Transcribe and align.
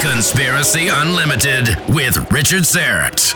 Conspiracy 0.00 0.88
Unlimited 0.88 1.76
with 1.88 2.30
Richard 2.30 2.62
Syrett. 2.62 3.34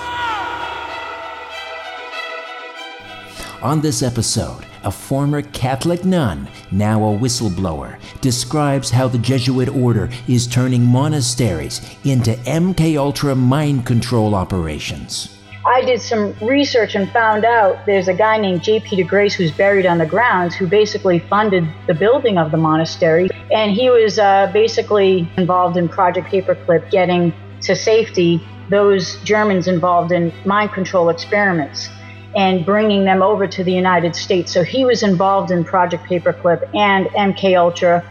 On 3.62 3.80
this 3.80 4.02
episode, 4.02 4.66
a 4.84 4.90
former 4.90 5.42
Catholic 5.42 6.04
nun, 6.04 6.48
now 6.70 7.02
a 7.04 7.16
whistleblower, 7.16 7.98
describes 8.20 8.90
how 8.90 9.06
the 9.06 9.18
Jesuit 9.18 9.68
order 9.68 10.10
is 10.26 10.46
turning 10.46 10.84
monasteries 10.84 11.80
into 12.04 12.32
MK 12.44 12.96
Ultra 12.96 13.34
mind 13.34 13.86
control 13.86 14.34
operations. 14.34 15.41
I 15.64 15.84
did 15.84 16.00
some 16.00 16.34
research 16.40 16.96
and 16.96 17.08
found 17.12 17.44
out 17.44 17.86
there's 17.86 18.08
a 18.08 18.14
guy 18.14 18.36
named 18.36 18.64
J. 18.64 18.80
Peter 18.80 19.08
Grace 19.08 19.34
who's 19.34 19.52
buried 19.52 19.86
on 19.86 19.98
the 19.98 20.06
grounds 20.06 20.56
who 20.56 20.66
basically 20.66 21.20
funded 21.20 21.64
the 21.86 21.94
building 21.94 22.36
of 22.36 22.50
the 22.50 22.56
monastery. 22.56 23.28
And 23.52 23.70
he 23.70 23.88
was 23.88 24.18
uh, 24.18 24.50
basically 24.52 25.30
involved 25.36 25.76
in 25.76 25.88
Project 25.88 26.28
Paperclip, 26.28 26.90
getting 26.90 27.32
to 27.62 27.76
safety 27.76 28.44
those 28.70 29.16
Germans 29.22 29.68
involved 29.68 30.10
in 30.10 30.32
mind 30.44 30.72
control 30.72 31.10
experiments 31.10 31.88
and 32.34 32.64
bringing 32.64 33.04
them 33.04 33.22
over 33.22 33.46
to 33.46 33.62
the 33.62 33.72
United 33.72 34.16
States. 34.16 34.50
So 34.50 34.64
he 34.64 34.84
was 34.84 35.02
involved 35.02 35.50
in 35.50 35.64
Project 35.64 36.04
Paperclip 36.04 36.74
and 36.74 37.06
MK 37.08 37.56
Ultra. 37.56 38.04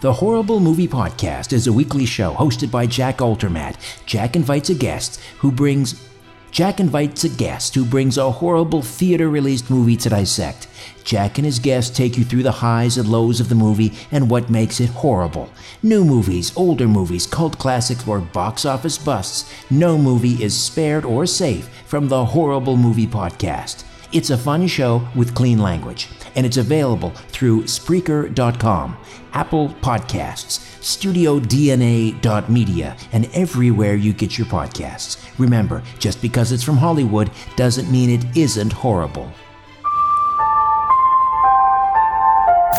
The 0.00 0.12
Horrible 0.12 0.60
Movie 0.60 0.88
Podcast 0.88 1.52
is 1.52 1.66
a 1.66 1.72
weekly 1.72 2.06
show 2.06 2.32
hosted 2.32 2.70
by 2.70 2.86
Jack 2.86 3.18
Altermat. 3.18 3.76
Jack 4.06 4.34
invites 4.34 4.70
a 4.70 4.74
guest 4.74 5.20
who 5.38 5.52
brings 5.52 6.08
Jack 6.54 6.78
invites 6.78 7.24
a 7.24 7.28
guest 7.28 7.74
who 7.74 7.84
brings 7.84 8.16
a 8.16 8.30
horrible 8.30 8.80
theater 8.80 9.28
released 9.28 9.68
movie 9.68 9.96
to 9.96 10.08
dissect. 10.08 10.68
Jack 11.02 11.36
and 11.36 11.44
his 11.44 11.58
guest 11.58 11.96
take 11.96 12.16
you 12.16 12.22
through 12.22 12.44
the 12.44 12.52
highs 12.52 12.96
and 12.96 13.08
lows 13.08 13.40
of 13.40 13.48
the 13.48 13.56
movie 13.56 13.92
and 14.12 14.30
what 14.30 14.48
makes 14.48 14.78
it 14.78 14.88
horrible. 14.90 15.50
New 15.82 16.04
movies, 16.04 16.56
older 16.56 16.86
movies, 16.86 17.26
cult 17.26 17.58
classics, 17.58 18.06
or 18.06 18.20
box 18.20 18.64
office 18.64 18.96
busts, 18.98 19.52
no 19.68 19.98
movie 19.98 20.40
is 20.40 20.56
spared 20.56 21.04
or 21.04 21.26
safe 21.26 21.68
from 21.86 22.06
the 22.06 22.24
Horrible 22.24 22.76
Movie 22.76 23.08
Podcast. 23.08 23.82
It's 24.12 24.30
a 24.30 24.38
fun 24.38 24.66
show 24.66 25.06
with 25.14 25.34
clean 25.34 25.58
language, 25.58 26.08
and 26.36 26.46
it's 26.46 26.56
available 26.56 27.10
through 27.10 27.64
Spreaker.com, 27.64 28.96
Apple 29.32 29.68
Podcasts, 29.80 30.60
StudioDNA.media, 30.80 32.96
and 33.12 33.28
everywhere 33.34 33.94
you 33.94 34.12
get 34.12 34.38
your 34.38 34.46
podcasts. 34.46 35.20
Remember, 35.38 35.82
just 35.98 36.22
because 36.22 36.52
it's 36.52 36.62
from 36.62 36.76
Hollywood 36.76 37.30
doesn't 37.56 37.90
mean 37.90 38.10
it 38.10 38.36
isn't 38.36 38.72
horrible. 38.72 39.32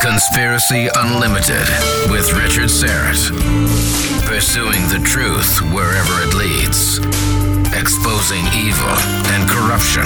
Conspiracy 0.02 0.88
Unlimited 0.96 1.68
with 2.12 2.32
Richard 2.34 2.70
Syrett. 2.70 3.32
Pursuing 4.28 4.88
the 4.90 5.00
truth 5.04 5.60
wherever 5.74 6.22
it 6.22 6.34
leads. 6.36 7.00
Exposing 7.74 8.46
evil 8.54 8.96
and 9.34 9.50
corruption 9.50 10.06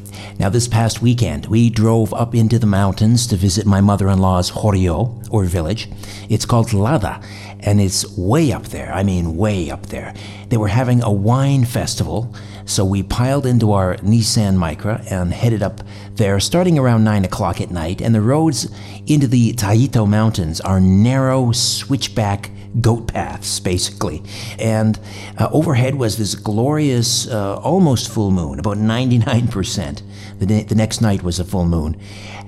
Now, 0.41 0.49
this 0.49 0.67
past 0.67 1.03
weekend, 1.03 1.45
we 1.45 1.69
drove 1.69 2.15
up 2.15 2.33
into 2.33 2.57
the 2.57 2.65
mountains 2.65 3.27
to 3.27 3.35
visit 3.35 3.67
my 3.67 3.79
mother 3.79 4.09
in 4.09 4.17
law's 4.17 4.49
Horio, 4.49 5.23
or 5.29 5.45
village. 5.45 5.87
It's 6.29 6.45
called 6.45 6.73
Lada, 6.73 7.21
and 7.63 7.79
it's 7.79 8.07
way 8.17 8.51
up 8.51 8.65
there. 8.67 8.91
I 8.93 9.03
mean, 9.03 9.37
way 9.37 9.69
up 9.69 9.87
there. 9.87 10.13
They 10.49 10.57
were 10.57 10.67
having 10.67 11.03
a 11.03 11.11
wine 11.11 11.65
festival, 11.65 12.33
so 12.65 12.85
we 12.85 13.03
piled 13.03 13.45
into 13.45 13.71
our 13.71 13.97
Nissan 13.97 14.55
Micra 14.57 15.09
and 15.11 15.33
headed 15.33 15.61
up 15.63 15.81
there 16.15 16.39
starting 16.39 16.77
around 16.77 17.03
9 17.03 17.25
o'clock 17.25 17.61
at 17.61 17.71
night. 17.71 18.01
And 18.01 18.13
the 18.13 18.21
roads 18.21 18.71
into 19.07 19.27
the 19.27 19.53
Taito 19.53 20.07
Mountains 20.07 20.61
are 20.61 20.79
narrow, 20.79 21.51
switchback 21.51 22.51
goat 22.79 23.07
paths, 23.07 23.59
basically. 23.59 24.23
And 24.57 24.99
uh, 25.37 25.49
overhead 25.51 25.95
was 25.95 26.17
this 26.17 26.35
glorious, 26.35 27.27
uh, 27.27 27.57
almost 27.57 28.11
full 28.11 28.31
moon, 28.31 28.59
about 28.59 28.77
99%. 28.77 30.01
The, 30.39 30.63
the 30.63 30.75
next 30.75 31.01
night 31.01 31.23
was 31.23 31.39
a 31.39 31.43
full 31.43 31.65
moon. 31.65 31.99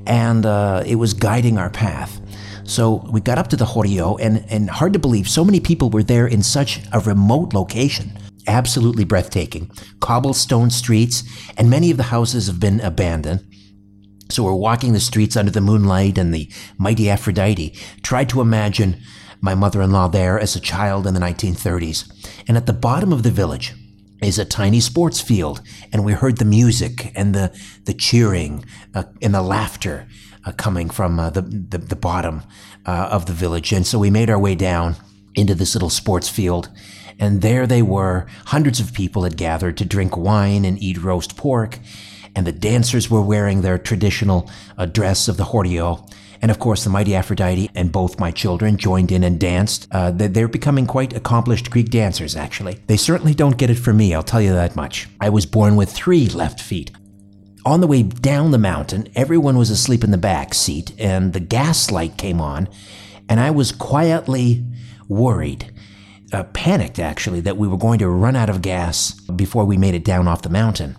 And 0.06 0.46
uh, 0.46 0.84
it 0.86 0.96
was 0.96 1.14
guiding 1.14 1.58
our 1.58 1.70
path. 1.70 2.22
So 2.66 3.06
we 3.12 3.22
got 3.22 3.38
up 3.38 3.50
to 3.50 3.56
the 3.56 3.66
Horio, 3.66 4.18
and, 4.20 4.46
and 4.50 4.70
hard 4.70 4.94
to 4.94 5.00
believe, 5.00 5.28
so 5.28 5.44
many 5.44 5.60
people 5.60 5.90
were 5.90 6.04
there 6.04 6.28
in 6.28 6.42
such 6.42 6.82
a 6.92 7.00
remote 7.00 7.54
location. 7.54 8.18
Absolutely 8.48 9.04
breathtaking. 9.04 9.70
Cobblestone 10.00 10.70
streets, 10.70 11.24
and 11.58 11.70
many 11.70 11.92
of 11.92 11.98
the 11.98 12.04
houses 12.04 12.48
have 12.48 12.60
been 12.60 12.80
abandoned. 12.82 13.46
So 14.30 14.44
we're 14.44 14.54
walking 14.54 14.94
the 14.94 15.00
streets 15.00 15.36
under 15.38 15.52
the 15.52 15.62
moonlight 15.62 16.18
and 16.18 16.34
the 16.34 16.50
mighty 16.78 17.10
Aphrodite. 17.10 17.78
Tried 18.02 18.30
to 18.30 18.42
imagine 18.42 19.02
my 19.42 19.54
mother-in-law 19.54 20.08
there 20.08 20.40
as 20.40 20.56
a 20.56 20.62
child 20.62 21.06
in 21.06 21.14
the 21.14 21.20
1930s. 21.20 22.10
And 22.48 22.58
at 22.58 22.66
the 22.66 22.74
bottom 22.74 23.12
of 23.12 23.24
the 23.24 23.30
village 23.30 23.74
is 24.22 24.40
a 24.40 24.46
tiny 24.46 24.80
sports 24.80 25.20
field. 25.20 25.62
And 25.92 26.06
we 26.06 26.14
heard 26.14 26.38
the 26.38 26.46
music 26.46 27.12
and 27.14 27.36
the, 27.36 27.56
the 27.84 27.94
cheering 27.94 28.66
uh, 28.96 29.04
and 29.22 29.36
the 29.36 29.42
laughter 29.42 30.08
coming 30.52 30.90
from 30.90 31.20
uh, 31.20 31.30
the, 31.30 31.42
the, 31.42 31.78
the, 31.78 31.96
bottom 31.96 32.44
uh, 32.86 33.10
of 33.12 33.26
the 33.26 33.34
village. 33.34 33.72
And 33.72 33.88
so 33.88 33.98
we 33.98 34.10
made 34.10 34.30
our 34.30 34.40
way 34.40 34.56
down 34.56 34.96
into 35.36 35.56
this 35.56 35.74
little 35.74 35.90
sports 35.90 36.30
field. 36.30 36.70
And 37.20 37.42
there 37.42 37.66
they 37.66 37.82
were. 37.82 38.28
Hundreds 38.48 38.80
of 38.80 38.94
people 38.94 39.24
had 39.24 39.38
gathered 39.38 39.78
to 39.78 39.86
drink 39.86 40.18
wine 40.18 40.66
and 40.66 40.82
eat 40.82 41.02
roast 41.02 41.38
pork. 41.38 41.80
And 42.36 42.46
the 42.46 42.52
dancers 42.52 43.10
were 43.10 43.22
wearing 43.22 43.62
their 43.62 43.78
traditional 43.78 44.50
uh, 44.78 44.86
dress 44.86 45.28
of 45.28 45.38
the 45.38 45.46
Horiot. 45.46 46.12
And 46.42 46.52
of 46.52 46.60
course, 46.60 46.84
the 46.84 46.90
mighty 46.90 47.16
Aphrodite 47.16 47.70
and 47.74 47.90
both 47.90 48.20
my 48.20 48.30
children 48.30 48.76
joined 48.76 49.14
in 49.14 49.24
and 49.24 49.40
danced. 49.40 49.88
Uh, 49.92 50.12
they're 50.12 50.50
becoming 50.50 50.86
quite 50.86 51.14
accomplished 51.14 51.72
Greek 51.72 51.90
dancers, 51.90 52.36
actually. 52.36 52.80
They 52.88 52.98
certainly 52.98 53.34
don't 53.34 53.58
get 53.58 53.70
it 53.70 53.80
from 53.80 53.96
me, 53.96 54.14
I'll 54.14 54.24
tell 54.24 54.42
you 54.42 54.52
that 54.52 54.76
much. 54.76 55.08
I 55.22 55.30
was 55.30 55.46
born 55.46 55.78
with 55.78 55.90
three 55.90 56.28
left 56.28 56.60
feet. 56.60 56.92
On 57.66 57.80
the 57.80 57.88
way 57.88 58.04
down 58.04 58.52
the 58.52 58.58
mountain, 58.58 59.08
everyone 59.16 59.58
was 59.58 59.70
asleep 59.70 60.04
in 60.04 60.12
the 60.12 60.18
back 60.18 60.54
seat, 60.54 60.92
and 61.00 61.32
the 61.32 61.40
gas 61.40 61.92
light 61.92 62.18
came 62.18 62.42
on, 62.42 62.68
and 63.30 63.40
I 63.40 63.52
was 63.52 63.72
quietly 63.72 64.66
worried. 65.08 65.72
Uh, 66.34 66.44
panicked 66.44 67.00
actually 67.00 67.40
that 67.40 67.56
we 67.56 67.68
were 67.68 67.78
going 67.78 68.00
to 68.00 68.10
run 68.10 68.36
out 68.36 68.50
of 68.50 68.62
gas 68.62 69.14
before 69.22 69.64
we 69.64 69.78
made 69.78 69.94
it 69.94 70.04
down 70.04 70.28
off 70.28 70.42
the 70.42 70.50
mountain. 70.50 70.98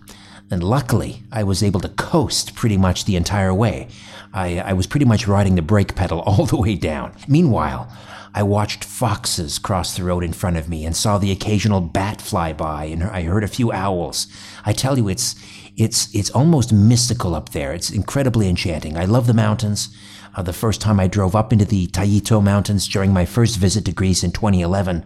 And 0.51 0.63
luckily, 0.63 1.23
I 1.31 1.43
was 1.43 1.63
able 1.63 1.81
to 1.81 1.89
coast 1.91 2.55
pretty 2.55 2.79
much 2.79 3.05
the 3.05 3.17
entire 3.17 3.53
way. 3.53 3.89
I, 4.33 4.61
I 4.61 4.73
was 4.73 4.87
pretty 4.87 5.05
much 5.05 5.29
riding 5.29 5.57
the 5.57 5.63
brake 5.63 5.95
pedal 5.95 6.21
all 6.27 6.47
the 6.47 6.57
way 6.57 6.77
down. 6.77 7.15
Meanwhile, 7.29 7.93
I 8.37 8.43
watched 8.43 8.83
foxes 8.83 9.61
cross 9.61 9.97
the 9.97 10.03
road 10.03 10.25
in 10.25 10.33
front 10.33 10.57
of 10.57 10.69
me 10.69 10.85
and 10.85 10.97
saw 10.97 11.19
the 11.19 11.31
occasional 11.31 11.81
bat 11.81 12.21
fly 12.21 12.53
by, 12.53 12.87
and 12.87 13.05
I 13.05 13.23
heard 13.23 13.45
a 13.45 13.49
few 13.49 13.71
owls. 13.71 14.27
I 14.65 14.73
tell 14.73 14.97
you, 14.97 15.09
it's 15.09 15.37
it's 15.77 16.15
it's 16.15 16.31
almost 16.31 16.73
mystical 16.73 17.35
up 17.35 17.51
there. 17.51 17.73
It's 17.73 17.91
incredibly 17.91 18.49
enchanting. 18.49 18.97
I 18.97 19.05
love 19.05 19.27
the 19.27 19.35
mountains. 19.35 19.89
Uh, 20.35 20.43
the 20.43 20.53
first 20.53 20.81
time 20.81 20.99
I 20.99 21.07
drove 21.07 21.37
up 21.37 21.53
into 21.53 21.65
the 21.65 21.87
Taito 21.89 22.43
Mountains 22.43 22.89
during 22.89 23.13
my 23.13 23.25
first 23.25 23.57
visit 23.57 23.85
to 23.85 23.93
Greece 23.93 24.25
in 24.25 24.33
2011, 24.33 25.05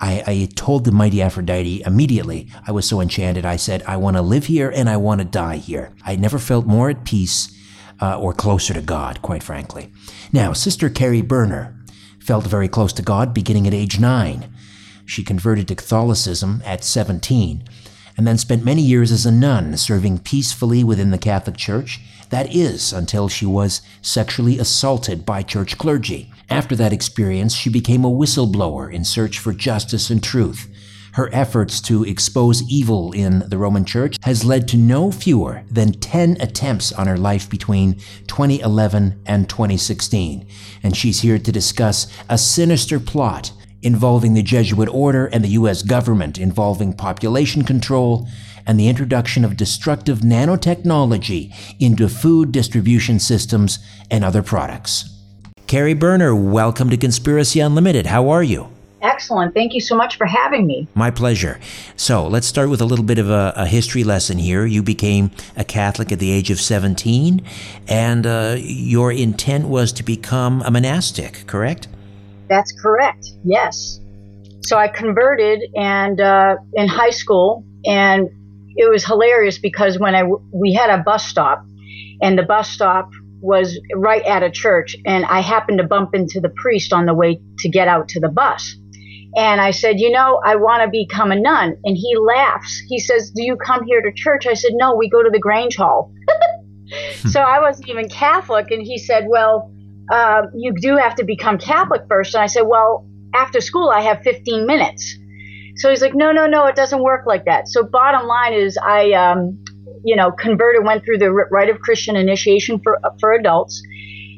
I, 0.00 0.22
I 0.26 0.48
told 0.54 0.84
the 0.84 0.92
mighty 0.92 1.20
Aphrodite 1.20 1.82
immediately. 1.84 2.48
I 2.66 2.72
was 2.72 2.88
so 2.88 3.00
enchanted. 3.00 3.44
I 3.44 3.56
said, 3.56 3.82
I 3.86 3.98
want 3.98 4.16
to 4.16 4.22
live 4.22 4.46
here 4.46 4.70
and 4.70 4.88
I 4.88 4.96
want 4.96 5.20
to 5.20 5.26
die 5.26 5.56
here. 5.56 5.92
I 6.04 6.16
never 6.16 6.38
felt 6.38 6.66
more 6.66 6.88
at 6.88 7.04
peace 7.04 7.54
uh, 8.00 8.18
or 8.18 8.32
closer 8.32 8.72
to 8.72 8.80
God, 8.80 9.20
quite 9.22 9.42
frankly. 9.42 9.92
Now, 10.32 10.52
Sister 10.54 10.88
Keri 10.88 11.22
Burnor 11.22 11.76
felt 12.18 12.46
very 12.46 12.68
close 12.68 12.92
to 12.94 13.02
God 13.02 13.34
beginning 13.34 13.66
at 13.66 13.74
age 13.74 14.00
nine. 14.00 14.50
She 15.04 15.22
converted 15.22 15.68
to 15.68 15.74
Catholicism 15.74 16.62
at 16.64 16.84
17 16.84 17.64
and 18.16 18.26
then 18.26 18.38
spent 18.38 18.64
many 18.64 18.82
years 18.82 19.10
as 19.10 19.26
a 19.26 19.32
nun 19.32 19.76
serving 19.76 20.18
peacefully 20.18 20.84
within 20.84 21.10
the 21.10 21.18
Catholic 21.18 21.56
Church. 21.56 22.00
That 22.30 22.54
is, 22.54 22.92
until 22.92 23.28
she 23.28 23.46
was 23.46 23.82
sexually 24.02 24.58
assaulted 24.58 25.26
by 25.26 25.42
church 25.42 25.78
clergy. 25.78 26.32
After 26.50 26.76
that 26.76 26.92
experience, 26.92 27.54
she 27.54 27.70
became 27.70 28.04
a 28.04 28.10
whistleblower 28.10 28.92
in 28.92 29.04
search 29.04 29.38
for 29.38 29.52
justice 29.52 30.10
and 30.10 30.22
truth 30.22 30.68
her 31.14 31.32
efforts 31.32 31.80
to 31.80 32.04
expose 32.04 32.62
evil 32.68 33.12
in 33.12 33.48
the 33.48 33.56
Roman 33.56 33.84
Church 33.84 34.16
has 34.22 34.44
led 34.44 34.66
to 34.68 34.76
no 34.76 35.12
fewer 35.12 35.62
than 35.70 35.92
10 35.92 36.38
attempts 36.40 36.92
on 36.92 37.06
her 37.06 37.16
life 37.16 37.48
between 37.48 37.94
2011 38.26 39.20
and 39.24 39.48
2016. 39.48 40.46
And 40.82 40.96
she's 40.96 41.20
here 41.20 41.38
to 41.38 41.52
discuss 41.52 42.08
a 42.28 42.36
sinister 42.36 42.98
plot 42.98 43.52
involving 43.84 44.34
the 44.34 44.42
Jesuit 44.42 44.88
order 44.88 45.26
and 45.26 45.44
the 45.44 45.48
US 45.60 45.82
government, 45.82 46.38
involving 46.38 46.92
population 46.92 47.62
control 47.62 48.26
and 48.66 48.80
the 48.80 48.88
introduction 48.88 49.44
of 49.44 49.56
destructive 49.56 50.20
nanotechnology 50.20 51.52
into 51.78 52.08
food 52.08 52.50
distribution 52.50 53.20
systems 53.20 53.78
and 54.10 54.24
other 54.24 54.42
products. 54.42 55.10
Keri 55.66 55.94
Burnor, 55.94 56.34
welcome 56.34 56.90
to 56.90 56.96
Conspiracy 56.96 57.60
Unlimited. 57.60 58.06
How 58.06 58.28
are 58.30 58.42
you? 58.42 58.68
Excellent. 59.04 59.52
Thank 59.52 59.74
you 59.74 59.80
so 59.80 59.94
much 59.94 60.16
for 60.16 60.24
having 60.24 60.66
me. 60.66 60.88
My 60.94 61.10
pleasure. 61.10 61.60
So 61.94 62.26
let's 62.26 62.46
start 62.46 62.70
with 62.70 62.80
a 62.80 62.86
little 62.86 63.04
bit 63.04 63.18
of 63.18 63.28
a, 63.28 63.52
a 63.54 63.66
history 63.66 64.02
lesson 64.02 64.38
here. 64.38 64.64
You 64.64 64.82
became 64.82 65.30
a 65.56 65.64
Catholic 65.64 66.10
at 66.10 66.20
the 66.20 66.30
age 66.30 66.50
of 66.50 66.58
17, 66.58 67.44
and 67.86 68.26
uh, 68.26 68.56
your 68.58 69.12
intent 69.12 69.68
was 69.68 69.92
to 69.92 70.02
become 70.02 70.62
a 70.62 70.70
monastic, 70.70 71.46
correct? 71.46 71.86
That's 72.48 72.72
correct, 72.72 73.26
yes. 73.44 74.00
So 74.62 74.78
I 74.78 74.88
converted 74.88 75.62
and 75.74 76.20
uh, 76.20 76.56
in 76.74 76.88
high 76.88 77.10
school, 77.10 77.64
and 77.84 78.28
it 78.76 78.90
was 78.90 79.04
hilarious 79.04 79.58
because 79.58 79.98
when 79.98 80.14
I 80.14 80.24
we 80.52 80.72
had 80.72 80.90
a 80.90 81.02
bus 81.02 81.26
stop, 81.26 81.64
and 82.22 82.38
the 82.38 82.42
bus 82.42 82.70
stop 82.70 83.10
was 83.40 83.78
right 83.94 84.22
at 84.22 84.42
a 84.42 84.50
church, 84.50 84.96
and 85.04 85.24
I 85.26 85.40
happened 85.40 85.78
to 85.78 85.84
bump 85.84 86.14
into 86.14 86.40
the 86.40 86.48
priest 86.48 86.92
on 86.92 87.04
the 87.04 87.14
way 87.14 87.40
to 87.58 87.68
get 87.68 87.88
out 87.88 88.08
to 88.10 88.20
the 88.20 88.28
bus. 88.28 88.74
And 89.36 89.60
I 89.60 89.72
said, 89.72 90.00
You 90.00 90.10
know, 90.10 90.40
I 90.44 90.56
want 90.56 90.82
to 90.82 90.88
become 90.88 91.32
a 91.32 91.36
nun. 91.36 91.76
And 91.84 91.96
he 91.96 92.16
laughs. 92.16 92.82
He 92.88 92.98
says, 92.98 93.30
Do 93.30 93.42
you 93.42 93.56
come 93.56 93.84
here 93.84 94.00
to 94.00 94.12
church? 94.14 94.46
I 94.46 94.54
said, 94.54 94.72
No, 94.74 94.94
we 94.94 95.08
go 95.08 95.22
to 95.22 95.30
the 95.30 95.38
Grange 95.38 95.76
Hall. 95.76 96.12
so 97.28 97.40
I 97.40 97.60
wasn't 97.60 97.88
even 97.88 98.08
Catholic. 98.08 98.70
And 98.70 98.82
he 98.82 98.98
said, 98.98 99.26
Well, 99.28 99.70
uh, 100.10 100.42
you 100.54 100.74
do 100.74 100.96
have 100.96 101.16
to 101.16 101.24
become 101.24 101.58
Catholic 101.58 102.02
first. 102.08 102.34
And 102.34 102.42
I 102.42 102.46
said, 102.46 102.62
Well, 102.62 103.06
after 103.34 103.60
school, 103.60 103.90
I 103.90 104.02
have 104.02 104.22
15 104.22 104.66
minutes. 104.66 105.16
So 105.76 105.90
he's 105.90 106.02
like, 106.02 106.14
No, 106.14 106.32
no, 106.32 106.46
no, 106.46 106.66
it 106.66 106.76
doesn't 106.76 107.02
work 107.02 107.26
like 107.26 107.46
that. 107.46 107.68
So, 107.68 107.82
bottom 107.82 108.26
line 108.26 108.54
is, 108.54 108.76
I, 108.76 109.12
um, 109.12 109.64
you 110.04 110.16
know, 110.16 110.30
converted, 110.30 110.84
went 110.84 111.04
through 111.04 111.18
the 111.18 111.32
rite 111.32 111.70
of 111.70 111.80
Christian 111.80 112.16
initiation 112.16 112.80
for, 112.82 112.98
for 113.20 113.32
adults 113.32 113.82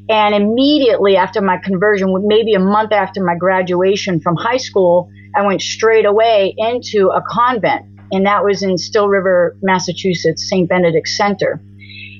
and 0.08 0.34
immediately 0.34 1.16
after 1.16 1.40
my 1.40 1.58
conversion, 1.58 2.14
maybe 2.26 2.54
a 2.54 2.60
month 2.60 2.92
after 2.92 3.24
my 3.24 3.34
graduation 3.34 4.20
from 4.20 4.36
high 4.36 4.56
school, 4.56 5.10
I 5.34 5.44
went 5.44 5.62
straight 5.62 6.06
away 6.06 6.54
into 6.56 7.08
a 7.08 7.20
convent. 7.28 7.86
And 8.12 8.24
that 8.24 8.44
was 8.44 8.62
in 8.62 8.78
Still 8.78 9.08
River, 9.08 9.56
Massachusetts, 9.62 10.48
St. 10.48 10.68
Benedict 10.68 11.08
Center. 11.08 11.60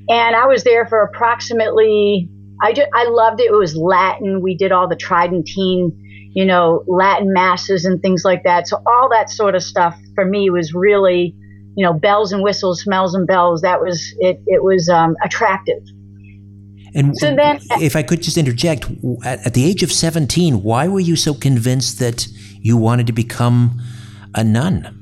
And 0.09 0.35
I 0.35 0.47
was 0.47 0.65
there 0.65 0.87
for 0.87 1.03
approximately, 1.03 2.29
I, 2.63 2.73
just, 2.73 2.89
I 2.95 3.05
loved 3.09 3.41
it. 3.41 3.47
It 3.47 3.53
was 3.53 3.77
Latin. 3.77 4.41
We 4.41 4.57
did 4.57 4.73
all 4.73 4.89
the 4.89 4.97
Tridentine, 4.97 5.93
you 6.35 6.45
know, 6.45 6.85
Latin 6.87 7.33
masses 7.33 7.85
and 7.85 8.01
things 8.01 8.25
like 8.25 8.45
that. 8.45 8.69
So 8.69 8.83
all 8.87 9.09
that 9.11 9.31
sort 9.31 9.55
of 9.55 9.63
stuff 9.63 9.99
for 10.15 10.25
me 10.25 10.51
was 10.51 10.75
really, 10.75 11.35
you 11.77 11.85
know, 11.85 11.93
bells 11.93 12.33
and 12.33 12.43
whistles, 12.43 12.83
smells 12.83 13.15
and 13.15 13.27
bells. 13.27 13.63
That 13.63 13.81
was, 13.81 14.15
it, 14.19 14.41
it 14.47 14.63
was 14.63 14.89
um, 14.89 15.17
attractive. 15.23 15.83
And 16.95 17.15
so 17.19 17.37
then, 17.37 17.61
if 17.73 17.95
I 17.95 18.03
could 18.03 18.23
just 18.23 18.39
interject, 18.39 18.87
at, 19.23 19.47
at, 19.47 19.53
the 19.53 19.67
age 19.67 19.83
of 19.83 19.93
17, 19.93 20.63
why 20.63 20.89
were 20.89 21.01
you 21.01 21.15
so 21.15 21.35
convinced 21.35 21.99
that 21.99 22.27
you 22.63 22.79
wanted 22.79 23.07
to 23.09 23.13
become 23.13 23.83
a 24.35 24.43
nun? 24.43 24.96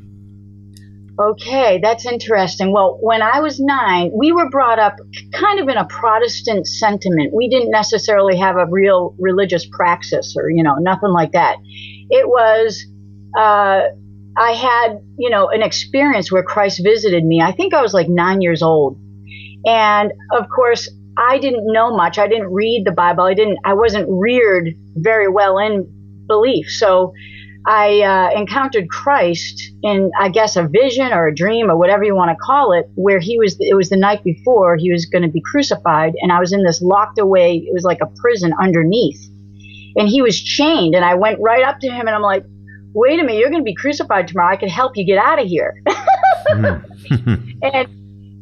Okay, 1.18 1.78
that's 1.80 2.06
interesting. 2.06 2.72
Well, 2.72 2.98
when 3.00 3.22
I 3.22 3.38
was 3.38 3.60
nine, 3.60 4.10
we 4.12 4.32
were 4.32 4.50
brought 4.50 4.80
up 4.80 4.96
kind 5.32 5.60
of 5.60 5.68
in 5.68 5.76
a 5.76 5.86
Protestant 5.86 6.66
sentiment. 6.66 7.32
We 7.32 7.48
didn't 7.48 7.70
necessarily 7.70 8.36
have 8.38 8.56
a 8.56 8.66
real 8.66 9.14
religious 9.20 9.64
praxis 9.64 10.34
or, 10.36 10.50
you 10.50 10.64
know, 10.64 10.74
nothing 10.74 11.10
like 11.10 11.32
that. 11.32 11.56
It 12.10 12.26
was, 12.26 12.84
uh, 13.38 13.82
I 14.36 14.52
had, 14.52 14.98
you 15.16 15.30
know, 15.30 15.48
an 15.50 15.62
experience 15.62 16.32
where 16.32 16.42
Christ 16.42 16.80
visited 16.82 17.24
me. 17.24 17.40
I 17.40 17.52
think 17.52 17.74
I 17.74 17.82
was 17.82 17.94
like 17.94 18.08
nine 18.08 18.40
years 18.40 18.60
old. 18.60 18.98
And 19.64 20.12
of 20.32 20.46
course, 20.54 20.90
I 21.16 21.38
didn't 21.38 21.72
know 21.72 21.96
much. 21.96 22.18
I 22.18 22.26
didn't 22.26 22.52
read 22.52 22.82
the 22.84 22.92
Bible. 22.92 23.22
I 23.22 23.34
didn't. 23.34 23.58
I 23.64 23.74
wasn't 23.74 24.08
reared 24.08 24.70
very 24.96 25.28
well 25.28 25.58
in 25.58 25.86
belief. 26.26 26.66
So 26.68 27.12
I 27.66 28.00
uh, 28.00 28.38
encountered 28.38 28.90
Christ 28.90 29.72
in, 29.82 30.10
I 30.18 30.28
guess, 30.28 30.56
a 30.56 30.68
vision 30.68 31.12
or 31.12 31.26
a 31.26 31.34
dream 31.34 31.70
or 31.70 31.78
whatever 31.78 32.04
you 32.04 32.14
want 32.14 32.30
to 32.30 32.36
call 32.36 32.72
it, 32.72 32.86
where 32.94 33.18
he 33.20 33.38
was. 33.38 33.56
It 33.58 33.74
was 33.74 33.88
the 33.88 33.96
night 33.96 34.22
before 34.22 34.76
he 34.76 34.92
was 34.92 35.06
going 35.06 35.22
to 35.22 35.28
be 35.28 35.40
crucified, 35.40 36.14
and 36.20 36.30
I 36.30 36.40
was 36.40 36.52
in 36.52 36.62
this 36.62 36.82
locked 36.82 37.18
away. 37.18 37.56
It 37.56 37.72
was 37.72 37.84
like 37.84 37.98
a 38.02 38.06
prison 38.20 38.52
underneath, 38.60 39.20
and 39.96 40.08
he 40.08 40.20
was 40.20 40.40
chained. 40.40 40.94
And 40.94 41.04
I 41.04 41.14
went 41.14 41.40
right 41.40 41.64
up 41.64 41.80
to 41.80 41.90
him, 41.90 42.06
and 42.06 42.10
I'm 42.10 42.22
like, 42.22 42.44
"Wait 42.92 43.18
a 43.18 43.24
minute, 43.24 43.38
you're 43.38 43.50
going 43.50 43.62
to 43.62 43.64
be 43.64 43.74
crucified 43.74 44.28
tomorrow. 44.28 44.52
I 44.52 44.56
can 44.56 44.68
help 44.68 44.96
you 44.96 45.06
get 45.06 45.18
out 45.18 45.40
of 45.40 45.46
here." 45.46 45.80
mm. 46.50 46.84
and 47.62 47.88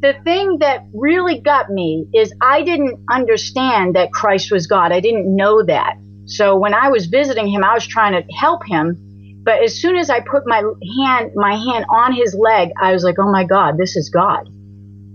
the 0.03 0.13
thing 0.25 0.57
that 0.59 0.85
really 0.93 1.39
got 1.39 1.69
me 1.69 2.05
is 2.13 2.33
I 2.41 2.61
didn't 2.63 2.99
understand 3.09 3.95
that 3.95 4.11
Christ 4.11 4.51
was 4.51 4.67
God. 4.67 4.91
I 4.91 4.99
didn't 4.99 5.33
know 5.33 5.63
that. 5.63 5.95
So 6.25 6.57
when 6.57 6.73
I 6.73 6.89
was 6.89 7.05
visiting 7.05 7.47
him, 7.47 7.63
I 7.63 7.73
was 7.73 7.87
trying 7.87 8.11
to 8.11 8.33
help 8.33 8.65
him. 8.65 8.97
But 9.43 9.61
as 9.61 9.79
soon 9.79 9.97
as 9.97 10.09
I 10.09 10.21
put 10.21 10.47
my 10.47 10.63
hand, 10.97 11.31
my 11.35 11.55
hand 11.55 11.85
on 11.89 12.13
his 12.13 12.33
leg, 12.33 12.69
I 12.81 12.93
was 12.93 13.03
like, 13.03 13.19
oh 13.19 13.31
my 13.31 13.43
God, 13.43 13.77
this 13.77 13.95
is 13.95 14.09
God. 14.09 14.47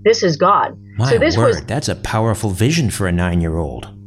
This 0.04 0.22
is 0.22 0.36
God. 0.36 0.78
My 0.96 1.10
so 1.10 1.18
this 1.18 1.36
word, 1.36 1.46
was, 1.46 1.64
that's 1.64 1.88
a 1.88 1.96
powerful 1.96 2.50
vision 2.50 2.90
for 2.90 3.06
a 3.06 3.12
nine-year-old 3.12 3.98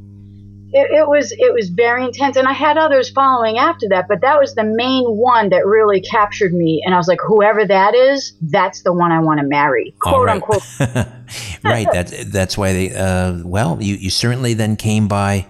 it, 0.74 0.90
it, 0.92 1.08
was 1.08 1.34
it 1.34 1.54
was 1.54 1.70
very 1.70 2.06
intense 2.06 2.38
and 2.38 2.48
i 2.48 2.54
had 2.54 2.78
others 2.78 3.10
following 3.10 3.58
after 3.58 3.88
that 3.90 4.08
but 4.08 4.22
that 4.22 4.40
was 4.40 4.56
the 4.56 4.64
main 4.64 5.04
one 5.06 5.50
that 5.50 5.66
really 5.66 6.02
captured 6.02 6.54
me 6.54 6.82
and 6.86 6.96
i 6.96 6.98
was 6.98 7.08
like 7.08 7.20
whoever 7.26 7.66
that 7.66 7.94
is 7.94 8.34
that's 8.42 8.84
the 8.84 8.94
one 8.94 9.12
i 9.12 9.20
want 9.20 9.40
to 9.40 9.46
marry 9.46 9.94
quote 10.00 10.26
right. 10.26 10.36
unquote 10.36 10.64
right 11.64 11.88
that's 11.92 12.26
that's 12.26 12.58
why 12.58 12.72
they 12.74 12.94
uh, 12.94 13.38
well 13.44 13.78
you, 13.82 13.96
you 13.96 14.10
certainly 14.10 14.54
then 14.54 14.76
came 14.76 15.08
by 15.08 15.46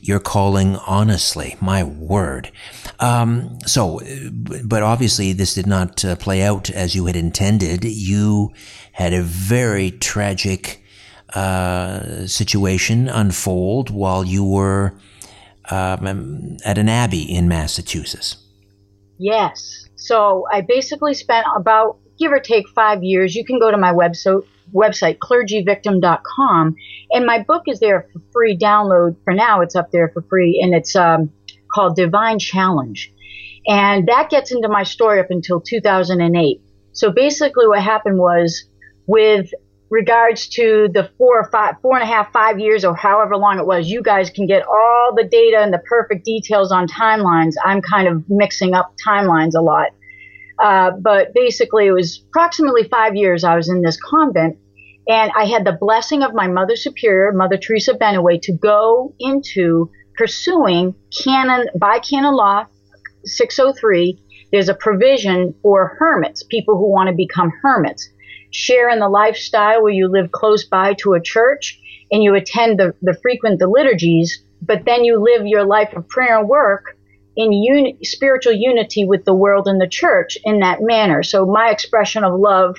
your 0.00 0.18
calling 0.18 0.76
honestly 0.86 1.56
my 1.60 1.84
word 1.84 2.50
um, 3.00 3.58
so 3.66 4.00
but 4.64 4.82
obviously 4.82 5.32
this 5.32 5.54
did 5.54 5.66
not 5.66 6.04
uh, 6.04 6.16
play 6.16 6.42
out 6.42 6.70
as 6.70 6.94
you 6.94 7.06
had 7.06 7.16
intended 7.16 7.84
you 7.84 8.52
had 8.92 9.12
a 9.12 9.22
very 9.22 9.90
tragic 9.90 10.82
uh, 11.34 12.26
situation 12.26 13.08
unfold 13.08 13.90
while 13.90 14.24
you 14.24 14.44
were 14.44 14.94
um, 15.70 16.56
at 16.64 16.78
an 16.78 16.88
abbey 16.88 17.22
in 17.22 17.48
Massachusetts. 17.48 18.36
Yes. 19.18 19.86
So 19.96 20.46
I 20.52 20.60
basically 20.60 21.14
spent 21.14 21.46
about, 21.56 21.98
give 22.18 22.32
or 22.32 22.40
take, 22.40 22.68
five 22.68 23.02
years. 23.02 23.34
You 23.34 23.44
can 23.44 23.58
go 23.58 23.70
to 23.70 23.76
my 23.76 23.92
website, 23.92 24.46
website 24.72 25.18
clergyvictim.com, 25.18 26.76
and 27.10 27.26
my 27.26 27.42
book 27.42 27.64
is 27.66 27.80
there 27.80 28.08
for 28.12 28.20
free 28.32 28.56
download. 28.56 29.16
For 29.24 29.32
now, 29.32 29.60
it's 29.60 29.74
up 29.74 29.90
there 29.90 30.08
for 30.08 30.22
free, 30.22 30.60
and 30.62 30.74
it's 30.74 30.94
um, 30.94 31.30
called 31.76 31.94
Divine 31.94 32.38
Challenge. 32.38 33.12
And 33.68 34.08
that 34.08 34.30
gets 34.30 34.50
into 34.50 34.68
my 34.68 34.84
story 34.84 35.20
up 35.20 35.26
until 35.30 35.60
2008. 35.60 36.62
So 36.92 37.10
basically, 37.10 37.66
what 37.66 37.82
happened 37.82 38.18
was 38.18 38.64
with 39.06 39.50
regards 39.90 40.48
to 40.48 40.88
the 40.92 41.10
four 41.18 41.38
or 41.40 41.50
five, 41.50 41.74
four 41.82 41.94
and 41.94 42.02
a 42.02 42.06
half, 42.06 42.32
five 42.32 42.58
years, 42.58 42.84
or 42.84 42.96
however 42.96 43.36
long 43.36 43.58
it 43.58 43.66
was, 43.66 43.88
you 43.88 44.02
guys 44.02 44.30
can 44.30 44.46
get 44.46 44.62
all 44.66 45.14
the 45.14 45.24
data 45.24 45.58
and 45.58 45.72
the 45.72 45.78
perfect 45.78 46.24
details 46.24 46.72
on 46.72 46.88
timelines. 46.88 47.52
I'm 47.62 47.82
kind 47.82 48.08
of 48.08 48.24
mixing 48.28 48.72
up 48.74 48.94
timelines 49.06 49.54
a 49.54 49.60
lot. 49.60 49.88
Uh, 50.58 50.92
but 50.98 51.34
basically, 51.34 51.86
it 51.86 51.92
was 51.92 52.24
approximately 52.28 52.84
five 52.88 53.14
years 53.14 53.44
I 53.44 53.54
was 53.54 53.68
in 53.68 53.82
this 53.82 53.98
convent, 54.00 54.56
and 55.06 55.30
I 55.36 55.44
had 55.44 55.66
the 55.66 55.76
blessing 55.78 56.22
of 56.22 56.32
my 56.32 56.48
Mother 56.48 56.76
Superior, 56.76 57.32
Mother 57.32 57.58
Teresa 57.58 57.92
Benaway, 57.92 58.40
to 58.42 58.52
go 58.52 59.14
into 59.18 59.90
pursuing 60.16 60.94
canon 61.24 61.68
by 61.78 61.98
canon 61.98 62.34
law 62.34 62.66
603. 63.24 64.18
There's 64.52 64.68
a 64.68 64.74
provision 64.74 65.54
for 65.62 65.96
hermits, 65.98 66.42
people 66.42 66.76
who 66.76 66.90
want 66.90 67.08
to 67.08 67.14
become 67.14 67.50
hermits 67.62 68.08
share 68.50 68.88
in 68.88 68.98
the 68.98 69.08
lifestyle 69.08 69.82
where 69.82 69.92
you 69.92 70.08
live 70.08 70.32
close 70.32 70.64
by 70.64 70.94
to 70.94 71.14
a 71.14 71.20
church 71.20 71.80
and 72.10 72.22
you 72.22 72.34
attend 72.34 72.78
the, 72.78 72.94
the 73.02 73.18
frequent 73.20 73.58
the 73.58 73.68
liturgies, 73.68 74.42
but 74.62 74.84
then 74.84 75.04
you 75.04 75.22
live 75.22 75.46
your 75.46 75.64
life 75.64 75.92
of 75.94 76.08
prayer 76.08 76.38
and 76.38 76.48
work 76.48 76.96
in 77.36 77.52
uni- 77.52 77.98
spiritual 78.02 78.54
unity 78.54 79.04
with 79.04 79.24
the 79.24 79.34
world 79.34 79.66
and 79.66 79.80
the 79.80 79.88
church 79.88 80.38
in 80.44 80.60
that 80.60 80.78
manner. 80.80 81.22
So 81.22 81.44
my 81.44 81.70
expression 81.70 82.24
of 82.24 82.38
love 82.38 82.76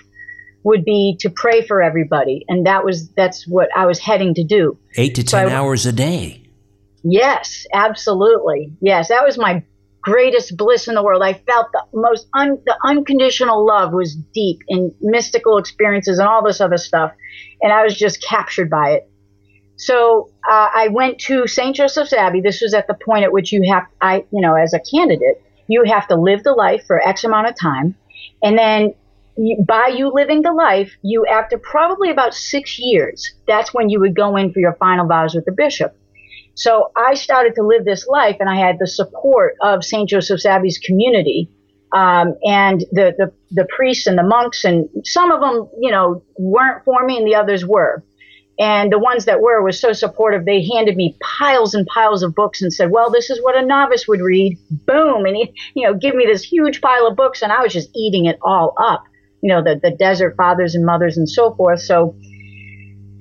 would 0.63 0.83
be 0.83 1.17
to 1.19 1.29
pray 1.29 1.65
for 1.65 1.81
everybody, 1.81 2.43
and 2.49 2.65
that 2.65 2.83
was 2.83 3.09
that's 3.09 3.47
what 3.47 3.69
I 3.75 3.85
was 3.85 3.99
heading 3.99 4.33
to 4.33 4.43
do. 4.43 4.77
Eight 4.95 5.15
to 5.15 5.23
ten 5.23 5.47
so 5.47 5.53
I, 5.53 5.55
hours 5.55 5.85
a 5.85 5.91
day. 5.91 6.46
Yes, 7.03 7.65
absolutely. 7.73 8.71
Yes, 8.81 9.09
that 9.09 9.23
was 9.23 9.37
my 9.37 9.63
greatest 10.01 10.55
bliss 10.57 10.87
in 10.87 10.95
the 10.95 11.03
world. 11.03 11.21
I 11.21 11.33
felt 11.33 11.67
the 11.71 11.83
most 11.93 12.27
un, 12.33 12.57
the 12.65 12.77
unconditional 12.83 13.65
love 13.65 13.93
was 13.93 14.15
deep 14.15 14.59
in 14.67 14.93
mystical 15.01 15.57
experiences 15.57 16.19
and 16.19 16.27
all 16.27 16.43
this 16.43 16.61
other 16.61 16.77
stuff, 16.77 17.11
and 17.61 17.71
I 17.71 17.83
was 17.83 17.97
just 17.97 18.23
captured 18.23 18.69
by 18.69 18.91
it. 18.91 19.09
So 19.75 20.31
uh, 20.49 20.69
I 20.73 20.87
went 20.89 21.19
to 21.21 21.45
St. 21.45 21.75
Joseph's 21.75 22.13
Abbey. 22.13 22.41
This 22.41 22.61
was 22.61 22.73
at 22.73 22.87
the 22.87 22.95
point 22.95 23.23
at 23.25 23.31
which 23.31 23.51
you 23.51 23.61
have, 23.71 23.83
I, 24.01 24.25
you 24.31 24.41
know, 24.41 24.55
as 24.55 24.73
a 24.73 24.79
candidate, 24.79 25.41
you 25.67 25.83
have 25.85 26.07
to 26.07 26.15
live 26.15 26.43
the 26.43 26.53
life 26.53 26.83
for 26.87 27.05
X 27.05 27.23
amount 27.23 27.47
of 27.47 27.55
time, 27.59 27.95
and 28.41 28.57
then 28.57 28.93
by 29.67 29.93
you 29.95 30.11
living 30.11 30.41
the 30.41 30.51
life, 30.51 30.91
you 31.03 31.25
after 31.27 31.57
probably 31.57 32.09
about 32.09 32.33
six 32.33 32.79
years, 32.79 33.33
that's 33.47 33.73
when 33.73 33.89
you 33.89 33.99
would 33.99 34.15
go 34.15 34.35
in 34.35 34.51
for 34.51 34.59
your 34.59 34.73
final 34.73 35.07
vows 35.07 35.35
with 35.35 35.45
the 35.45 35.51
bishop. 35.51 35.95
So 36.57 36.91
I 36.95 37.13
started 37.13 37.53
to 37.55 37.63
live 37.63 37.85
this 37.85 38.07
life, 38.07 38.37
and 38.39 38.49
I 38.49 38.57
had 38.57 38.77
the 38.79 38.87
support 38.87 39.55
of 39.61 39.83
St. 39.83 40.09
Joseph's 40.09 40.45
Abbey's 40.45 40.79
community. 40.79 41.49
Um, 41.93 42.33
and 42.43 42.81
the, 42.91 43.13
the, 43.17 43.31
the 43.51 43.67
priests 43.73 44.07
and 44.07 44.17
the 44.17 44.23
monks, 44.23 44.65
and 44.65 44.89
some 45.03 45.31
of 45.31 45.39
them, 45.39 45.69
you 45.79 45.91
know, 45.91 46.23
weren't 46.37 46.83
for 46.83 47.05
me, 47.05 47.17
and 47.17 47.27
the 47.27 47.35
others 47.35 47.63
were. 47.65 48.03
And 48.59 48.91
the 48.91 48.97
ones 48.97 49.25
that 49.25 49.39
were 49.39 49.63
was 49.63 49.79
so 49.79 49.93
supportive. 49.93 50.45
They 50.45 50.65
handed 50.65 50.97
me 50.97 51.15
piles 51.21 51.75
and 51.75 51.85
piles 51.85 52.23
of 52.23 52.33
books 52.33 52.59
and 52.59 52.73
said, 52.73 52.89
"Well, 52.89 53.11
this 53.11 53.29
is 53.29 53.39
what 53.41 53.55
a 53.55 53.63
novice 53.63 54.07
would 54.07 54.19
read." 54.19 54.57
Boom, 54.71 55.25
and 55.25 55.35
he, 55.35 55.53
you 55.75 55.85
know, 55.87 55.93
give 55.93 56.15
me 56.15 56.25
this 56.25 56.43
huge 56.43 56.81
pile 56.81 57.05
of 57.05 57.15
books, 57.15 57.43
and 57.43 57.51
I 57.51 57.61
was 57.61 57.71
just 57.71 57.89
eating 57.95 58.25
it 58.25 58.39
all 58.41 58.73
up. 58.81 59.03
You 59.41 59.49
know, 59.49 59.61
the 59.61 59.79
the 59.81 59.91
desert 59.91 60.35
fathers 60.35 60.73
and 60.73 60.83
mothers 60.83 61.17
and 61.17 61.29
so 61.29 61.53
forth. 61.53 61.81
So 61.81 62.15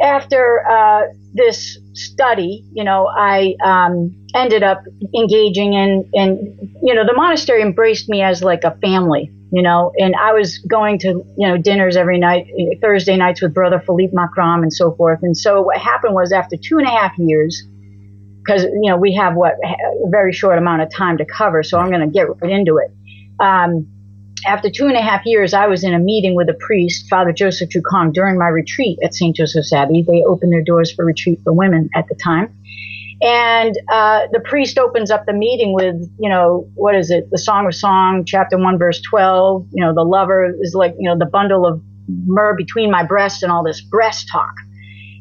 after 0.01 0.67
uh, 0.69 1.03
this 1.35 1.79
study, 1.95 2.65
you 2.73 2.85
know, 2.85 3.07
I 3.07 3.55
um, 3.65 4.15
ended 4.35 4.63
up 4.63 4.83
engaging 5.15 5.73
in, 5.75 6.09
in, 6.13 6.77
you 6.83 6.95
know, 6.95 7.05
the 7.07 7.15
monastery 7.15 7.63
embraced 7.63 8.09
me 8.09 8.23
as 8.23 8.43
like 8.43 8.65
a 8.65 8.77
family, 8.77 9.31
you 9.53 9.63
know, 9.63 9.93
and 9.99 10.15
I 10.15 10.33
was 10.33 10.59
going 10.59 10.99
to, 11.01 11.09
you 11.09 11.49
know, 11.49 11.57
dinners 11.57 11.97
every 11.97 12.19
night, 12.19 12.47
Thursday 12.83 13.17
nights 13.17 13.41
with 13.41 13.55
Brother 13.55 13.81
Philippe 13.85 14.13
Macron 14.15 14.63
and 14.63 14.73
so 14.73 14.95
forth. 14.95 15.21
And 15.23 15.37
so 15.37 15.63
what 15.63 15.79
happened 15.79 16.15
was 16.15 16.33
after 16.33 16.57
two 16.57 16.79
and 16.79 16.87
a 16.87 16.91
half 16.91 17.13
years, 17.19 17.63
because, 18.45 18.65
you 18.65 18.91
know, 18.91 18.97
we 18.97 19.15
have 19.15 19.35
what, 19.35 19.55
a 19.65 20.11
very 20.11 20.33
short 20.33 20.59
amount 20.59 20.83
of 20.83 20.91
time 20.91 21.19
to 21.19 21.25
cover, 21.25 21.63
so 21.63 21.79
I'm 21.79 21.91
going 21.91 22.03
to 22.03 22.07
get 22.07 22.29
right 22.41 22.53
into 22.53 22.79
it. 22.79 22.93
Um, 23.41 23.89
after 24.47 24.71
two 24.71 24.87
and 24.87 24.97
a 24.97 25.03
half 25.03 25.27
years, 25.27 25.53
I 25.53 25.67
was 25.67 25.83
in 25.83 25.93
a 25.93 25.99
meeting 25.99 26.35
with 26.35 26.49
a 26.49 26.55
priest, 26.55 27.07
Father 27.11 27.33
Joseph 27.33 27.71
Chu-Cong, 27.71 28.13
during 28.13 28.39
my 28.39 28.47
retreat 28.47 28.99
at 29.03 29.13
St. 29.13 29.35
Joseph's 29.35 29.73
Abbey. 29.73 30.05
They 30.07 30.23
opened 30.27 30.53
their 30.53 30.63
doors 30.63 30.93
for 30.93 31.05
retreat 31.05 31.41
for 31.45 31.53
women 31.53 31.91
at 31.95 32.07
the 32.09 32.15
time. 32.15 32.57
And 33.23 33.75
uh, 33.91 34.27
the 34.31 34.41
priest 34.41 34.79
opens 34.79 35.11
up 35.11 35.25
the 35.27 35.33
meeting 35.33 35.73
with, 35.73 35.97
you 36.19 36.29
know, 36.29 36.69
what 36.75 36.95
is 36.95 37.11
it? 37.11 37.29
The 37.31 37.39
Song 37.39 37.67
of 37.67 37.75
Song, 37.75 38.25
chapter 38.27 38.59
1, 38.59 38.79
verse 38.79 39.01
12. 39.03 39.67
You 39.73 39.85
know, 39.85 39.95
the 39.95 40.05
lover 40.05 40.55
is 40.61 40.75
like, 40.75 40.95
you 40.99 41.09
know, 41.09 41.19
the 41.19 41.27
bundle 41.27 41.67
of 41.67 41.83
myrrh 42.09 42.55
between 42.55 42.91
my 42.91 43.03
breasts 43.03 43.43
and 43.43 43.51
all 43.51 43.65
this 43.65 43.81
breast 43.81 44.29
talk. 44.31 44.53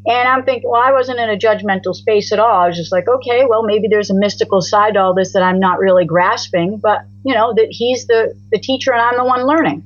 And 0.07 0.27
I'm 0.27 0.43
thinking, 0.43 0.69
well, 0.69 0.81
I 0.81 0.91
wasn't 0.91 1.19
in 1.19 1.29
a 1.29 1.37
judgmental 1.37 1.95
space 1.95 2.31
at 2.31 2.39
all. 2.39 2.61
I 2.61 2.67
was 2.67 2.77
just 2.77 2.91
like, 2.91 3.07
okay, 3.07 3.45
well, 3.47 3.63
maybe 3.63 3.87
there's 3.87 4.11
a 4.11 4.15
mystical 4.15 4.61
side 4.61 4.93
to 4.93 5.01
all 5.01 5.15
this 5.15 5.33
that 5.33 5.41
I'm 5.41 5.59
not 5.59 5.79
really 5.79 6.05
grasping, 6.05 6.77
but 6.77 6.99
you 7.23 7.33
know, 7.33 7.53
that 7.55 7.67
he's 7.71 8.05
the, 8.05 8.35
the 8.51 8.59
teacher 8.59 8.93
and 8.93 9.01
I'm 9.01 9.17
the 9.17 9.25
one 9.25 9.47
learning. 9.47 9.83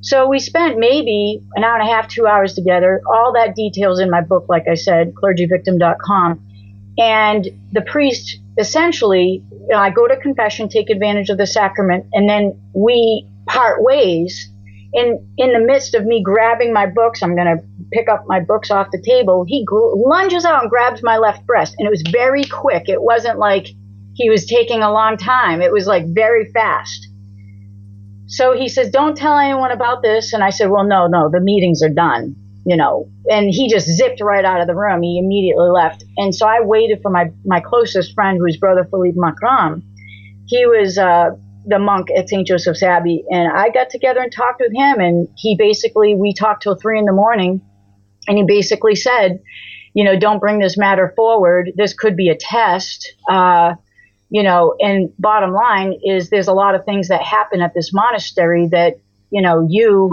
So 0.00 0.28
we 0.28 0.40
spent 0.40 0.78
maybe 0.78 1.40
an 1.54 1.64
hour 1.64 1.78
and 1.78 1.88
a 1.88 1.92
half, 1.92 2.08
two 2.08 2.26
hours 2.26 2.54
together. 2.54 3.00
All 3.12 3.32
that 3.34 3.54
details 3.54 4.00
in 4.00 4.10
my 4.10 4.20
book, 4.20 4.46
like 4.48 4.66
I 4.68 4.74
said, 4.74 5.14
clergyvictim.com. 5.14 6.40
And 6.98 7.48
the 7.72 7.82
priest 7.82 8.38
essentially, 8.58 9.42
you 9.50 9.68
know, 9.68 9.78
I 9.78 9.90
go 9.90 10.06
to 10.08 10.16
confession, 10.16 10.68
take 10.68 10.90
advantage 10.90 11.28
of 11.28 11.38
the 11.38 11.46
sacrament, 11.46 12.06
and 12.12 12.28
then 12.28 12.60
we 12.72 13.26
part 13.46 13.82
ways. 13.82 14.50
In 14.92 15.34
in 15.36 15.52
the 15.52 15.58
midst 15.58 15.94
of 15.94 16.06
me 16.06 16.22
grabbing 16.22 16.72
my 16.72 16.86
books, 16.86 17.22
I'm 17.22 17.34
going 17.34 17.58
to 17.58 17.62
pick 17.92 18.08
up 18.08 18.24
my 18.26 18.40
books 18.40 18.70
off 18.70 18.88
the 18.92 19.02
table. 19.04 19.44
He 19.46 19.66
lunges 19.70 20.44
out 20.44 20.62
and 20.62 20.70
grabs 20.70 21.02
my 21.02 21.18
left 21.18 21.46
breast, 21.46 21.74
and 21.78 21.86
it 21.86 21.90
was 21.90 22.02
very 22.10 22.44
quick. 22.44 22.88
It 22.88 23.02
wasn't 23.02 23.38
like 23.38 23.68
he 24.14 24.30
was 24.30 24.46
taking 24.46 24.82
a 24.82 24.92
long 24.92 25.16
time. 25.16 25.60
It 25.60 25.72
was 25.72 25.86
like 25.86 26.04
very 26.08 26.50
fast. 26.52 27.08
So 28.28 28.52
he 28.52 28.68
says, 28.68 28.90
"Don't 28.90 29.16
tell 29.16 29.38
anyone 29.38 29.70
about 29.70 30.02
this." 30.02 30.32
And 30.32 30.42
I 30.42 30.50
said, 30.50 30.70
"Well, 30.70 30.84
no, 30.84 31.06
no, 31.06 31.30
the 31.30 31.40
meetings 31.40 31.82
are 31.82 31.88
done." 31.88 32.34
You 32.64 32.76
know, 32.76 33.08
and 33.30 33.48
he 33.48 33.68
just 33.70 33.86
zipped 33.86 34.20
right 34.20 34.44
out 34.44 34.60
of 34.60 34.66
the 34.66 34.74
room. 34.74 35.02
He 35.02 35.20
immediately 35.22 35.70
left. 35.70 36.02
And 36.16 36.34
so 36.34 36.46
I 36.48 36.60
waited 36.60 36.98
for 37.00 37.12
my, 37.12 37.30
my 37.44 37.60
closest 37.60 38.12
friend, 38.12 38.38
who's 38.40 38.56
Brother 38.56 38.84
Philippe 38.90 39.16
Macron. 39.16 39.84
He 40.46 40.66
was 40.66 40.98
uh, 40.98 41.30
the 41.66 41.78
monk 41.78 42.08
at 42.16 42.28
St. 42.28 42.46
Joseph's 42.46 42.82
Abbey. 42.82 43.24
And 43.30 43.52
I 43.52 43.70
got 43.70 43.90
together 43.90 44.20
and 44.20 44.32
talked 44.32 44.60
with 44.60 44.72
him. 44.72 45.00
And 45.00 45.28
he 45.36 45.56
basically, 45.56 46.14
we 46.14 46.32
talked 46.32 46.62
till 46.62 46.76
three 46.76 46.98
in 46.98 47.04
the 47.04 47.12
morning. 47.12 47.60
And 48.28 48.38
he 48.38 48.44
basically 48.44 48.94
said, 48.94 49.42
you 49.94 50.04
know, 50.04 50.18
don't 50.18 50.40
bring 50.40 50.58
this 50.58 50.76
matter 50.76 51.12
forward. 51.16 51.72
This 51.76 51.94
could 51.94 52.16
be 52.16 52.28
a 52.28 52.36
test. 52.36 53.14
Uh, 53.30 53.74
you 54.30 54.42
know, 54.42 54.74
and 54.80 55.12
bottom 55.18 55.52
line 55.52 55.98
is 56.04 56.30
there's 56.30 56.48
a 56.48 56.52
lot 56.52 56.74
of 56.74 56.84
things 56.84 57.08
that 57.08 57.22
happen 57.22 57.62
at 57.62 57.74
this 57.74 57.92
monastery 57.92 58.68
that, 58.68 58.98
you 59.30 59.40
know, 59.40 59.66
you 59.70 60.10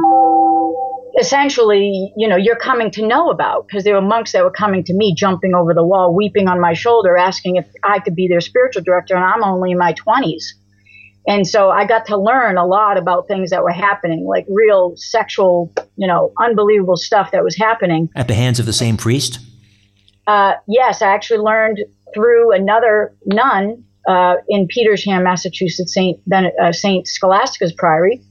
essentially, 1.20 2.14
you 2.16 2.28
know, 2.28 2.36
you're 2.36 2.56
coming 2.56 2.92
to 2.92 3.06
know 3.06 3.30
about 3.30 3.68
because 3.68 3.84
there 3.84 3.96
were 3.96 4.02
monks 4.02 4.32
that 4.32 4.44
were 4.44 4.52
coming 4.52 4.84
to 4.86 4.94
me, 4.94 5.14
jumping 5.16 5.54
over 5.54 5.74
the 5.74 5.84
wall, 5.84 6.14
weeping 6.14 6.48
on 6.48 6.60
my 6.60 6.74
shoulder, 6.74 7.18
asking 7.18 7.58
if 7.58 7.68
I 7.84 8.00
could 8.00 8.16
be 8.16 8.28
their 8.28 8.42
spiritual 8.42 8.84
director, 8.84 9.16
and 9.16 9.24
I'm 9.24 9.44
only 9.44 9.72
in 9.72 9.78
my 9.78 9.94
20s. 9.94 10.54
And 11.26 11.48
so 11.48 11.70
I 11.70 11.86
got 11.86 12.06
to 12.08 12.18
learn 12.18 12.58
a 12.58 12.66
lot 12.66 12.98
about 12.98 13.28
things 13.28 13.50
that 13.52 13.64
were 13.64 13.72
happening, 13.72 14.26
like 14.26 14.46
real 14.50 14.94
sexual, 14.98 15.72
you 15.96 16.08
know, 16.08 16.34
unbelievable 16.40 16.98
stuff 16.98 17.32
that 17.32 17.44
was 17.44 17.56
happening. 17.56 18.10
At 18.16 18.28
the 18.28 18.34
hands 18.34 18.60
of 18.60 18.66
the 18.66 18.74
same 18.74 18.98
priest? 18.98 19.40
Uh, 20.28 20.54
yes, 20.68 21.02
I 21.02 21.14
actually 21.14 21.40
learned 21.40 21.80
through 22.14 22.54
another 22.54 23.16
nun 23.26 23.84
uh, 24.08 24.36
in 24.50 24.68
Petersham, 24.68 25.24
Massachusetts, 25.24 25.94
Saint, 25.94 26.20
uh, 26.34 26.72
Saint 26.72 27.08
Scholastica's 27.08 27.74
Priory. 27.74 28.22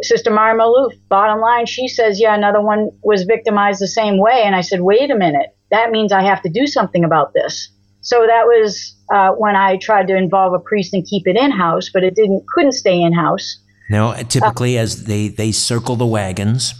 Sister 0.00 0.30
Mary 0.30 0.58
Maloof, 0.58 0.92
bottom 1.08 1.40
line, 1.40 1.66
she 1.66 1.86
says, 1.86 2.18
yeah, 2.18 2.34
another 2.34 2.60
one 2.60 2.90
was 3.02 3.22
victimized 3.22 3.80
the 3.80 3.86
same 3.86 4.18
way. 4.18 4.42
And 4.44 4.56
I 4.56 4.60
said, 4.62 4.80
wait 4.80 5.10
a 5.10 5.14
minute, 5.14 5.54
that 5.70 5.90
means 5.90 6.12
I 6.12 6.22
have 6.22 6.42
to 6.42 6.48
do 6.48 6.66
something 6.66 7.04
about 7.04 7.34
this. 7.34 7.68
So 8.02 8.26
that 8.26 8.46
was 8.46 8.94
uh, 9.12 9.30
when 9.30 9.56
I 9.56 9.78
tried 9.78 10.08
to 10.08 10.16
involve 10.16 10.52
a 10.52 10.58
priest 10.58 10.92
and 10.92 11.06
keep 11.06 11.26
it 11.26 11.36
in 11.36 11.50
house, 11.50 11.88
but 11.92 12.04
it 12.04 12.14
didn't 12.14 12.44
couldn't 12.54 12.72
stay 12.72 13.00
in 13.00 13.12
house. 13.12 13.58
No, 13.90 14.14
typically 14.28 14.78
uh, 14.78 14.82
as 14.82 15.04
they 15.04 15.28
they 15.28 15.52
circle 15.52 15.96
the 15.96 16.06
wagons. 16.06 16.74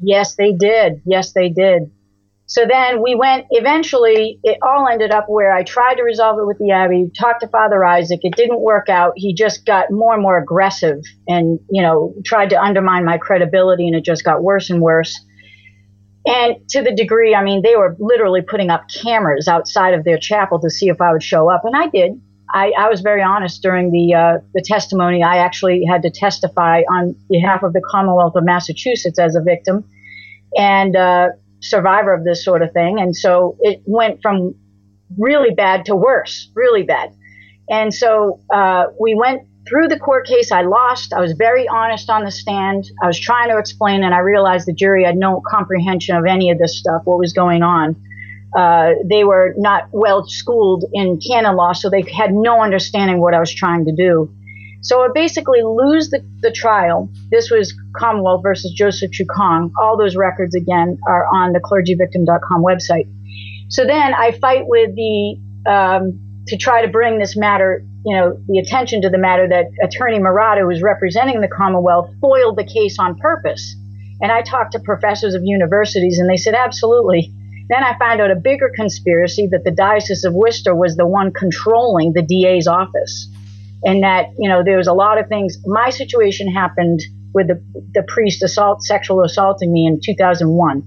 Yes, 0.00 0.36
they 0.36 0.52
did. 0.52 1.02
Yes, 1.04 1.32
they 1.32 1.48
did. 1.48 1.90
So 2.46 2.64
then 2.66 3.02
we 3.02 3.14
went, 3.14 3.44
eventually, 3.50 4.40
it 4.42 4.56
all 4.62 4.88
ended 4.88 5.10
up 5.10 5.26
where 5.28 5.54
I 5.54 5.64
tried 5.64 5.96
to 5.96 6.02
resolve 6.02 6.38
it 6.38 6.46
with 6.46 6.56
the 6.56 6.70
Abbey, 6.70 7.10
talked 7.18 7.42
to 7.42 7.48
Father 7.48 7.84
Isaac. 7.84 8.20
It 8.22 8.36
didn't 8.36 8.60
work 8.60 8.88
out. 8.88 9.12
He 9.16 9.34
just 9.34 9.66
got 9.66 9.90
more 9.90 10.14
and 10.14 10.22
more 10.22 10.38
aggressive 10.38 11.02
and, 11.26 11.60
you 11.70 11.82
know, 11.82 12.14
tried 12.24 12.48
to 12.50 12.60
undermine 12.60 13.04
my 13.04 13.18
credibility, 13.18 13.86
and 13.86 13.94
it 13.94 14.02
just 14.02 14.24
got 14.24 14.42
worse 14.42 14.70
and 14.70 14.80
worse. 14.80 15.14
And 16.28 16.56
to 16.70 16.82
the 16.82 16.94
degree, 16.94 17.34
I 17.34 17.42
mean, 17.42 17.62
they 17.62 17.74
were 17.76 17.96
literally 17.98 18.42
putting 18.42 18.70
up 18.70 18.84
cameras 19.02 19.48
outside 19.48 19.94
of 19.94 20.04
their 20.04 20.18
chapel 20.18 20.60
to 20.60 20.68
see 20.68 20.88
if 20.88 21.00
I 21.00 21.12
would 21.12 21.22
show 21.22 21.50
up, 21.50 21.64
and 21.64 21.74
I 21.74 21.88
did. 21.88 22.20
I, 22.54 22.72
I 22.78 22.88
was 22.88 23.00
very 23.00 23.22
honest 23.22 23.62
during 23.62 23.90
the 23.90 24.14
uh, 24.14 24.38
the 24.54 24.62
testimony. 24.62 25.22
I 25.22 25.38
actually 25.38 25.84
had 25.84 26.02
to 26.02 26.10
testify 26.10 26.82
on 26.90 27.14
behalf 27.30 27.62
of 27.62 27.72
the 27.72 27.80
Commonwealth 27.80 28.36
of 28.36 28.44
Massachusetts 28.44 29.18
as 29.18 29.36
a 29.36 29.42
victim, 29.42 29.84
and 30.56 30.96
uh, 30.96 31.28
survivor 31.60 32.12
of 32.12 32.24
this 32.24 32.44
sort 32.44 32.62
of 32.62 32.72
thing. 32.72 32.98
And 33.00 33.16
so 33.16 33.56
it 33.60 33.82
went 33.86 34.20
from 34.22 34.54
really 35.16 35.54
bad 35.54 35.86
to 35.86 35.96
worse, 35.96 36.50
really 36.54 36.82
bad. 36.82 37.14
And 37.70 37.92
so 37.92 38.40
uh, 38.52 38.84
we 39.00 39.14
went 39.14 39.42
through 39.68 39.88
the 39.88 39.98
court 39.98 40.26
case. 40.26 40.50
I 40.50 40.62
lost. 40.62 41.12
I 41.12 41.20
was 41.20 41.32
very 41.32 41.68
honest 41.68 42.08
on 42.10 42.24
the 42.24 42.30
stand. 42.30 42.90
I 43.02 43.06
was 43.06 43.18
trying 43.18 43.50
to 43.50 43.58
explain, 43.58 44.02
and 44.02 44.14
I 44.14 44.18
realized 44.18 44.66
the 44.66 44.72
jury 44.72 45.04
had 45.04 45.16
no 45.16 45.42
comprehension 45.46 46.16
of 46.16 46.24
any 46.24 46.50
of 46.50 46.58
this 46.58 46.78
stuff, 46.78 47.02
what 47.04 47.18
was 47.18 47.32
going 47.32 47.62
on. 47.62 47.96
Uh, 48.56 48.94
they 49.04 49.24
were 49.24 49.54
not 49.58 49.88
well 49.92 50.26
schooled 50.26 50.84
in 50.92 51.20
canon 51.20 51.56
law, 51.56 51.72
so 51.72 51.90
they 51.90 52.02
had 52.02 52.32
no 52.32 52.62
understanding 52.62 53.20
what 53.20 53.34
I 53.34 53.40
was 53.40 53.54
trying 53.54 53.84
to 53.84 53.92
do. 53.92 54.32
So 54.80 55.02
I 55.02 55.08
basically 55.12 55.62
lose 55.62 56.10
the, 56.10 56.24
the 56.40 56.52
trial. 56.52 57.10
This 57.30 57.50
was 57.50 57.74
Commonwealth 57.96 58.42
versus 58.42 58.72
Joseph 58.72 59.10
Chu 59.12 59.26
Kang. 59.36 59.72
All 59.80 59.98
those 59.98 60.16
records, 60.16 60.54
again, 60.54 60.98
are 61.06 61.26
on 61.26 61.52
the 61.52 61.60
clergyvictim.com 61.60 62.62
website. 62.62 63.06
So 63.68 63.84
then 63.84 64.14
I 64.14 64.32
fight 64.32 64.62
with 64.66 64.94
the, 64.94 65.36
um, 65.66 66.20
to 66.46 66.56
try 66.56 66.82
to 66.82 66.88
bring 66.88 67.18
this 67.18 67.36
matter, 67.36 67.84
you 68.04 68.16
know, 68.16 68.38
the 68.46 68.58
attention 68.58 69.02
to 69.02 69.10
the 69.10 69.18
matter 69.18 69.48
that 69.48 69.66
Attorney 69.82 70.18
Murata, 70.18 70.62
who 70.62 70.68
was 70.68 70.82
representing 70.82 71.40
the 71.40 71.48
Commonwealth, 71.48 72.10
foiled 72.20 72.56
the 72.56 72.64
case 72.64 72.98
on 72.98 73.18
purpose. 73.18 73.74
And 74.20 74.32
I 74.32 74.42
talked 74.42 74.72
to 74.72 74.80
professors 74.80 75.34
of 75.34 75.42
universities, 75.44 76.18
and 76.18 76.28
they 76.28 76.36
said, 76.36 76.54
absolutely. 76.54 77.32
Then 77.68 77.84
I 77.84 77.98
found 77.98 78.20
out 78.20 78.30
a 78.30 78.36
bigger 78.36 78.70
conspiracy 78.74 79.48
that 79.52 79.64
the 79.64 79.70
Diocese 79.70 80.24
of 80.24 80.32
Worcester 80.32 80.74
was 80.74 80.96
the 80.96 81.06
one 81.06 81.32
controlling 81.32 82.12
the 82.14 82.22
DA's 82.22 82.66
office 82.66 83.28
and 83.84 84.02
that 84.02 84.26
you 84.38 84.48
know 84.48 84.62
there 84.64 84.76
was 84.76 84.86
a 84.86 84.92
lot 84.92 85.18
of 85.18 85.28
things. 85.28 85.58
My 85.66 85.90
situation 85.90 86.52
happened 86.52 87.00
with 87.34 87.48
the 87.48 87.62
the 87.94 88.02
priest 88.08 88.42
assault, 88.42 88.82
sexual 88.82 89.22
assaulting 89.22 89.72
me 89.72 89.86
in 89.86 90.00
2001, 90.02 90.82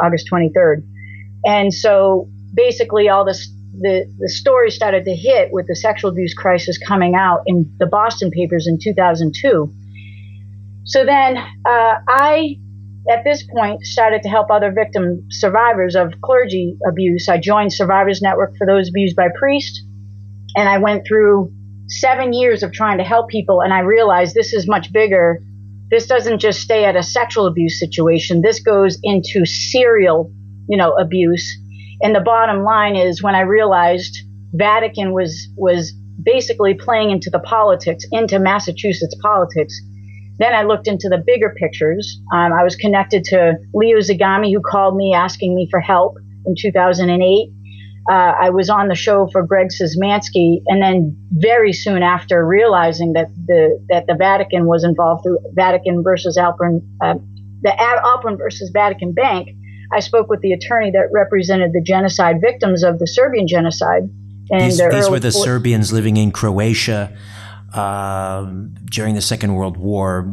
August 0.00 0.28
23rd, 0.32 0.82
and 1.44 1.72
so 1.72 2.28
basically 2.54 3.08
all 3.08 3.24
this 3.24 3.48
the 3.82 4.06
the 4.18 4.28
story 4.28 4.70
started 4.70 5.04
to 5.04 5.14
hit 5.14 5.48
with 5.52 5.66
the 5.66 5.76
sexual 5.76 6.10
abuse 6.10 6.34
crisis 6.34 6.78
coming 6.78 7.14
out 7.14 7.42
in 7.46 7.70
the 7.78 7.86
Boston 7.86 8.30
papers 8.30 8.66
in 8.66 8.78
2002. 8.80 9.72
So 10.84 11.04
then 11.04 11.36
uh, 11.36 11.94
I 12.08 12.56
at 13.10 13.24
this 13.24 13.42
point 13.42 13.82
started 13.82 14.22
to 14.22 14.28
help 14.28 14.50
other 14.50 14.72
victim 14.72 15.26
survivors 15.30 15.96
of 15.96 16.12
clergy 16.22 16.76
abuse. 16.88 17.28
I 17.28 17.38
joined 17.38 17.72
Survivors 17.72 18.22
Network 18.22 18.56
for 18.56 18.66
those 18.66 18.88
abused 18.88 19.16
by 19.16 19.28
priests, 19.36 19.82
and 20.56 20.68
I 20.68 20.78
went 20.78 21.06
through 21.06 21.52
seven 21.88 22.32
years 22.32 22.62
of 22.62 22.72
trying 22.72 22.98
to 22.98 23.04
help 23.04 23.28
people, 23.28 23.60
and 23.60 23.72
I 23.72 23.80
realized 23.80 24.34
this 24.34 24.52
is 24.52 24.68
much 24.68 24.92
bigger. 24.92 25.40
This 25.90 26.06
doesn't 26.06 26.38
just 26.38 26.60
stay 26.60 26.84
at 26.84 26.96
a 26.96 27.02
sexual 27.02 27.46
abuse 27.46 27.78
situation. 27.78 28.40
This 28.40 28.60
goes 28.60 28.98
into 29.02 29.44
serial, 29.44 30.32
you 30.68 30.76
know, 30.76 30.92
abuse. 30.92 31.58
And 32.02 32.14
the 32.14 32.20
bottom 32.20 32.64
line 32.64 32.96
is 32.96 33.22
when 33.22 33.34
I 33.34 33.40
realized 33.40 34.16
Vatican 34.52 35.12
was 35.12 35.48
was 35.56 35.92
basically 36.22 36.74
playing 36.74 37.10
into 37.10 37.30
the 37.30 37.40
politics, 37.40 38.04
into 38.12 38.38
Massachusetts 38.38 39.16
politics. 39.22 39.74
Then 40.38 40.54
I 40.54 40.62
looked 40.62 40.88
into 40.88 41.08
the 41.08 41.22
bigger 41.24 41.54
pictures. 41.56 42.20
Um, 42.34 42.52
I 42.52 42.64
was 42.64 42.74
connected 42.74 43.24
to 43.24 43.54
Leo 43.74 43.98
Zagami, 43.98 44.52
who 44.52 44.60
called 44.60 44.96
me 44.96 45.14
asking 45.14 45.54
me 45.54 45.68
for 45.70 45.80
help 45.80 46.16
in 46.46 46.54
2008 46.58 47.50
uh, 48.10 48.12
I 48.12 48.50
was 48.50 48.68
on 48.68 48.88
the 48.88 48.94
show 48.94 49.28
for 49.28 49.42
Greg 49.46 49.68
Szymanski, 49.68 50.62
and 50.66 50.82
then 50.82 51.16
very 51.30 51.72
soon 51.72 52.02
after 52.02 52.44
realizing 52.44 53.12
that 53.12 53.28
the 53.46 53.78
that 53.90 54.06
the 54.08 54.14
Vatican 54.14 54.66
was 54.66 54.82
involved 54.82 55.22
through 55.22 55.38
Vatican 55.54 56.02
versus 56.02 56.36
Alperin, 56.36 56.80
uh, 57.00 57.14
the 57.62 57.70
Alperin 57.70 58.38
versus 58.38 58.70
Vatican 58.72 59.12
Bank, 59.12 59.50
I 59.92 60.00
spoke 60.00 60.28
with 60.28 60.40
the 60.40 60.52
attorney 60.52 60.90
that 60.92 61.08
represented 61.12 61.72
the 61.72 61.82
genocide 61.82 62.40
victims 62.40 62.82
of 62.82 62.98
the 62.98 63.06
Serbian 63.06 63.46
genocide. 63.46 64.02
And 64.50 64.62
these, 64.62 64.78
these 64.78 65.08
were 65.08 65.20
the 65.20 65.32
Serbians 65.32 65.92
living 65.92 66.16
in 66.16 66.30
Croatia 66.30 67.16
uh, 67.72 68.50
during 68.86 69.14
the 69.14 69.22
Second 69.22 69.54
World 69.54 69.76
War. 69.76 70.30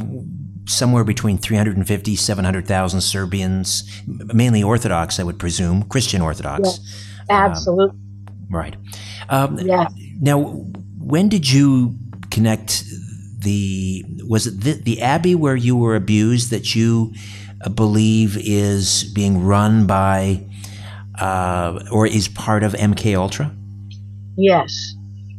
Somewhere 0.65 1.03
between 1.03 1.39
350, 1.39 2.15
700,000 2.15 3.01
Serbians, 3.01 3.89
mainly 4.05 4.61
Orthodox, 4.61 5.19
I 5.19 5.23
would 5.23 5.39
presume, 5.39 5.81
Christian 5.83 6.21
Orthodox. 6.21 6.79
Yeah 6.79 7.09
Absolutely. 7.29 7.95
Um, 7.95 8.45
right. 8.49 8.75
Um, 9.29 9.59
yeah. 9.59 9.87
Now, 10.19 10.41
when 10.97 11.29
did 11.29 11.49
you 11.49 11.95
connect 12.31 12.83
the? 13.39 14.03
Was 14.27 14.47
it 14.47 14.61
the, 14.61 14.73
the 14.73 15.01
Abbey 15.01 15.35
where 15.35 15.55
you 15.55 15.75
were 15.75 15.95
abused 15.95 16.51
that 16.51 16.75
you 16.75 17.13
believe 17.67 18.37
is 18.37 19.03
being 19.13 19.43
run 19.43 19.85
by 19.85 20.45
uh, 21.19 21.83
or 21.91 22.07
is 22.07 22.27
part 22.27 22.63
of 22.63 22.73
MK 22.73 23.17
Ultra? 23.17 23.51
Yes. 24.37 24.93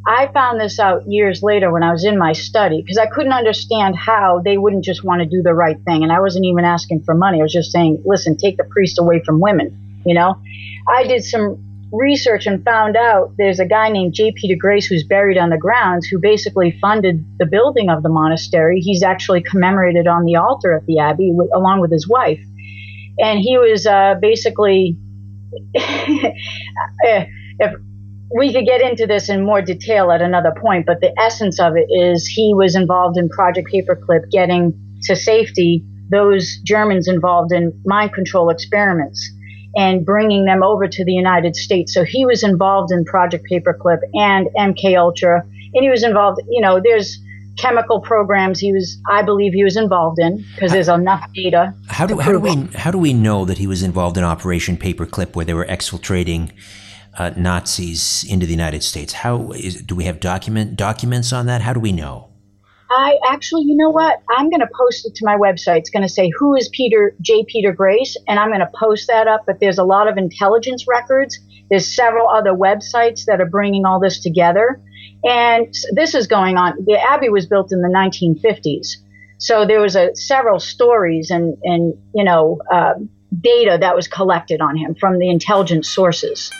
I 0.07 0.29
found 0.33 0.61
this 0.61 0.79
out 0.79 1.03
years 1.07 1.43
later 1.43 1.71
when 1.73 1.83
I 1.83 1.93
was 1.93 2.05
in 2.05 2.19
my 2.19 2.33
study 2.33 2.83
because 2.83 2.99
I 2.99 3.07
couldn't 3.07 3.33
understand 3.33 3.97
how 3.97 4.41
they 4.45 4.59
wouldn't 4.59 4.85
just 4.85 5.05
want 5.05 5.21
to 5.21 5.27
do 5.27 5.43
the 5.43 5.55
right 5.55 5.77
thing. 5.85 6.03
And 6.03 6.11
I 6.11 6.21
wasn't 6.21 6.47
even 6.47 6.65
asking 6.65 7.03
for 7.05 7.15
money. 7.15 7.41
I 7.41 7.43
was 7.43 7.53
just 7.53 7.71
saying, 7.71 8.03
listen, 8.05 8.37
take 8.37 8.57
the 8.57 8.65
priest 8.65 8.99
away 8.99 9.23
from 9.25 9.41
women. 9.41 10.03
You 10.05 10.15
know, 10.15 10.41
I 10.89 11.05
did 11.05 11.25
some 11.25 11.63
research 11.93 12.47
and 12.47 12.65
found 12.65 12.97
out 12.97 13.35
there's 13.37 13.59
a 13.59 13.67
guy 13.67 13.89
named 13.89 14.15
J. 14.15 14.33
Peter 14.33 14.57
Grace 14.59 14.87
who's 14.87 15.05
buried 15.05 15.39
on 15.39 15.51
the 15.51 15.59
grounds 15.59 16.07
who 16.07 16.19
basically 16.19 16.77
funded 16.81 17.25
the 17.39 17.47
building 17.47 17.91
of 17.91 18.03
the 18.03 18.09
monastery. 18.09 18.81
He's 18.81 19.03
actually 19.03 19.43
commemorated 19.43 20.07
on 20.07 20.25
the 20.25 20.37
altar 20.37 20.77
at 20.77 20.87
the 20.87 20.99
abbey 20.99 21.31
with, 21.33 21.51
along 21.55 21.81
with 21.81 21.91
his 21.91 22.09
wife. 22.09 22.41
And 23.19 23.41
he 23.41 23.59
was 23.59 23.87
uh, 23.87 24.15
basically, 24.21 24.97
if 25.75 26.37
we 28.37 28.53
could 28.53 28.65
get 28.65 28.81
into 28.81 29.07
this 29.07 29.29
in 29.29 29.45
more 29.45 29.61
detail 29.61 30.13
at 30.13 30.23
another 30.23 30.55
point, 30.61 30.87
but 30.87 31.01
the 31.01 31.13
essence 31.19 31.59
of 31.59 31.75
it 31.77 31.87
is 31.91 32.27
he 32.27 32.53
was 32.55 32.77
involved 32.77 33.19
in 33.19 33.29
Project 33.29 33.69
Paperclip 33.73 34.31
getting 34.31 34.73
to 35.03 35.17
safety 35.17 35.85
those 36.11 36.59
Germans 36.65 37.07
involved 37.09 37.53
in 37.53 37.73
mind 37.85 38.13
control 38.13 38.51
experiments 38.51 39.31
and 39.77 40.05
bringing 40.05 40.45
them 40.45 40.63
over 40.63 40.89
to 40.89 41.05
the 41.05 41.13
United 41.13 41.57
States. 41.57 41.95
So 41.95 42.05
he 42.05 42.27
was 42.27 42.43
involved 42.43 42.91
in 42.93 43.05
Project 43.05 43.47
Paperclip 43.51 43.99
and 44.15 44.49
MK 44.59 44.99
Ultra, 44.99 45.43
and 45.43 45.85
he 45.85 45.91
was 45.91 46.03
involved. 46.03 46.41
You 46.49 46.61
know, 46.61 46.81
there's 46.83 47.19
chemical 47.57 48.01
programs 48.01 48.59
he 48.59 48.73
was, 48.73 48.99
I 49.09 49.23
believe, 49.23 49.53
he 49.53 49.65
was 49.65 49.77
involved 49.77 50.19
in 50.19 50.45
because 50.55 50.73
there's 50.73 50.89
enough 50.89 51.31
data. 51.35 51.75
How 51.89 52.07
do 52.07 52.19
how 52.19 52.33
do 52.33 52.41
we 52.41 52.69
how 52.75 52.91
do 52.91 52.99
we 52.99 53.13
know 53.13 53.45
that 53.45 53.59
he 53.59 53.67
was 53.67 53.83
involved 53.83 54.17
in 54.17 54.25
Operation 54.25 54.77
Paperclip, 54.77 55.35
where 55.37 55.45
they 55.45 55.55
were 55.55 55.67
exfiltrating? 55.67 56.53
Uh, 57.19 57.33
Nazis 57.37 58.25
into 58.31 58.47
the 58.47 58.53
United 58.53 58.85
States. 58.85 59.13
How 59.13 59.51
is, 59.51 59.83
do 59.83 59.97
we 59.97 60.05
have 60.05 60.21
document 60.21 60.77
documents 60.77 61.33
on 61.33 61.47
that? 61.47 61.61
How 61.61 61.73
do 61.73 61.81
we 61.81 61.91
know? 61.91 62.30
I 62.91 63.19
actually, 63.29 63.63
you 63.63 63.77
know 63.77 63.91
what? 63.91 64.21
I'm 64.29 64.51
going 64.51 64.61
to 64.61 64.69
post 64.77 65.07
it 65.07 65.15
to 65.17 65.25
my 65.25 65.37
website. 65.37 65.79
It's 65.79 65.91
going 65.91 66.03
to 66.03 66.09
say, 66.09 66.31
Who 66.39 66.57
is 66.57 66.69
Peter, 66.73 67.15
J. 67.21 67.45
Peter 67.47 67.73
Grace? 67.73 68.17
And 68.27 68.39
I'm 68.39 68.49
going 68.49 68.61
to 68.61 68.71
post 68.75 69.07
that 69.07 69.29
up. 69.29 69.45
But 69.47 69.61
there's 69.61 69.79
a 69.79 69.85
lot 69.85 70.09
of 70.09 70.19
intelligence 70.19 70.87
records. 70.89 71.39
There's 71.71 71.87
several 71.87 72.29
other 72.29 72.51
websites 72.51 73.27
that 73.27 73.41
are 73.41 73.49
bringing 73.49 73.85
all 73.85 74.01
this 74.01 74.21
together. 74.21 74.81
And 75.23 75.73
this 75.93 76.15
is 76.15 76.27
going 76.27 76.57
on. 76.57 76.85
The 76.85 76.99
Abbey 77.01 77.29
was 77.29 77.47
built 77.47 77.73
in 77.73 77.81
the 77.81 77.89
1950s. 77.89 78.97
So 79.39 79.67
there 79.67 79.81
was 79.81 79.95
a, 79.95 80.15
several 80.17 80.59
stories 80.59 81.31
and, 81.31 81.57
and 81.63 81.95
you 82.15 82.25
know, 82.25 82.59
uh, 82.73 82.95
data 83.41 83.79
that 83.81 83.95
was 83.95 84.09
collected 84.09 84.61
on 84.61 84.77
him 84.77 84.97
from 84.97 85.19
the 85.19 85.31
intelligence 85.31 85.89
sources. 85.89 86.51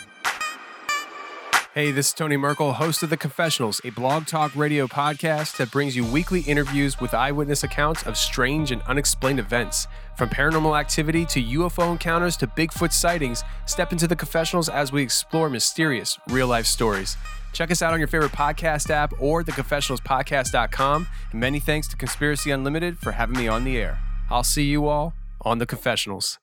Hey, 1.73 1.91
this 1.91 2.07
is 2.07 2.13
Tony 2.13 2.35
Merkel, 2.35 2.73
host 2.73 3.01
of 3.01 3.09
The 3.09 3.15
Confessionals, 3.15 3.79
a 3.85 3.91
blog 3.91 4.27
talk 4.27 4.53
radio 4.57 4.87
podcast 4.87 5.55
that 5.55 5.71
brings 5.71 5.95
you 5.95 6.03
weekly 6.03 6.41
interviews 6.41 6.99
with 6.99 7.13
eyewitness 7.13 7.63
accounts 7.63 8.03
of 8.05 8.17
strange 8.17 8.71
and 8.71 8.81
unexplained 8.89 9.39
events. 9.39 9.87
From 10.17 10.27
paranormal 10.27 10.77
activity 10.77 11.25
to 11.27 11.41
UFO 11.41 11.93
encounters 11.93 12.35
to 12.37 12.47
Bigfoot 12.47 12.91
sightings, 12.91 13.45
step 13.67 13.93
into 13.93 14.05
The 14.05 14.17
Confessionals 14.17 14.67
as 14.67 14.91
we 14.91 15.01
explore 15.01 15.49
mysterious, 15.49 16.19
real 16.27 16.47
life 16.47 16.65
stories. 16.65 17.15
Check 17.53 17.71
us 17.71 17.81
out 17.81 17.93
on 17.93 17.99
your 17.99 18.09
favorite 18.09 18.33
podcast 18.33 18.89
app 18.89 19.13
or 19.17 19.41
theconfessionalspodcast.com. 19.41 21.07
And 21.31 21.39
many 21.39 21.61
thanks 21.61 21.87
to 21.87 21.95
Conspiracy 21.95 22.51
Unlimited 22.51 22.99
for 22.99 23.13
having 23.13 23.37
me 23.37 23.47
on 23.47 23.63
the 23.63 23.77
air. 23.77 23.97
I'll 24.29 24.43
see 24.43 24.65
you 24.65 24.87
all 24.87 25.13
on 25.39 25.59
The 25.59 25.65
Confessionals. 25.65 26.37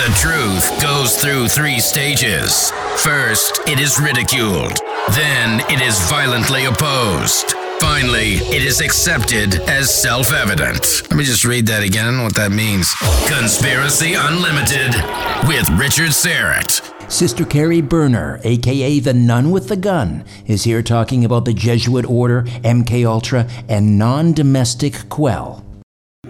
The 0.00 0.16
truth 0.16 0.80
goes 0.80 1.14
through 1.20 1.48
three 1.48 1.78
stages. 1.78 2.70
First, 3.04 3.60
it 3.68 3.78
is 3.78 4.00
ridiculed. 4.00 4.72
Then, 5.10 5.60
it 5.70 5.82
is 5.82 6.00
violently 6.08 6.64
opposed. 6.64 7.50
Finally, 7.82 8.36
it 8.36 8.62
is 8.62 8.80
accepted 8.80 9.56
as 9.68 9.94
self 9.94 10.32
evident. 10.32 11.02
Let 11.10 11.18
me 11.18 11.24
just 11.24 11.44
read 11.44 11.66
that 11.66 11.82
again. 11.82 12.06
I 12.06 12.08
don't 12.08 12.16
know 12.16 12.24
what 12.24 12.34
that 12.36 12.50
means. 12.50 12.94
Conspiracy 13.28 14.14
Unlimited 14.14 14.94
with 15.46 15.68
Richard 15.78 16.12
Syrett. 16.12 16.80
Sister 17.12 17.44
Keri 17.44 17.82
Burnor, 17.82 18.40
aka 18.42 19.00
the 19.00 19.12
nun 19.12 19.50
with 19.50 19.68
the 19.68 19.76
gun, 19.76 20.24
is 20.46 20.64
here 20.64 20.82
talking 20.82 21.26
about 21.26 21.44
the 21.44 21.52
Jesuit 21.52 22.06
order, 22.06 22.44
MK 22.64 23.04
Ultra, 23.06 23.46
and 23.68 23.98
Nano 23.98 24.32
Domestic 24.32 25.10
Quell. 25.10 25.62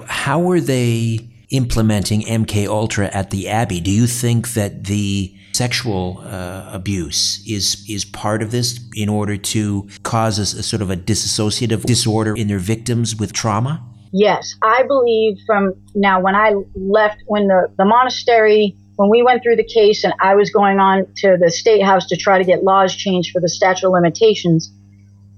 How 0.07 0.41
were 0.41 0.61
they 0.61 1.30
implementing 1.51 2.23
MK 2.23 2.67
Ultra 2.67 3.07
at 3.13 3.31
the 3.31 3.49
Abbey. 3.49 3.81
Do 3.81 3.91
you 3.91 4.07
think 4.07 4.55
that 4.55 4.85
the 4.85 5.35
sexual 5.53 6.23
uh, 6.25 6.71
abuse 6.73 7.45
is 7.47 7.85
is 7.89 8.05
part 8.05 8.43
of 8.43 8.51
this 8.51 8.81
in 8.95 9.09
order 9.09 9.37
to 9.37 9.89
cause 10.03 10.39
a, 10.39 10.43
a 10.43 10.63
sort 10.63 10.83
of 10.83 10.91
a 10.91 10.97
dissociative 10.97 11.85
disorder 11.85 12.35
in 12.37 12.49
their 12.49 12.59
victims 12.59 13.17
with 13.17 13.33
trauma? 13.33 13.85
Yes, 14.13 14.57
I 14.63 14.83
believe 14.85 15.39
from 15.47 15.75
now 15.95 16.21
when 16.21 16.35
I 16.35 16.55
left 16.75 17.19
when 17.27 17.47
the, 17.49 17.69
the 17.77 17.85
monastery 17.85 18.77
when 18.97 19.09
we 19.09 19.23
went 19.23 19.43
through 19.43 19.57
the 19.57 19.65
case 19.65 20.05
and 20.05 20.13
I 20.21 20.35
was 20.35 20.51
going 20.51 20.79
on 20.79 21.07
to 21.19 21.39
the 21.41 21.51
state 21.51 21.83
house 21.83 22.07
to 22.09 22.17
try 22.17 22.37
to 22.37 22.45
get 22.45 22.63
laws 22.63 22.95
changed 22.95 23.31
for 23.33 23.41
the 23.41 23.49
statute 23.49 23.87
of 23.87 23.93
limitations, 23.93 24.71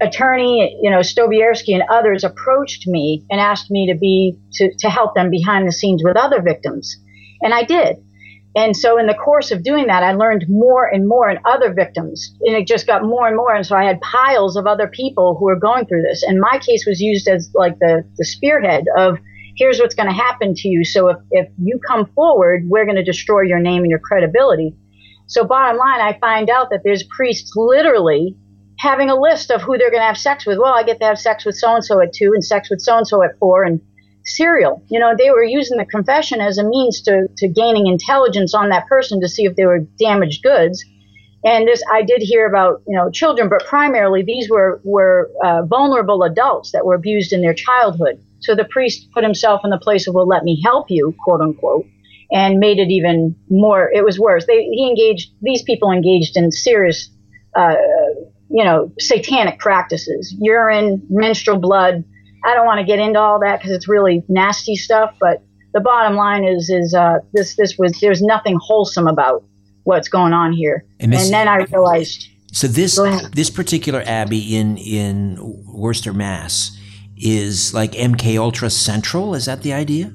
attorney, 0.02 0.78
you 0.82 0.90
know, 0.90 0.98
Stovierski 0.98 1.74
and 1.74 1.84
others 1.90 2.24
approached 2.24 2.86
me 2.86 3.24
and 3.30 3.40
asked 3.40 3.70
me 3.70 3.90
to 3.92 3.98
be 3.98 4.36
to, 4.54 4.70
to 4.80 4.90
help 4.90 5.14
them 5.14 5.30
behind 5.30 5.66
the 5.66 5.72
scenes 5.72 6.02
with 6.04 6.16
other 6.16 6.42
victims. 6.42 6.96
And 7.40 7.54
I 7.54 7.62
did. 7.62 7.96
And 8.54 8.76
so 8.76 8.98
in 8.98 9.06
the 9.06 9.14
course 9.14 9.50
of 9.50 9.62
doing 9.62 9.86
that, 9.86 10.02
I 10.02 10.12
learned 10.12 10.44
more 10.48 10.86
and 10.86 11.08
more 11.08 11.28
and 11.28 11.38
other 11.46 11.72
victims. 11.72 12.34
And 12.42 12.54
it 12.54 12.66
just 12.66 12.86
got 12.86 13.02
more 13.02 13.26
and 13.26 13.36
more. 13.36 13.54
And 13.54 13.66
so 13.66 13.76
I 13.76 13.84
had 13.84 14.00
piles 14.02 14.56
of 14.56 14.66
other 14.66 14.88
people 14.88 15.36
who 15.38 15.46
were 15.46 15.58
going 15.58 15.86
through 15.86 16.02
this. 16.02 16.22
And 16.22 16.38
my 16.38 16.58
case 16.58 16.84
was 16.86 17.00
used 17.00 17.28
as 17.28 17.50
like 17.54 17.78
the, 17.78 18.04
the 18.18 18.24
spearhead 18.26 18.84
of 18.98 19.16
here's 19.56 19.78
what's 19.78 19.94
going 19.94 20.08
to 20.08 20.14
happen 20.14 20.54
to 20.54 20.68
you. 20.68 20.84
So 20.84 21.08
if, 21.08 21.16
if 21.30 21.48
you 21.62 21.80
come 21.86 22.06
forward, 22.14 22.64
we're 22.66 22.84
going 22.84 22.96
to 22.96 23.04
destroy 23.04 23.42
your 23.42 23.58
name 23.58 23.82
and 23.82 23.90
your 23.90 24.00
credibility. 24.00 24.76
So 25.26 25.44
bottom 25.44 25.78
line, 25.78 26.00
I 26.00 26.18
find 26.18 26.50
out 26.50 26.68
that 26.70 26.80
there's 26.84 27.04
priests 27.04 27.52
literally 27.56 28.36
having 28.82 29.08
a 29.08 29.14
list 29.14 29.52
of 29.52 29.62
who 29.62 29.78
they're 29.78 29.92
going 29.92 30.02
to 30.02 30.06
have 30.06 30.18
sex 30.18 30.44
with. 30.44 30.58
Well, 30.58 30.74
I 30.74 30.82
get 30.82 30.98
to 30.98 31.06
have 31.06 31.18
sex 31.18 31.46
with 31.46 31.54
so 31.54 31.72
and 31.74 31.84
so 31.84 32.00
at 32.00 32.12
two, 32.12 32.32
and 32.34 32.44
sex 32.44 32.68
with 32.68 32.80
so 32.80 32.98
and 32.98 33.06
so 33.06 33.22
at 33.22 33.38
four, 33.38 33.62
and 33.62 33.80
serial. 34.24 34.82
You 34.88 34.98
know, 34.98 35.14
they 35.16 35.30
were 35.30 35.44
using 35.44 35.78
the 35.78 35.84
confession 35.84 36.40
as 36.40 36.58
a 36.58 36.64
means 36.64 37.00
to 37.02 37.28
to 37.38 37.48
gaining 37.48 37.86
intelligence 37.86 38.54
on 38.54 38.70
that 38.70 38.88
person 38.88 39.20
to 39.20 39.28
see 39.28 39.44
if 39.44 39.54
they 39.54 39.66
were 39.66 39.80
damaged 39.98 40.42
goods. 40.42 40.84
And 41.44 41.66
this, 41.66 41.82
I 41.92 42.02
did 42.02 42.22
hear 42.22 42.46
about, 42.46 42.82
you 42.86 42.96
know, 42.96 43.10
children, 43.10 43.48
but 43.48 43.64
primarily 43.66 44.22
these 44.22 44.48
were 44.50 44.80
were 44.84 45.30
uh, 45.44 45.62
vulnerable 45.62 46.22
adults 46.24 46.72
that 46.72 46.84
were 46.84 46.94
abused 46.94 47.32
in 47.32 47.40
their 47.40 47.54
childhood. 47.54 48.20
So 48.40 48.54
the 48.56 48.64
priest 48.64 49.08
put 49.14 49.22
himself 49.22 49.60
in 49.64 49.70
the 49.70 49.78
place 49.78 50.08
of, 50.08 50.14
well, 50.14 50.26
let 50.26 50.42
me 50.42 50.60
help 50.64 50.86
you, 50.90 51.14
quote 51.24 51.40
unquote, 51.40 51.86
and 52.32 52.58
made 52.58 52.78
it 52.78 52.90
even 52.90 53.36
more. 53.48 53.90
It 53.92 54.04
was 54.04 54.18
worse. 54.18 54.46
They 54.46 54.64
he 54.64 54.88
engaged 54.88 55.30
these 55.40 55.62
people 55.62 55.92
engaged 55.92 56.36
in 56.36 56.50
serious. 56.50 57.08
Uh, 57.54 57.74
you 58.52 58.64
know, 58.64 58.92
satanic 58.98 59.58
practices, 59.58 60.34
urine, 60.38 61.04
menstrual 61.08 61.58
blood. 61.58 62.04
I 62.44 62.54
don't 62.54 62.66
want 62.66 62.80
to 62.80 62.84
get 62.84 62.98
into 62.98 63.18
all 63.18 63.40
that 63.40 63.60
because 63.60 63.72
it's 63.72 63.88
really 63.88 64.22
nasty 64.28 64.76
stuff. 64.76 65.14
But 65.18 65.42
the 65.72 65.80
bottom 65.80 66.16
line 66.16 66.44
is, 66.44 66.68
is 66.68 66.94
uh, 66.94 67.18
this 67.32 67.56
this 67.56 67.76
was 67.78 67.98
there's 68.00 68.20
nothing 68.20 68.58
wholesome 68.60 69.08
about 69.08 69.44
what's 69.84 70.08
going 70.08 70.32
on 70.32 70.52
here. 70.52 70.84
And, 71.00 71.14
and 71.14 71.32
then 71.32 71.48
I 71.48 71.64
realized. 71.64 72.28
So 72.52 72.66
this 72.66 73.00
this 73.32 73.48
particular 73.48 74.02
abbey 74.04 74.56
in 74.56 74.76
in 74.76 75.38
Worcester, 75.66 76.12
Mass, 76.12 76.76
is 77.16 77.72
like 77.72 77.92
MK 77.92 78.38
Ultra 78.38 78.68
Central. 78.68 79.34
Is 79.34 79.46
that 79.46 79.62
the 79.62 79.72
idea? 79.72 80.12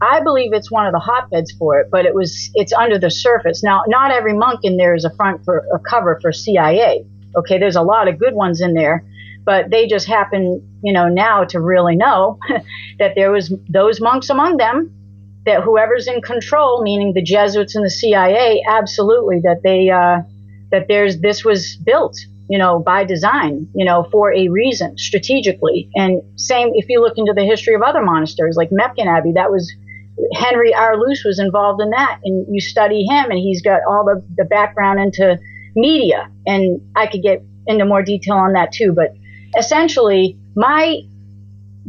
I 0.00 0.20
believe 0.20 0.52
it's 0.52 0.70
one 0.70 0.86
of 0.86 0.92
the 0.92 0.98
hotbeds 0.98 1.52
for 1.52 1.78
it, 1.78 1.88
but 1.92 2.04
it 2.04 2.14
was 2.14 2.50
it's 2.54 2.72
under 2.72 2.98
the 2.98 3.10
surface. 3.10 3.62
Now, 3.62 3.84
not 3.86 4.10
every 4.10 4.34
monk 4.34 4.60
in 4.64 4.76
there 4.76 4.96
is 4.96 5.04
a 5.04 5.14
front 5.14 5.44
for 5.44 5.64
a 5.72 5.78
cover 5.78 6.18
for 6.20 6.32
CIA. 6.32 7.06
Okay, 7.36 7.58
there's 7.58 7.76
a 7.76 7.82
lot 7.82 8.08
of 8.08 8.18
good 8.18 8.34
ones 8.34 8.60
in 8.60 8.74
there, 8.74 9.04
but 9.44 9.70
they 9.70 9.86
just 9.86 10.06
happen, 10.06 10.66
you 10.82 10.92
know, 10.92 11.08
now 11.08 11.44
to 11.44 11.60
really 11.60 11.96
know 11.96 12.38
that 12.98 13.14
there 13.14 13.30
was 13.30 13.52
those 13.68 14.00
monks 14.00 14.30
among 14.30 14.56
them 14.56 14.92
that 15.44 15.62
whoever's 15.62 16.06
in 16.06 16.20
control, 16.22 16.82
meaning 16.82 17.12
the 17.14 17.22
Jesuits 17.22 17.74
and 17.74 17.84
the 17.84 17.90
CIA, 17.90 18.62
absolutely 18.68 19.40
that 19.40 19.62
they 19.62 19.90
uh, 19.90 20.22
that 20.70 20.86
there's 20.88 21.20
this 21.20 21.44
was 21.44 21.76
built, 21.76 22.16
you 22.48 22.58
know, 22.58 22.78
by 22.78 23.04
design, 23.04 23.68
you 23.74 23.84
know, 23.84 24.06
for 24.10 24.32
a 24.32 24.48
reason, 24.48 24.96
strategically. 24.98 25.90
And 25.94 26.22
same 26.36 26.70
if 26.74 26.88
you 26.88 27.00
look 27.00 27.14
into 27.16 27.32
the 27.32 27.44
history 27.44 27.74
of 27.74 27.82
other 27.82 28.02
monasteries 28.02 28.56
like 28.56 28.70
Mepkin 28.70 29.06
Abbey, 29.06 29.32
that 29.34 29.50
was 29.50 29.72
Henry 30.34 30.74
R. 30.74 30.96
Luce 30.96 31.24
was 31.24 31.38
involved 31.38 31.80
in 31.80 31.90
that, 31.90 32.20
and 32.24 32.46
you 32.48 32.60
study 32.60 33.04
him, 33.04 33.30
and 33.30 33.38
he's 33.38 33.62
got 33.62 33.80
all 33.88 34.04
the 34.04 34.22
the 34.36 34.44
background 34.44 35.00
into 35.00 35.38
media. 35.74 36.30
And 36.46 36.80
I 36.96 37.06
could 37.06 37.22
get 37.22 37.42
into 37.66 37.84
more 37.84 38.02
detail 38.02 38.34
on 38.34 38.52
that 38.54 38.72
too. 38.72 38.92
But 38.92 39.14
essentially, 39.58 40.38
my 40.54 40.98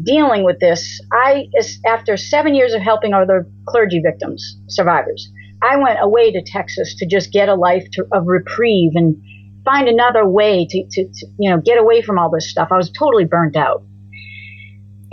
dealing 0.01 0.43
with 0.43 0.59
this, 0.59 0.99
I, 1.11 1.47
after 1.85 2.17
seven 2.17 2.55
years 2.55 2.73
of 2.73 2.81
helping 2.81 3.13
other 3.13 3.47
clergy 3.67 4.01
victims, 4.01 4.57
survivors, 4.67 5.29
I 5.61 5.77
went 5.77 5.99
away 6.01 6.31
to 6.31 6.41
Texas 6.41 6.95
to 6.97 7.05
just 7.05 7.31
get 7.31 7.47
a 7.47 7.55
life 7.55 7.85
to, 7.93 8.05
of 8.11 8.27
reprieve 8.27 8.91
and 8.95 9.21
find 9.63 9.87
another 9.87 10.27
way 10.27 10.65
to, 10.69 10.83
to, 10.91 11.05
to, 11.05 11.27
you 11.39 11.49
know, 11.49 11.57
get 11.57 11.77
away 11.77 12.01
from 12.01 12.19
all 12.19 12.29
this 12.29 12.49
stuff. 12.49 12.69
I 12.71 12.77
was 12.77 12.91
totally 12.91 13.25
burnt 13.25 13.55
out. 13.55 13.83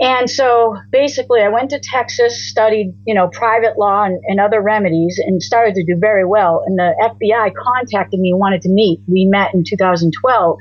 And 0.01 0.27
so 0.27 0.75
basically, 0.91 1.41
I 1.41 1.49
went 1.49 1.69
to 1.69 1.79
Texas, 1.79 2.49
studied, 2.49 2.91
you 3.05 3.13
know, 3.13 3.27
private 3.27 3.77
law 3.77 4.03
and, 4.03 4.19
and, 4.27 4.39
other 4.39 4.59
remedies, 4.59 5.21
and 5.23 5.43
started 5.43 5.75
to 5.75 5.83
do 5.83 5.95
very 5.95 6.25
well. 6.25 6.63
And 6.65 6.79
the 6.79 6.95
FBI 6.99 7.53
contacted 7.53 8.19
me, 8.19 8.33
wanted 8.33 8.63
to 8.63 8.69
meet. 8.69 8.99
We 9.07 9.25
met 9.25 9.53
in 9.53 9.63
2012, 9.63 10.59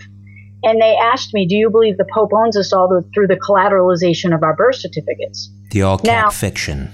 and 0.63 0.83
they 0.83 0.95
asked 0.95 1.33
me, 1.33 1.47
"Do 1.47 1.57
you 1.57 1.71
believe 1.71 1.97
the 1.97 2.07
Pope 2.13 2.33
owns 2.35 2.55
us 2.55 2.71
all 2.71 2.87
the, 2.87 3.03
through 3.15 3.29
the 3.29 3.37
collateralization 3.37 4.35
of 4.35 4.43
our 4.43 4.55
birth 4.55 4.77
certificates?" 4.77 5.51
The 5.71 5.83
all 5.83 5.97
cap 5.97 6.35
fiction. 6.35 6.91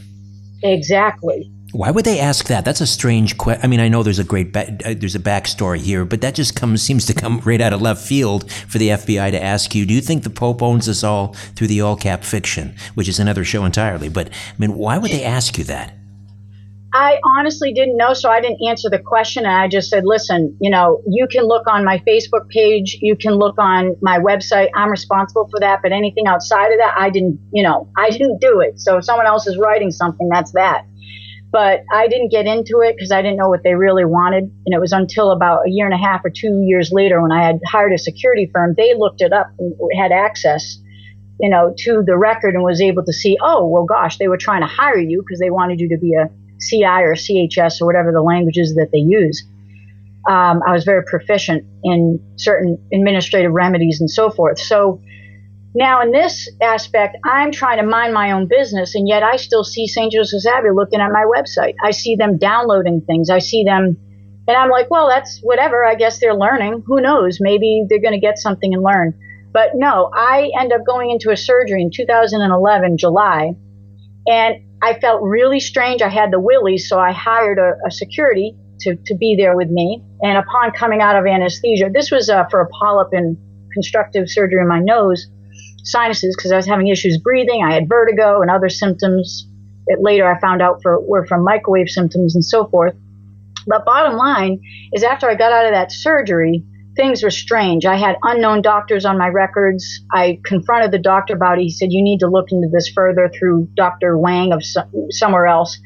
Exactly. 0.62 1.50
Why 1.76 1.90
would 1.90 2.06
they 2.06 2.18
ask 2.18 2.46
that? 2.46 2.64
That's 2.64 2.80
a 2.80 2.86
strange 2.86 3.36
question. 3.36 3.62
I 3.62 3.66
mean, 3.66 3.80
I 3.80 3.88
know 3.88 4.02
there's 4.02 4.18
a 4.18 4.24
great 4.24 4.50
ba- 4.50 4.78
uh, 4.82 4.94
there's 4.96 5.14
a 5.14 5.20
backstory 5.20 5.76
here, 5.76 6.06
but 6.06 6.22
that 6.22 6.34
just 6.34 6.56
comes 6.56 6.80
seems 6.80 7.04
to 7.04 7.12
come 7.12 7.40
right 7.44 7.60
out 7.60 7.74
of 7.74 7.82
left 7.82 8.02
field 8.02 8.50
for 8.50 8.78
the 8.78 8.88
FBI 8.88 9.30
to 9.32 9.42
ask 9.42 9.74
you. 9.74 9.84
Do 9.84 9.92
you 9.92 10.00
think 10.00 10.22
the 10.22 10.30
Pope 10.30 10.62
owns 10.62 10.88
us 10.88 11.04
all 11.04 11.34
through 11.54 11.66
the 11.66 11.82
all 11.82 11.94
cap 11.94 12.24
fiction, 12.24 12.74
which 12.94 13.08
is 13.08 13.18
another 13.18 13.44
show 13.44 13.66
entirely? 13.66 14.08
But 14.08 14.28
I 14.28 14.54
mean, 14.56 14.72
why 14.74 14.96
would 14.96 15.10
they 15.10 15.22
ask 15.22 15.58
you 15.58 15.64
that? 15.64 15.92
I 16.94 17.20
honestly 17.22 17.74
didn't 17.74 17.98
know, 17.98 18.14
so 18.14 18.30
I 18.30 18.40
didn't 18.40 18.66
answer 18.66 18.88
the 18.88 18.98
question. 18.98 19.44
And 19.44 19.54
I 19.54 19.68
just 19.68 19.90
said, 19.90 20.04
listen, 20.06 20.56
you 20.62 20.70
know, 20.70 21.02
you 21.06 21.26
can 21.30 21.44
look 21.44 21.66
on 21.66 21.84
my 21.84 21.98
Facebook 22.08 22.48
page, 22.48 22.96
you 23.02 23.16
can 23.16 23.34
look 23.34 23.58
on 23.58 23.96
my 24.00 24.18
website. 24.18 24.70
I'm 24.74 24.88
responsible 24.88 25.46
for 25.50 25.60
that. 25.60 25.80
But 25.82 25.92
anything 25.92 26.26
outside 26.26 26.72
of 26.72 26.78
that, 26.78 26.94
I 26.96 27.10
didn't, 27.10 27.38
you 27.52 27.62
know, 27.62 27.90
I 27.98 28.08
didn't 28.08 28.40
do 28.40 28.60
it. 28.60 28.80
So 28.80 28.96
if 28.96 29.04
someone 29.04 29.26
else 29.26 29.46
is 29.46 29.58
writing 29.58 29.90
something, 29.90 30.30
that's 30.30 30.52
that. 30.52 30.86
But 31.56 31.84
I 31.90 32.06
didn't 32.06 32.28
get 32.28 32.44
into 32.44 32.80
it 32.80 32.96
because 32.96 33.10
I 33.10 33.22
didn't 33.22 33.38
know 33.38 33.48
what 33.48 33.62
they 33.62 33.76
really 33.76 34.04
wanted. 34.04 34.44
And 34.66 34.74
it 34.74 34.78
was 34.78 34.92
until 34.92 35.30
about 35.30 35.66
a 35.66 35.70
year 35.70 35.86
and 35.86 35.94
a 35.94 35.96
half 35.96 36.22
or 36.22 36.28
two 36.28 36.60
years 36.66 36.92
later 36.92 37.22
when 37.22 37.32
I 37.32 37.42
had 37.42 37.60
hired 37.66 37.94
a 37.94 37.98
security 37.98 38.50
firm, 38.52 38.74
they 38.76 38.92
looked 38.94 39.22
it 39.22 39.32
up 39.32 39.46
and 39.58 39.72
had 39.98 40.12
access, 40.12 40.76
you 41.40 41.48
know, 41.48 41.72
to 41.78 42.02
the 42.04 42.18
record 42.18 42.54
and 42.54 42.62
was 42.62 42.82
able 42.82 43.06
to 43.06 43.12
see, 43.14 43.38
oh, 43.40 43.66
well, 43.66 43.84
gosh, 43.84 44.18
they 44.18 44.28
were 44.28 44.36
trying 44.36 44.60
to 44.60 44.66
hire 44.66 44.98
you 44.98 45.22
because 45.26 45.40
they 45.40 45.48
wanted 45.48 45.80
you 45.80 45.88
to 45.88 45.96
be 45.96 46.12
a 46.12 46.28
CI 46.60 46.84
or 46.84 47.14
CHS 47.14 47.80
or 47.80 47.86
whatever 47.86 48.12
the 48.12 48.20
languages 48.20 48.74
that 48.74 48.90
they 48.92 48.98
use. 48.98 49.42
Um, 50.28 50.60
I 50.66 50.72
was 50.72 50.84
very 50.84 51.04
proficient 51.04 51.64
in 51.82 52.20
certain 52.36 52.76
administrative 52.92 53.52
remedies 53.52 53.98
and 53.98 54.10
so 54.10 54.28
forth. 54.28 54.58
So 54.58 55.00
now, 55.76 56.00
in 56.00 56.10
this 56.10 56.48
aspect, 56.62 57.18
I'm 57.22 57.52
trying 57.52 57.76
to 57.76 57.86
mind 57.86 58.14
my 58.14 58.30
own 58.30 58.48
business, 58.48 58.94
and 58.94 59.06
yet 59.06 59.22
I 59.22 59.36
still 59.36 59.62
see 59.62 59.86
St. 59.86 60.10
Joseph's 60.10 60.46
Abbey 60.46 60.70
looking 60.74 61.02
at 61.02 61.12
my 61.12 61.26
website. 61.26 61.74
I 61.84 61.90
see 61.90 62.16
them 62.16 62.38
downloading 62.38 63.02
things. 63.02 63.28
I 63.28 63.40
see 63.40 63.62
them, 63.62 63.94
and 64.48 64.56
I'm 64.56 64.70
like, 64.70 64.90
well, 64.90 65.06
that's 65.06 65.38
whatever. 65.40 65.84
I 65.84 65.94
guess 65.94 66.18
they're 66.18 66.34
learning. 66.34 66.82
Who 66.86 67.02
knows? 67.02 67.40
Maybe 67.42 67.84
they're 67.86 68.00
going 68.00 68.14
to 68.14 68.18
get 68.18 68.38
something 68.38 68.72
and 68.72 68.82
learn. 68.82 69.12
But 69.52 69.72
no, 69.74 70.10
I 70.14 70.50
end 70.58 70.72
up 70.72 70.86
going 70.86 71.10
into 71.10 71.30
a 71.30 71.36
surgery 71.36 71.82
in 71.82 71.90
2011, 71.94 72.96
July, 72.96 73.52
and 74.26 74.56
I 74.80 74.98
felt 74.98 75.20
really 75.20 75.60
strange. 75.60 76.00
I 76.00 76.08
had 76.08 76.30
the 76.30 76.40
willies, 76.40 76.88
so 76.88 76.98
I 76.98 77.12
hired 77.12 77.58
a, 77.58 77.74
a 77.86 77.90
security 77.90 78.56
to, 78.80 78.96
to 78.96 79.14
be 79.14 79.36
there 79.36 79.54
with 79.54 79.68
me. 79.68 80.02
And 80.22 80.38
upon 80.38 80.70
coming 80.70 81.02
out 81.02 81.16
of 81.16 81.26
anesthesia, 81.26 81.90
this 81.92 82.10
was 82.10 82.30
uh, 82.30 82.44
for 82.50 82.62
a 82.62 82.68
polyp 82.80 83.08
and 83.12 83.36
constructive 83.74 84.30
surgery 84.30 84.62
in 84.62 84.68
my 84.68 84.80
nose 84.80 85.26
sinuses 85.86 86.36
because 86.36 86.52
I 86.52 86.56
was 86.56 86.66
having 86.66 86.88
issues 86.88 87.18
breathing. 87.18 87.64
I 87.64 87.72
had 87.72 87.88
vertigo 87.88 88.42
and 88.42 88.50
other 88.50 88.68
symptoms 88.68 89.46
that 89.86 89.98
later 90.00 90.30
I 90.30 90.38
found 90.40 90.60
out 90.60 90.82
for, 90.82 91.00
were 91.00 91.26
from 91.26 91.44
microwave 91.44 91.88
symptoms 91.88 92.34
and 92.34 92.44
so 92.44 92.66
forth. 92.66 92.94
But 93.66 93.84
bottom 93.84 94.16
line 94.16 94.60
is 94.92 95.02
after 95.02 95.28
I 95.28 95.34
got 95.34 95.52
out 95.52 95.66
of 95.66 95.72
that 95.72 95.92
surgery, 95.92 96.64
things 96.96 97.22
were 97.22 97.30
strange. 97.30 97.84
I 97.84 97.96
had 97.96 98.16
unknown 98.22 98.62
doctors 98.62 99.04
on 99.04 99.18
my 99.18 99.28
records. 99.28 100.00
I 100.12 100.40
confronted 100.44 100.90
the 100.90 100.98
doctor 100.98 101.34
about 101.34 101.58
it. 101.58 101.62
He 101.62 101.70
said, 101.70 101.92
You 101.92 102.02
need 102.02 102.20
to 102.20 102.28
look 102.28 102.50
into 102.50 102.68
this 102.72 102.88
further 102.88 103.30
through 103.38 103.68
Dr. 103.76 104.18
Wang 104.18 104.52
of 104.52 104.62
somewhere 105.10 105.46
else. 105.46 105.78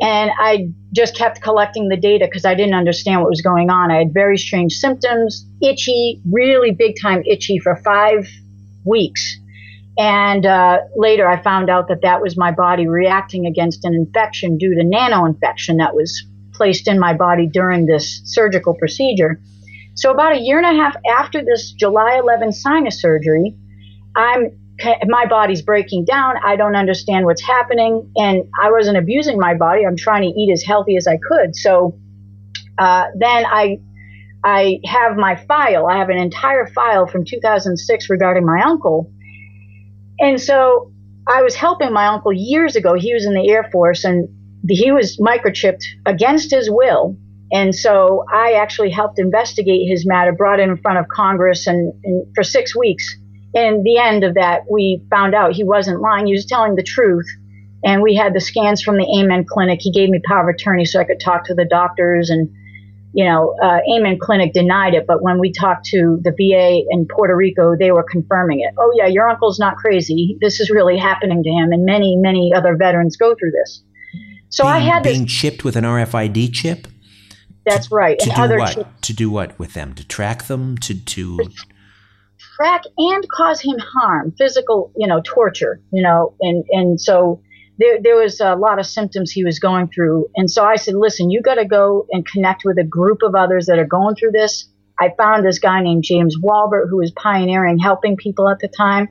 And 0.00 0.30
I 0.38 0.68
just 0.92 1.16
kept 1.16 1.40
collecting 1.40 1.88
the 1.88 1.96
data 1.96 2.26
because 2.26 2.44
I 2.44 2.54
didn't 2.54 2.74
understand 2.74 3.22
what 3.22 3.30
was 3.30 3.40
going 3.40 3.70
on. 3.70 3.90
I 3.90 3.98
had 3.98 4.12
very 4.12 4.36
strange 4.36 4.74
symptoms, 4.74 5.46
itchy, 5.62 6.20
really 6.30 6.70
big 6.70 6.96
time 7.00 7.22
itchy 7.24 7.58
for 7.58 7.76
five 7.76 8.28
weeks. 8.86 9.38
And 9.98 10.44
uh, 10.44 10.78
later 10.94 11.26
I 11.26 11.42
found 11.42 11.70
out 11.70 11.88
that 11.88 12.02
that 12.02 12.20
was 12.20 12.36
my 12.36 12.52
body 12.52 12.86
reacting 12.86 13.46
against 13.46 13.84
an 13.84 13.94
infection 13.94 14.58
due 14.58 14.74
to 14.74 14.84
nano 14.84 15.24
infection 15.24 15.78
that 15.78 15.94
was 15.94 16.22
placed 16.52 16.88
in 16.88 16.98
my 16.98 17.14
body 17.14 17.46
during 17.46 17.86
this 17.86 18.20
surgical 18.24 18.74
procedure. 18.74 19.40
So 19.94 20.10
about 20.10 20.36
a 20.36 20.38
year 20.38 20.58
and 20.58 20.66
a 20.66 20.82
half 20.82 20.96
after 21.18 21.42
this 21.42 21.72
July 21.72 22.18
11 22.18 22.52
sinus 22.52 23.00
surgery, 23.00 23.56
I'm 24.14 24.50
my 25.06 25.24
body's 25.26 25.62
breaking 25.62 26.04
down. 26.04 26.34
I 26.44 26.56
don't 26.56 26.76
understand 26.76 27.24
what's 27.24 27.42
happening, 27.42 28.12
and 28.16 28.44
I 28.62 28.70
wasn't 28.70 28.98
abusing 28.98 29.38
my 29.38 29.54
body. 29.54 29.86
I'm 29.86 29.96
trying 29.96 30.22
to 30.22 30.38
eat 30.38 30.52
as 30.52 30.62
healthy 30.62 30.96
as 30.96 31.06
I 31.06 31.16
could. 31.16 31.56
So 31.56 31.98
uh, 32.78 33.06
then 33.16 33.46
I 33.46 33.78
I 34.46 34.78
have 34.84 35.16
my 35.16 35.34
file. 35.34 35.88
I 35.88 35.98
have 35.98 36.08
an 36.08 36.18
entire 36.18 36.68
file 36.68 37.08
from 37.08 37.24
2006 37.24 38.08
regarding 38.08 38.46
my 38.46 38.62
uncle. 38.64 39.10
And 40.20 40.40
so 40.40 40.92
I 41.26 41.42
was 41.42 41.56
helping 41.56 41.92
my 41.92 42.06
uncle 42.06 42.32
years 42.32 42.76
ago. 42.76 42.94
He 42.94 43.12
was 43.12 43.26
in 43.26 43.34
the 43.34 43.50
Air 43.50 43.68
Force 43.72 44.04
and 44.04 44.28
he 44.68 44.92
was 44.92 45.18
microchipped 45.18 45.82
against 46.06 46.52
his 46.52 46.70
will. 46.70 47.16
And 47.50 47.74
so 47.74 48.24
I 48.32 48.52
actually 48.52 48.90
helped 48.90 49.18
investigate 49.18 49.88
his 49.88 50.06
matter, 50.06 50.32
brought 50.32 50.60
it 50.60 50.68
in 50.68 50.76
front 50.76 50.98
of 50.98 51.08
Congress, 51.08 51.66
and, 51.66 51.92
and 52.04 52.26
for 52.36 52.44
six 52.44 52.76
weeks. 52.76 53.04
And 53.52 53.84
the 53.84 53.98
end 53.98 54.22
of 54.22 54.34
that, 54.34 54.62
we 54.70 55.02
found 55.10 55.34
out 55.34 55.54
he 55.54 55.64
wasn't 55.64 56.00
lying. 56.00 56.26
He 56.26 56.34
was 56.34 56.46
telling 56.46 56.76
the 56.76 56.84
truth. 56.84 57.26
And 57.82 58.00
we 58.00 58.14
had 58.14 58.32
the 58.32 58.40
scans 58.40 58.80
from 58.80 58.96
the 58.96 59.20
Amen 59.20 59.44
Clinic. 59.44 59.80
He 59.82 59.90
gave 59.90 60.08
me 60.08 60.20
power 60.24 60.48
of 60.48 60.54
attorney 60.54 60.84
so 60.84 61.00
I 61.00 61.04
could 61.04 61.20
talk 61.20 61.46
to 61.46 61.54
the 61.54 61.64
doctors 61.64 62.30
and 62.30 62.48
you 63.16 63.24
know, 63.24 63.54
uh, 63.62 63.78
Amen 63.90 64.18
Clinic 64.20 64.52
denied 64.52 64.92
it, 64.92 65.06
but 65.06 65.22
when 65.22 65.38
we 65.38 65.50
talked 65.50 65.86
to 65.86 66.18
the 66.20 66.32
VA 66.32 66.82
in 66.90 67.06
Puerto 67.08 67.34
Rico, 67.34 67.74
they 67.74 67.90
were 67.90 68.04
confirming 68.04 68.60
it. 68.60 68.74
Oh, 68.76 68.92
yeah, 68.94 69.06
your 69.06 69.26
uncle's 69.26 69.58
not 69.58 69.76
crazy. 69.76 70.36
This 70.42 70.60
is 70.60 70.68
really 70.68 70.98
happening 70.98 71.42
to 71.42 71.48
him, 71.48 71.72
and 71.72 71.86
many, 71.86 72.16
many 72.18 72.52
other 72.54 72.76
veterans 72.76 73.16
go 73.16 73.34
through 73.34 73.52
this. 73.52 73.82
So 74.50 74.64
being, 74.64 74.74
I 74.74 74.78
had 74.80 75.02
being 75.02 75.24
chipped 75.24 75.64
with 75.64 75.76
an 75.76 75.84
RFID 75.84 76.52
chip. 76.52 76.88
That's 77.64 77.90
right. 77.90 78.18
To 78.18 78.28
do 78.28 78.58
what? 78.58 78.74
Chips. 78.74 78.90
To 79.00 79.12
do 79.14 79.30
what 79.30 79.58
with 79.58 79.72
them? 79.72 79.94
To 79.94 80.06
track 80.06 80.44
them? 80.44 80.76
To 80.76 80.94
to 80.94 81.38
track 82.56 82.82
and 82.98 83.26
cause 83.30 83.62
him 83.62 83.78
harm, 83.78 84.34
physical, 84.36 84.92
you 84.94 85.06
know, 85.06 85.22
torture, 85.24 85.80
you 85.90 86.02
know, 86.02 86.34
and 86.42 86.64
and 86.70 87.00
so 87.00 87.40
there, 87.78 87.98
there 88.02 88.16
was 88.16 88.40
a 88.40 88.54
lot 88.54 88.78
of 88.78 88.86
symptoms 88.86 89.30
he 89.30 89.44
was 89.44 89.58
going 89.58 89.88
through. 89.88 90.28
And 90.36 90.50
so 90.50 90.64
I 90.64 90.76
said, 90.76 90.94
listen, 90.94 91.30
you 91.30 91.42
got 91.42 91.56
to 91.56 91.64
go 91.64 92.06
and 92.10 92.26
connect 92.26 92.62
with 92.64 92.78
a 92.78 92.84
group 92.84 93.22
of 93.22 93.34
others 93.34 93.66
that 93.66 93.78
are 93.78 93.86
going 93.86 94.14
through 94.16 94.32
this. 94.32 94.68
I 94.98 95.12
found 95.18 95.44
this 95.44 95.58
guy 95.58 95.82
named 95.82 96.04
James 96.04 96.36
Walbert 96.40 96.88
who 96.88 96.96
was 96.98 97.10
pioneering 97.12 97.78
helping 97.78 98.16
people 98.16 98.48
at 98.48 98.60
the 98.60 98.68
time. 98.68 99.08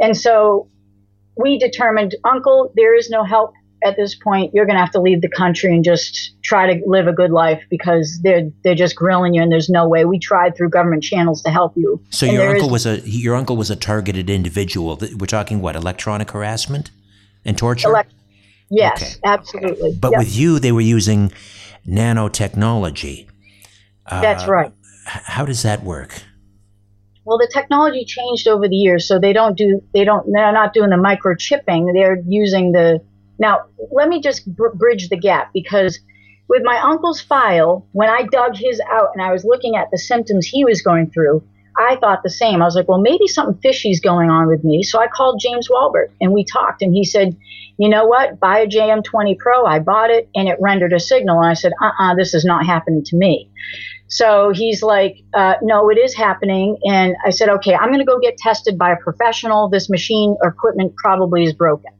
And 0.00 0.16
so 0.16 0.68
we 1.36 1.58
determined, 1.58 2.14
Uncle, 2.24 2.72
there 2.76 2.94
is 2.94 3.08
no 3.08 3.24
help 3.24 3.54
at 3.82 3.96
this 3.96 4.14
point. 4.14 4.52
You're 4.52 4.66
going 4.66 4.76
to 4.76 4.80
have 4.80 4.90
to 4.90 5.00
leave 5.00 5.22
the 5.22 5.30
country 5.30 5.74
and 5.74 5.84
just 5.84 6.34
try 6.42 6.74
to 6.74 6.82
live 6.86 7.06
a 7.06 7.12
good 7.12 7.30
life 7.30 7.62
because 7.70 8.20
they're 8.22 8.50
they're 8.64 8.74
just 8.74 8.96
grilling 8.96 9.34
you, 9.34 9.42
and 9.42 9.52
there's 9.52 9.70
no 9.70 9.88
way. 9.88 10.04
We 10.04 10.18
tried 10.18 10.56
through 10.56 10.70
government 10.70 11.04
channels 11.04 11.42
to 11.42 11.50
help 11.50 11.76
you. 11.76 12.02
So 12.10 12.26
and 12.26 12.34
your 12.34 12.48
uncle 12.48 12.66
is, 12.66 12.72
was 12.72 12.86
a 12.86 13.08
your 13.08 13.36
uncle 13.36 13.56
was 13.56 13.70
a 13.70 13.76
targeted 13.76 14.28
individual. 14.28 14.98
We're 15.16 15.26
talking 15.26 15.60
what 15.60 15.76
electronic 15.76 16.32
harassment 16.32 16.90
and 17.44 17.56
torture? 17.56 17.88
Elect- 17.88 18.14
yes, 18.70 19.02
okay. 19.02 19.20
absolutely. 19.24 19.96
But 20.00 20.12
yep. 20.12 20.20
with 20.20 20.36
you, 20.36 20.58
they 20.58 20.72
were 20.72 20.80
using 20.80 21.32
nanotechnology. 21.86 23.28
Uh, 24.06 24.20
That's 24.20 24.46
right. 24.46 24.72
How 25.04 25.44
does 25.44 25.62
that 25.62 25.82
work? 25.82 26.22
Well, 27.24 27.38
the 27.38 27.50
technology 27.52 28.04
changed 28.04 28.48
over 28.48 28.68
the 28.68 28.76
years, 28.76 29.06
so 29.06 29.18
they 29.18 29.32
don't 29.32 29.56
do 29.56 29.82
they 29.92 30.04
don't 30.04 30.26
they're 30.32 30.52
not 30.52 30.72
doing 30.72 30.90
the 30.90 30.96
microchipping. 30.96 31.92
They're 31.92 32.22
using 32.26 32.72
the 32.72 33.02
now. 33.38 33.64
Let 33.92 34.08
me 34.08 34.22
just 34.22 34.46
br- 34.46 34.68
bridge 34.74 35.10
the 35.10 35.16
gap 35.18 35.50
because 35.52 35.98
with 36.48 36.62
my 36.64 36.80
uncle's 36.80 37.20
file, 37.20 37.86
when 37.92 38.08
I 38.08 38.22
dug 38.22 38.56
his 38.56 38.80
out 38.90 39.10
and 39.12 39.22
I 39.22 39.30
was 39.30 39.44
looking 39.44 39.76
at 39.76 39.90
the 39.90 39.98
symptoms 39.98 40.46
he 40.46 40.64
was 40.64 40.80
going 40.80 41.10
through, 41.10 41.42
I 41.78 41.96
thought 41.96 42.22
the 42.22 42.30
same. 42.30 42.60
I 42.60 42.64
was 42.64 42.74
like, 42.74 42.88
well, 42.88 43.00
maybe 43.00 43.28
something 43.28 43.60
fishy's 43.62 44.00
going 44.00 44.30
on 44.30 44.48
with 44.48 44.64
me. 44.64 44.82
So 44.82 45.00
I 45.00 45.06
called 45.06 45.40
James 45.40 45.68
Walbert 45.70 46.12
and 46.20 46.32
we 46.32 46.44
talked. 46.44 46.82
And 46.82 46.92
he 46.92 47.04
said, 47.04 47.36
you 47.78 47.88
know 47.88 48.04
what? 48.04 48.40
Buy 48.40 48.60
a 48.60 48.66
JM20 48.66 49.38
Pro. 49.38 49.64
I 49.64 49.78
bought 49.78 50.10
it 50.10 50.28
and 50.34 50.48
it 50.48 50.56
rendered 50.60 50.92
a 50.92 50.98
signal. 50.98 51.38
And 51.38 51.50
I 51.50 51.54
said, 51.54 51.72
uh 51.80 51.86
uh-uh, 51.86 52.12
uh 52.12 52.14
this 52.16 52.34
is 52.34 52.44
not 52.44 52.66
happening 52.66 53.04
to 53.04 53.16
me. 53.16 53.48
So 54.08 54.50
he's 54.54 54.82
like, 54.82 55.18
uh, 55.34 55.54
no, 55.62 55.90
it 55.90 55.98
is 55.98 56.14
happening. 56.14 56.78
And 56.84 57.14
I 57.24 57.30
said, 57.30 57.50
okay, 57.50 57.74
I'm 57.74 57.88
going 57.88 58.00
to 58.00 58.06
go 58.06 58.18
get 58.18 58.38
tested 58.38 58.78
by 58.78 58.92
a 58.92 58.96
professional. 58.96 59.68
This 59.68 59.90
machine 59.90 60.36
or 60.42 60.48
equipment 60.48 60.96
probably 60.96 61.44
is 61.44 61.52
broken 61.52 61.92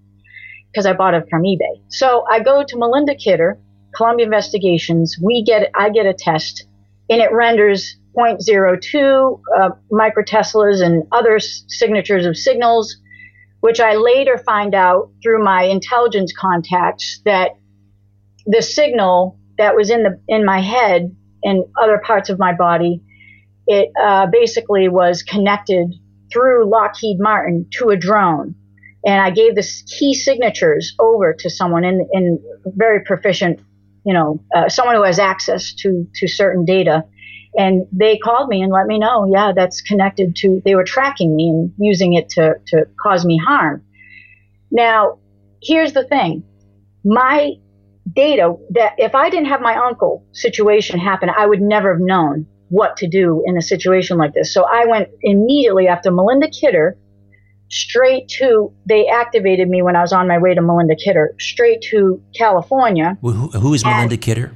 because 0.72 0.86
I 0.86 0.94
bought 0.94 1.14
it 1.14 1.26
from 1.28 1.42
eBay. 1.42 1.82
So 1.88 2.24
I 2.30 2.40
go 2.40 2.64
to 2.66 2.78
Melinda 2.78 3.14
Kidder, 3.14 3.58
Columbia 3.94 4.24
Investigations. 4.24 5.18
We 5.22 5.44
get, 5.44 5.70
I 5.74 5.90
get 5.90 6.06
a 6.06 6.14
test 6.14 6.66
and 7.10 7.20
it 7.20 7.30
renders 7.30 7.97
0.02 8.16 9.40
uh, 9.57 9.71
microteslas 9.92 10.83
and 10.83 11.05
other 11.12 11.38
signatures 11.38 12.27
of 12.27 12.37
signals, 12.37 12.97
which 13.61 13.81
I 13.81 13.94
later 13.94 14.38
find 14.38 14.75
out 14.75 15.11
through 15.23 15.42
my 15.44 15.64
intelligence 15.64 16.33
contacts 16.37 17.21
that 17.25 17.53
the 18.47 18.62
signal 18.62 19.38
that 19.59 19.75
was 19.75 19.90
in 19.90 20.03
the 20.05 20.21
in 20.29 20.44
my 20.44 20.61
head 20.61 21.14
and 21.42 21.64
other 21.81 22.01
parts 22.05 22.31
of 22.31 22.38
my 22.38 22.55
body, 22.55 23.03
it 23.66 23.90
uh, 24.01 24.27
basically 24.27 24.88
was 24.88 25.23
connected 25.23 25.94
through 26.33 26.68
Lockheed 26.71 27.18
Martin 27.21 27.66
to 27.73 27.90
a 27.90 27.97
drone. 27.97 28.55
And 29.05 29.21
I 29.21 29.31
gave 29.31 29.55
the 29.55 29.66
key 29.99 30.14
signatures 30.14 30.94
over 30.99 31.35
to 31.38 31.49
someone 31.51 31.85
in, 31.85 32.07
in 32.12 32.42
very 32.66 33.05
proficient, 33.05 33.61
you 34.05 34.12
know, 34.12 34.42
uh, 34.55 34.68
someone 34.68 34.97
who 34.97 35.05
has 35.05 35.18
access 35.18 35.73
to, 35.75 36.07
to 36.16 36.27
certain 36.27 36.64
data 36.64 37.05
and 37.59 37.88
they 37.90 38.16
called 38.16 38.49
me 38.49 38.62
and 38.62 38.73
let 38.73 38.87
me 38.87 39.01
know, 39.01 39.29
yeah, 39.31 39.53
that's 39.55 39.81
connected 39.81 40.37
to, 40.37 40.62
they 40.64 40.77
were 40.77 40.85
tracking 40.85 41.35
me 41.35 41.49
and 41.49 41.73
using 41.77 42.14
it 42.14 42.29
to, 42.31 42.55
to 42.68 42.87
cause 43.03 43.25
me 43.25 43.37
harm. 43.37 43.85
Now, 44.71 45.18
here's 45.61 45.92
the 45.92 46.05
thing. 46.05 46.44
My 47.05 47.55
data 48.14 48.55
that 48.71 48.94
if 48.97 49.16
I 49.16 49.29
didn't 49.29 49.49
have 49.49 49.61
my 49.61 49.75
uncle 49.75 50.25
situation 50.33 51.01
happen, 51.01 51.31
I 51.37 51.47
would 51.47 51.61
never 51.61 51.94
have 51.94 52.01
known 52.01 52.47
what 52.68 52.97
to 52.99 53.09
do 53.09 53.42
in 53.44 53.57
a 53.57 53.62
situation 53.62 54.18
like 54.18 54.35
this. 54.35 54.55
So 54.55 54.64
I 54.64 54.87
went 54.87 55.09
immediately 55.23 55.88
after 55.88 56.12
Melinda 56.12 56.49
Kidder 56.49 56.97
straight 57.71 58.29
to, 58.29 58.73
they 58.87 59.09
activated 59.09 59.68
me 59.68 59.83
when 59.83 59.97
I 59.97 60.03
was 60.03 60.12
on 60.12 60.29
my 60.29 60.38
way 60.38 60.55
to 60.55 60.62
Melinda 60.62 60.94
Kidder, 60.94 61.35
straight 61.40 61.83
to 61.90 62.23
California. 62.37 63.18
who, 63.21 63.49
who 63.49 63.75
is 63.75 63.85
Melinda 63.85 64.16
Kidder? 64.16 64.53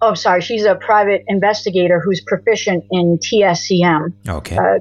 Oh, 0.00 0.14
sorry, 0.14 0.40
she's 0.40 0.64
a 0.64 0.76
private 0.76 1.24
investigator 1.26 2.00
who's 2.00 2.20
proficient 2.20 2.84
in 2.90 3.18
TSCM. 3.18 4.12
Okay. 4.28 4.56
Uh, 4.56 4.78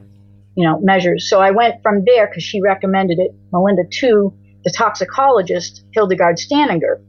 you 0.56 0.64
know, 0.64 0.80
measures. 0.82 1.30
So 1.30 1.40
I 1.40 1.52
went 1.52 1.82
from 1.84 2.04
there 2.06 2.28
because 2.28 2.44
she 2.44 2.62
recommended 2.62 3.20
it, 3.20 3.32
Melinda, 3.52 3.84
to 4.00 4.34
the 4.64 4.72
toxicologist, 4.72 5.84
Hildegard 5.94 6.38
Staninger. 6.38 7.00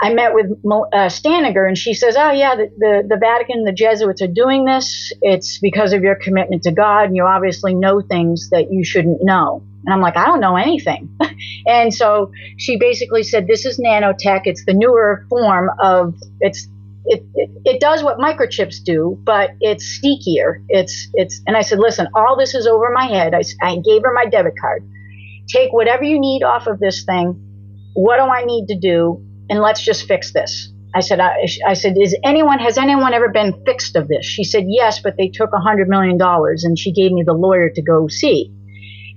I 0.00 0.14
met 0.14 0.32
with 0.32 0.46
uh, 0.64 1.08
Staninger, 1.08 1.66
and 1.66 1.76
she 1.76 1.92
says, 1.92 2.14
"Oh 2.16 2.30
yeah, 2.30 2.54
the, 2.54 2.70
the, 2.78 3.06
the 3.08 3.16
Vatican, 3.16 3.64
the 3.64 3.72
Jesuits 3.72 4.22
are 4.22 4.28
doing 4.28 4.64
this. 4.64 5.12
It's 5.22 5.58
because 5.58 5.92
of 5.92 6.02
your 6.02 6.14
commitment 6.14 6.62
to 6.64 6.70
God, 6.70 7.06
and 7.06 7.16
you 7.16 7.24
obviously 7.24 7.74
know 7.74 8.00
things 8.00 8.50
that 8.50 8.70
you 8.70 8.84
shouldn't 8.84 9.24
know." 9.24 9.62
And 9.84 9.92
I'm 9.92 10.00
like, 10.00 10.16
"I 10.16 10.26
don't 10.26 10.40
know 10.40 10.54
anything." 10.54 11.08
and 11.66 11.92
so 11.92 12.30
she 12.56 12.78
basically 12.78 13.24
said, 13.24 13.48
"This 13.48 13.66
is 13.66 13.80
nanotech. 13.80 14.42
It's 14.44 14.64
the 14.64 14.74
newer 14.74 15.26
form 15.28 15.70
of 15.82 16.14
it's." 16.40 16.68
It, 17.10 17.24
it, 17.64 17.80
does 17.80 18.02
what 18.02 18.18
microchips 18.18 18.84
do, 18.84 19.18
but 19.24 19.50
it's 19.60 19.98
sneakier. 19.98 20.62
It's 20.68 21.08
it's 21.14 21.40
and 21.46 21.56
I 21.56 21.62
said, 21.62 21.78
listen, 21.78 22.06
all 22.14 22.36
this 22.36 22.54
is 22.54 22.66
over 22.66 22.90
my 22.92 23.06
head. 23.06 23.32
I, 23.34 23.42
I 23.62 23.76
gave 23.76 24.02
her 24.02 24.12
my 24.12 24.26
debit 24.26 24.54
card. 24.60 24.86
Take 25.48 25.72
whatever 25.72 26.04
you 26.04 26.20
need 26.20 26.42
off 26.42 26.66
of 26.66 26.78
this 26.78 27.04
thing. 27.04 27.42
What 27.94 28.18
do 28.18 28.24
I 28.24 28.44
need 28.44 28.66
to 28.68 28.78
do? 28.78 29.24
and 29.48 29.60
let's 29.60 29.82
just 29.82 30.06
fix 30.06 30.32
this. 30.32 30.70
I 30.94 31.00
said, 31.00 31.20
I, 31.20 31.46
I, 31.66 31.74
said, 31.74 31.96
is 32.00 32.16
anyone, 32.24 32.58
has 32.58 32.78
anyone 32.78 33.12
ever 33.12 33.28
been 33.28 33.62
fixed 33.66 33.94
of 33.94 34.08
this? 34.08 34.24
She 34.24 34.42
said, 34.42 34.64
yes, 34.68 35.00
but 35.00 35.14
they 35.18 35.28
took 35.28 35.50
a 35.52 35.60
hundred 35.60 35.88
million 35.88 36.16
dollars 36.16 36.64
and 36.64 36.78
she 36.78 36.92
gave 36.92 37.12
me 37.12 37.22
the 37.24 37.34
lawyer 37.34 37.70
to 37.74 37.82
go 37.82 38.08
see. 38.08 38.52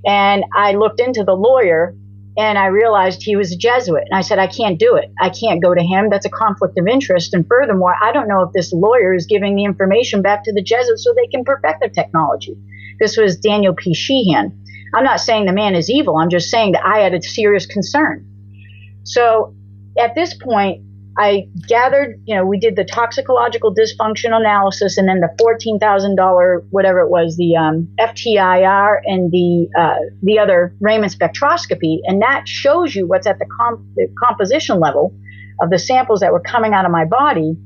And 0.06 0.44
I 0.56 0.74
looked 0.74 1.00
into 1.00 1.24
the 1.24 1.34
lawyer 1.34 1.96
and 2.38 2.58
I 2.58 2.68
realized 2.68 3.22
he 3.22 3.36
was 3.36 3.52
a 3.52 3.58
Jesuit. 3.58 4.04
And 4.10 4.18
I 4.18 4.22
said, 4.22 4.40
I 4.40 4.48
can't 4.48 4.80
do 4.80 4.96
it. 4.96 5.12
I 5.20 5.30
can't 5.30 5.62
go 5.62 5.74
to 5.74 5.84
him. 5.84 6.10
That's 6.10 6.26
a 6.26 6.30
conflict 6.30 6.78
of 6.78 6.88
interest. 6.88 7.34
And 7.34 7.46
furthermore, 7.48 7.96
I 8.02 8.14
don't 8.14 8.28
know 8.28 8.42
if 8.44 8.54
this 8.54 8.72
lawyer 8.72 9.14
is 9.14 9.26
giving 9.26 9.56
the 9.56 9.66
information 9.66 10.22
back 10.22 10.44
to 10.46 10.54
the 10.54 10.62
Jesuits 10.62 11.04
so 11.04 11.14
they 11.14 11.28
can 11.28 11.44
perfect 11.44 11.82
their 11.82 11.90
technology. 11.90 12.56
This 13.00 13.18
was 13.18 13.38
Daniel 13.38 13.74
P. 13.74 13.94
Sheehan. 13.94 14.58
I'm 14.94 15.04
not 15.04 15.20
saying 15.20 15.46
the 15.46 15.54
man 15.54 15.76
is 15.76 15.90
evil. 15.90 16.18
I'm 16.18 16.30
just 16.30 16.50
saying 16.50 16.74
that 16.74 16.86
I 16.86 17.00
had 17.00 17.14
a 17.14 17.22
serious 17.22 17.66
concern. 17.66 18.26
So 19.04 19.54
at 19.98 20.16
this 20.16 20.34
point, 20.34 20.84
I 21.18 21.50
gathered, 21.68 22.22
you 22.26 22.36
know, 22.36 22.46
we 22.46 22.58
did 22.58 22.76
the 22.76 22.86
toxicological 22.86 23.76
dysfunction 23.76 24.34
analysis 24.34 24.98
and 24.98 25.08
then 25.08 25.20
the 25.20 25.30
$14,000, 25.40 26.66
whatever 26.70 27.02
it 27.02 27.10
was, 27.10 27.36
the 27.36 27.56
um, 27.58 27.94
FTIR 28.00 29.00
and 29.06 29.30
the, 29.30 29.68
uh, 29.78 30.00
the 30.22 30.40
other 30.40 30.74
Raman 30.80 31.10
spectroscopy. 31.10 32.00
And 32.06 32.22
that 32.22 32.48
shows 32.48 32.96
you 32.96 33.08
what's 33.08 33.28
at 33.28 33.40
the, 33.40 33.46
comp- 33.46 33.86
the, 33.96 34.08
composition 34.24 34.80
level 34.80 35.14
of 35.62 35.70
the 35.70 35.80
samples 35.80 36.22
that 36.22 36.32
were 36.32 36.40
coming 36.40 36.74
out 36.74 36.86
of 36.86 36.92
my 36.92 37.06
body. 37.06 37.58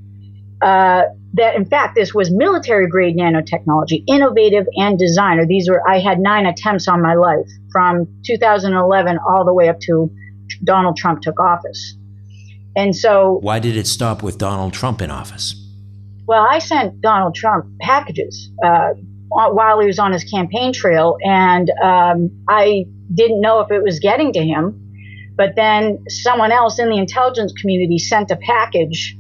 Uh, 0.62 1.04
that 1.34 1.56
in 1.56 1.66
fact, 1.66 1.96
this 1.96 2.14
was 2.14 2.32
military 2.32 2.88
grade 2.88 3.16
nanotechnology, 3.16 4.04
innovative 4.08 4.66
and 4.76 4.98
designer. 4.98 5.46
These 5.46 5.70
were, 5.70 5.88
I 5.88 6.00
had 6.00 6.18
nine 6.18 6.46
attempts 6.46 6.88
on 6.88 7.02
my 7.02 7.14
life 7.14 7.48
from 7.72 8.08
2011 8.26 9.20
all 9.28 9.46
the 9.46 9.54
way 9.54 9.70
up 9.70 9.80
to 9.82 10.10
Donald 10.64 10.98
Trump 10.98 11.22
took 11.22 11.40
office. 11.40 11.96
And 12.76 12.96
so. 12.96 13.40
Why 13.42 13.60
did 13.60 13.78
it 13.78 13.88
stop 13.88 14.22
with 14.24 14.38
Donald 14.38 14.74
Trump 14.74 15.02
in 15.02 15.12
office? 15.12 15.56
Well, 16.28 16.46
I 16.50 16.60
sent 16.60 17.02
Donald 17.02 17.36
Trump 17.36 17.66
packages 17.82 18.50
uh, 18.64 18.90
while 19.30 19.80
he 19.80 19.88
was 19.88 20.00
on 20.00 20.12
his 20.12 20.24
campaign 20.24 20.74
trail, 20.74 21.18
and 21.24 21.70
um, 21.84 22.32
I 22.50 22.86
didn't 23.14 23.42
know 23.42 23.60
if 23.60 23.72
it 23.72 23.84
was 23.84 24.00
getting 24.00 24.34
to 24.34 24.44
him. 24.44 24.82
But 25.38 25.56
then 25.56 26.04
someone 26.08 26.52
else 26.52 26.80
in 26.80 26.90
the 26.90 26.98
intelligence 26.98 27.54
community 27.60 28.00
sent 28.00 28.32
a 28.32 28.38
package, 28.38 29.16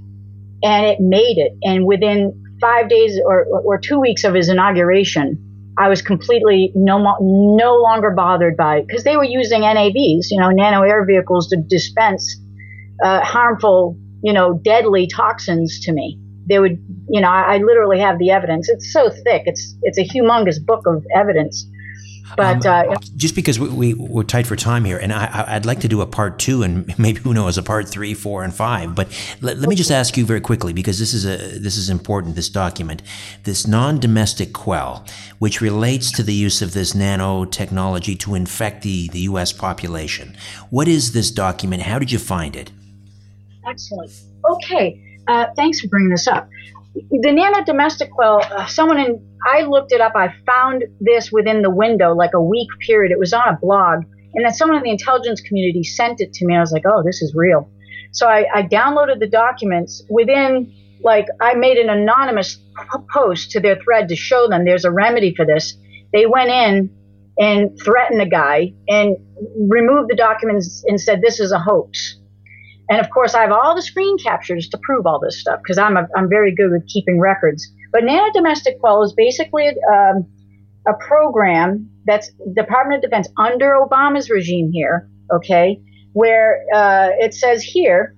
and 0.63 0.85
it 0.85 0.99
made 0.99 1.37
it. 1.37 1.57
And 1.61 1.85
within 1.85 2.41
five 2.61 2.89
days 2.89 3.19
or, 3.23 3.45
or 3.45 3.77
two 3.77 3.99
weeks 3.99 4.23
of 4.23 4.33
his 4.33 4.49
inauguration, 4.49 5.37
I 5.77 5.89
was 5.89 6.01
completely 6.01 6.71
no 6.73 6.97
no 7.19 7.75
longer 7.75 8.11
bothered 8.11 8.55
by 8.55 8.77
it 8.77 8.87
because 8.87 9.03
they 9.03 9.17
were 9.17 9.25
using 9.25 9.61
NAVs, 9.61 10.27
you 10.31 10.39
know, 10.39 10.49
nano 10.49 10.81
air 10.83 11.05
vehicles 11.05 11.49
to 11.49 11.57
dispense 11.57 12.37
uh, 13.03 13.21
harmful, 13.21 13.97
you 14.21 14.33
know, 14.33 14.59
deadly 14.63 15.07
toxins 15.07 15.79
to 15.81 15.91
me. 15.91 16.19
They 16.47 16.59
would, 16.59 16.77
you 17.09 17.21
know, 17.21 17.29
I, 17.29 17.55
I, 17.55 17.57
literally 17.57 17.99
have 17.99 18.19
the 18.19 18.29
evidence. 18.29 18.69
It's 18.69 18.93
so 18.93 19.09
thick. 19.09 19.43
It's 19.45 19.75
it's 19.81 19.97
a 19.97 20.03
humongous 20.03 20.63
book 20.63 20.85
of 20.85 21.03
evidence. 21.13 21.65
But 22.35 22.65
um, 22.65 22.89
uh, 22.89 22.95
just 23.15 23.35
because 23.35 23.59
we, 23.59 23.93
we 23.93 24.19
are 24.19 24.23
tight 24.23 24.47
for 24.47 24.55
time 24.55 24.83
here, 24.83 24.97
and 24.97 25.13
I, 25.13 25.53
would 25.53 25.65
like 25.65 25.79
to 25.81 25.87
do 25.87 26.01
a 26.01 26.05
part 26.05 26.39
two, 26.39 26.63
and 26.63 26.97
maybe 26.99 27.19
who 27.21 27.33
knows 27.33 27.57
a 27.57 27.63
part 27.63 27.87
three, 27.87 28.13
four, 28.13 28.43
and 28.43 28.53
five. 28.53 28.95
But 28.95 29.07
let, 29.41 29.57
let 29.57 29.69
me 29.69 29.75
just 29.75 29.91
ask 29.91 30.17
you 30.17 30.25
very 30.25 30.41
quickly 30.41 30.73
because 30.73 30.99
this 30.99 31.13
is 31.13 31.25
a 31.25 31.37
this 31.59 31.77
is 31.77 31.89
important. 31.89 32.35
This 32.35 32.49
document, 32.49 33.01
this 33.43 33.67
nano 33.67 33.97
domestic 33.99 34.53
quell, 34.53 35.05
which 35.39 35.61
relates 35.61 36.11
to 36.13 36.23
the 36.23 36.33
use 36.33 36.61
of 36.61 36.73
this 36.73 36.93
nanotechnology 36.93 38.19
to 38.19 38.35
infect 38.35 38.81
the 38.81 39.07
the 39.09 39.21
U.S. 39.21 39.51
population. 39.51 40.35
What 40.69 40.87
is 40.87 41.13
this 41.13 41.31
document? 41.31 41.83
How 41.83 41.99
did 41.99 42.11
you 42.11 42.19
find 42.19 42.55
it? 42.55 42.71
Excellent. 43.67 44.11
Okay. 44.49 45.01
Uh, 45.27 45.47
thanks 45.55 45.79
for 45.79 45.87
bringing 45.87 46.11
this 46.11 46.27
up. 46.27 46.47
The 46.93 47.31
nano 47.31 47.63
domestic 47.65 48.11
quell, 48.11 48.41
uh, 48.41 48.67
someone 48.67 48.99
in, 48.99 49.37
I 49.45 49.61
looked 49.63 49.91
it 49.91 50.01
up. 50.01 50.13
I 50.15 50.33
found 50.45 50.85
this 51.01 51.31
within 51.31 51.61
the 51.61 51.69
window, 51.69 52.13
like 52.13 52.33
a 52.33 52.41
week 52.41 52.69
period. 52.79 53.11
It 53.11 53.19
was 53.19 53.33
on 53.33 53.47
a 53.49 53.57
blog. 53.61 54.03
And 54.33 54.45
then 54.45 54.53
someone 54.53 54.77
in 54.77 54.83
the 54.83 54.91
intelligence 54.91 55.41
community 55.41 55.83
sent 55.83 56.21
it 56.21 56.33
to 56.33 56.45
me. 56.45 56.55
I 56.55 56.59
was 56.59 56.71
like, 56.71 56.83
oh, 56.85 57.03
this 57.03 57.21
is 57.21 57.33
real. 57.35 57.69
So 58.11 58.27
I, 58.27 58.45
I 58.53 58.63
downloaded 58.63 59.19
the 59.19 59.27
documents. 59.27 60.03
Within, 60.09 60.73
like, 61.01 61.25
I 61.41 61.55
made 61.55 61.77
an 61.77 61.89
anonymous 61.89 62.59
post 63.13 63.51
to 63.51 63.59
their 63.59 63.77
thread 63.77 64.09
to 64.09 64.15
show 64.15 64.47
them 64.47 64.63
there's 64.65 64.85
a 64.85 64.91
remedy 64.91 65.33
for 65.35 65.45
this. 65.45 65.75
They 66.13 66.25
went 66.25 66.49
in 66.49 66.89
and 67.37 67.77
threatened 67.81 68.21
the 68.21 68.25
guy 68.25 68.73
and 68.87 69.17
removed 69.69 70.09
the 70.09 70.15
documents 70.15 70.83
and 70.87 70.99
said, 70.99 71.21
this 71.21 71.39
is 71.39 71.51
a 71.51 71.59
hoax. 71.59 72.17
And 72.89 72.99
of 72.99 73.09
course, 73.09 73.33
I 73.33 73.41
have 73.41 73.51
all 73.51 73.75
the 73.75 73.81
screen 73.81 74.17
captures 74.17 74.69
to 74.69 74.77
prove 74.83 75.05
all 75.07 75.19
this 75.19 75.39
stuff 75.39 75.59
because 75.63 75.77
I'm, 75.77 75.97
a, 75.97 76.07
I'm 76.15 76.29
very 76.29 76.53
good 76.53 76.71
with 76.71 76.87
keeping 76.87 77.19
records. 77.19 77.67
But 77.91 78.03
Nano 78.03 78.31
Domestic 78.33 78.79
Quell 78.79 79.03
is 79.03 79.13
basically 79.13 79.69
um, 79.69 80.25
a 80.87 80.93
program 81.07 81.89
that's 82.05 82.31
Department 82.55 83.03
of 83.03 83.09
Defense 83.09 83.27
under 83.37 83.71
Obama's 83.71 84.29
regime 84.29 84.69
here, 84.71 85.09
okay, 85.33 85.81
where 86.13 86.63
uh, 86.73 87.09
it 87.17 87.33
says 87.33 87.63
here 87.63 88.15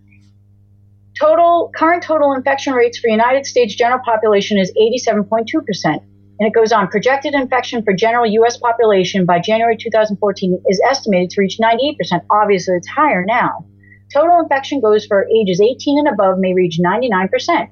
total 1.20 1.72
current 1.76 2.04
total 2.04 2.34
infection 2.34 2.74
rates 2.74 3.00
for 3.00 3.08
United 3.08 3.46
States 3.46 3.74
general 3.76 4.02
population 4.04 4.58
is 4.58 4.72
87.2 4.80 5.66
percent. 5.66 6.04
And 6.40 6.48
it 6.48 6.54
goes 6.54 6.72
on. 6.72 6.88
Projected 6.88 7.34
infection 7.34 7.84
for 7.84 7.94
general 7.94 8.26
U.S. 8.28 8.58
population 8.58 9.26
by 9.26 9.40
January 9.40 9.76
2014 9.76 10.62
is 10.68 10.80
estimated 10.88 11.32
to 11.32 11.42
reach 11.42 11.58
98%. 11.58 11.96
Obviously, 12.30 12.76
it's 12.76 12.88
higher 12.88 13.26
now. 13.26 13.66
Total 14.14 14.40
infection 14.40 14.82
goes 14.82 15.06
for 15.06 15.28
ages 15.30 15.62
18 15.62 16.00
and 16.00 16.08
above 16.08 16.40
may 16.40 16.54
reach 16.54 16.80
99%. 16.84 17.70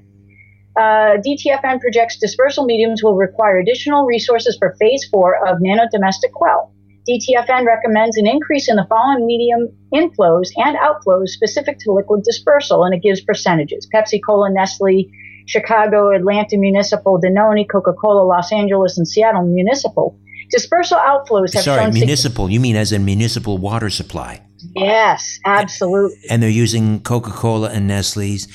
Uh, 0.77 1.17
DTFN 1.25 1.79
projects 1.79 2.19
dispersal 2.19 2.65
mediums 2.65 3.01
will 3.01 3.15
require 3.15 3.59
additional 3.59 4.05
resources 4.05 4.57
for 4.59 4.75
phase 4.79 5.07
four 5.09 5.35
of 5.47 5.59
nanodomestic 5.59 6.31
quell. 6.33 6.73
DTFN 7.09 7.65
recommends 7.65 8.17
an 8.17 8.27
increase 8.27 8.67
in 8.67 8.75
the 8.75 8.85
following 8.89 9.25
medium 9.25 9.69
inflows 9.93 10.49
and 10.57 10.75
outflows 10.77 11.29
specific 11.29 11.77
to 11.79 11.93
liquid 11.93 12.23
dispersal, 12.23 12.83
and 12.83 12.93
it 12.95 13.01
gives 13.01 13.21
percentages. 13.21 13.87
Pepsi 13.93 14.19
Cola, 14.25 14.49
Nestle, 14.51 15.07
Chicago, 15.45 16.11
Atlanta 16.11 16.57
Municipal, 16.57 17.21
Danone, 17.21 17.69
Coca 17.69 17.93
Cola, 17.93 18.25
Los 18.25 18.51
Angeles, 18.51 18.97
and 18.97 19.07
Seattle 19.07 19.43
Municipal. 19.43 20.17
Dispersal 20.49 20.97
outflows 20.97 21.53
have 21.53 21.63
Sorry, 21.63 21.83
shown. 21.83 21.93
municipal. 21.93 22.49
you 22.49 22.59
mean 22.59 22.75
as 22.75 22.91
in 22.91 23.05
municipal 23.05 23.57
water 23.57 23.89
supply? 23.89 24.41
Yes, 24.73 25.39
absolutely. 25.45 26.17
And 26.29 26.41
they're 26.41 26.49
using 26.49 27.01
Coca 27.01 27.31
Cola 27.31 27.69
and 27.69 27.87
Nestle's 27.87 28.47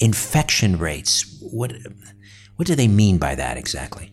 infection 0.00 0.78
rates. 0.78 1.38
What 1.40 1.72
what 2.56 2.66
do 2.66 2.74
they 2.74 2.88
mean 2.88 3.18
by 3.18 3.34
that 3.34 3.56
exactly? 3.56 4.12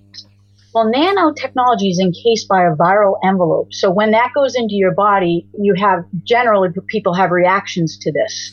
Well, 0.74 0.92
nanotechnology 0.92 1.90
is 1.90 2.00
encased 2.00 2.50
by 2.50 2.64
a 2.64 2.76
viral 2.76 3.18
envelope. 3.24 3.74
So 3.74 3.90
when 3.90 4.12
that 4.12 4.32
goes 4.36 4.56
into 4.56 4.76
your 4.76 4.94
body, 4.94 5.48
you 5.58 5.74
have 5.76 6.04
generally 6.24 6.70
people 6.88 7.14
have 7.14 7.32
reactions 7.32 7.98
to 8.00 8.12
this. 8.12 8.52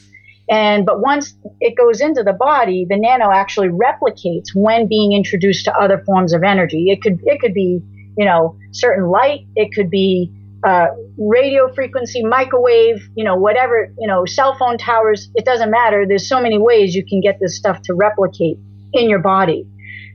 And 0.49 0.87
but 0.87 1.01
once 1.01 1.35
it 1.61 1.77
goes 1.77 2.01
into 2.01 2.23
the 2.23 2.33
body, 2.33 2.87
the 2.89 2.97
nano 2.97 3.33
actually 3.33 3.69
replicates 3.69 4.55
when 4.55 4.87
being 4.87 5.13
introduced 5.13 5.65
to 5.65 5.77
other 5.77 6.03
forms 6.07 6.33
of 6.33 6.43
energy. 6.43 6.91
It 6.91 7.03
could 7.03 7.21
it 7.25 7.41
could 7.41 7.55
be, 7.55 7.83
you 8.17 8.25
know, 8.25 8.57
certain 8.71 9.09
light, 9.09 9.41
it 9.57 9.73
could 9.75 9.91
be 9.91 10.31
uh, 10.65 10.87
radio 11.19 11.73
frequency, 11.75 12.25
microwave, 12.25 13.03
you 13.17 13.25
know, 13.25 13.35
whatever, 13.35 13.93
you 13.99 14.07
know, 14.07 14.25
cell 14.25 14.57
phone 14.57 14.79
towers, 14.79 15.29
it 15.35 15.45
doesn't 15.45 15.71
matter. 15.71 16.05
There's 16.07 16.29
so 16.29 16.41
many 16.41 16.59
ways 16.59 16.95
you 16.95 17.05
can 17.05 17.21
get 17.21 17.39
this 17.41 17.57
stuff 17.57 17.83
to 17.83 17.95
replicate 17.95 18.59
in 18.93 19.11
your 19.11 19.19
body. 19.19 19.67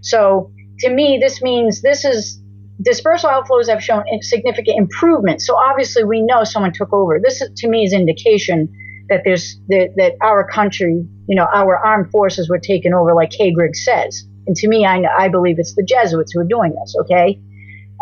So 0.02 0.52
to 0.80 0.90
me, 0.90 1.18
this 1.22 1.42
means 1.42 1.82
this 1.82 2.06
is 2.06 2.40
dispersal 2.82 3.30
outflows 3.30 3.68
have 3.70 3.84
shown 3.84 4.04
significant 4.22 4.78
improvement. 4.78 5.42
So 5.42 5.58
obviously 5.58 6.04
we 6.04 6.22
know 6.22 6.44
someone 6.44 6.72
took 6.74 6.94
over. 6.94 7.20
This 7.22 7.42
to 7.56 7.68
me 7.68 7.84
is 7.84 7.94
indication 7.94 8.74
that 9.10 9.22
there's 9.26 9.60
that, 9.70 9.94
that 9.98 10.14
our 10.22 10.48
country, 10.48 11.06
you 11.28 11.36
know, 11.36 11.48
our 11.54 11.78
armed 11.78 12.12
forces 12.12 12.50
were 12.50 12.60
taken 12.60 12.94
over 12.94 13.14
like 13.14 13.32
Griggs 13.54 13.84
says. 13.84 14.24
And 14.46 14.56
to 14.56 14.68
me, 14.68 14.86
I, 14.86 15.04
I 15.18 15.28
believe 15.28 15.60
it's 15.60 15.76
the 15.76 15.84
Jesuits 15.84 16.32
who 16.32 16.40
are 16.40 16.46
doing 16.46 16.74
this. 16.80 16.96
Okay. 17.02 17.40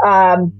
Um, 0.06 0.54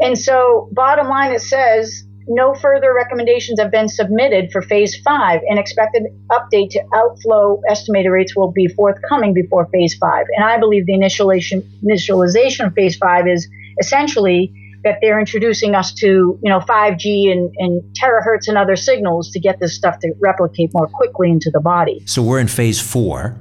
and 0.00 0.18
so, 0.18 0.68
bottom 0.72 1.08
line, 1.08 1.32
it 1.32 1.40
says 1.40 2.04
no 2.28 2.54
further 2.54 2.92
recommendations 2.92 3.60
have 3.60 3.70
been 3.70 3.88
submitted 3.88 4.50
for 4.52 4.60
phase 4.62 4.96
five. 5.04 5.40
An 5.48 5.58
expected 5.58 6.04
update 6.30 6.70
to 6.70 6.82
outflow 6.94 7.60
estimated 7.68 8.10
rates 8.10 8.34
will 8.36 8.50
be 8.50 8.68
forthcoming 8.68 9.32
before 9.32 9.66
phase 9.72 9.96
five. 9.98 10.26
And 10.36 10.44
I 10.44 10.58
believe 10.58 10.86
the 10.86 10.92
initialization, 10.92 11.62
initialization 11.84 12.66
of 12.66 12.74
phase 12.74 12.96
five 12.96 13.28
is 13.28 13.48
essentially 13.80 14.52
that 14.84 14.98
they're 15.00 15.18
introducing 15.18 15.74
us 15.74 15.92
to, 15.94 16.06
you 16.42 16.50
know, 16.50 16.60
5G 16.60 17.30
and, 17.32 17.52
and 17.58 17.82
terahertz 17.96 18.48
and 18.48 18.56
other 18.56 18.76
signals 18.76 19.30
to 19.32 19.40
get 19.40 19.58
this 19.58 19.74
stuff 19.74 19.98
to 20.00 20.12
replicate 20.20 20.70
more 20.72 20.86
quickly 20.88 21.30
into 21.30 21.50
the 21.50 21.60
body. 21.60 22.02
So 22.06 22.22
we're 22.22 22.38
in 22.38 22.48
phase 22.48 22.80
four, 22.80 23.40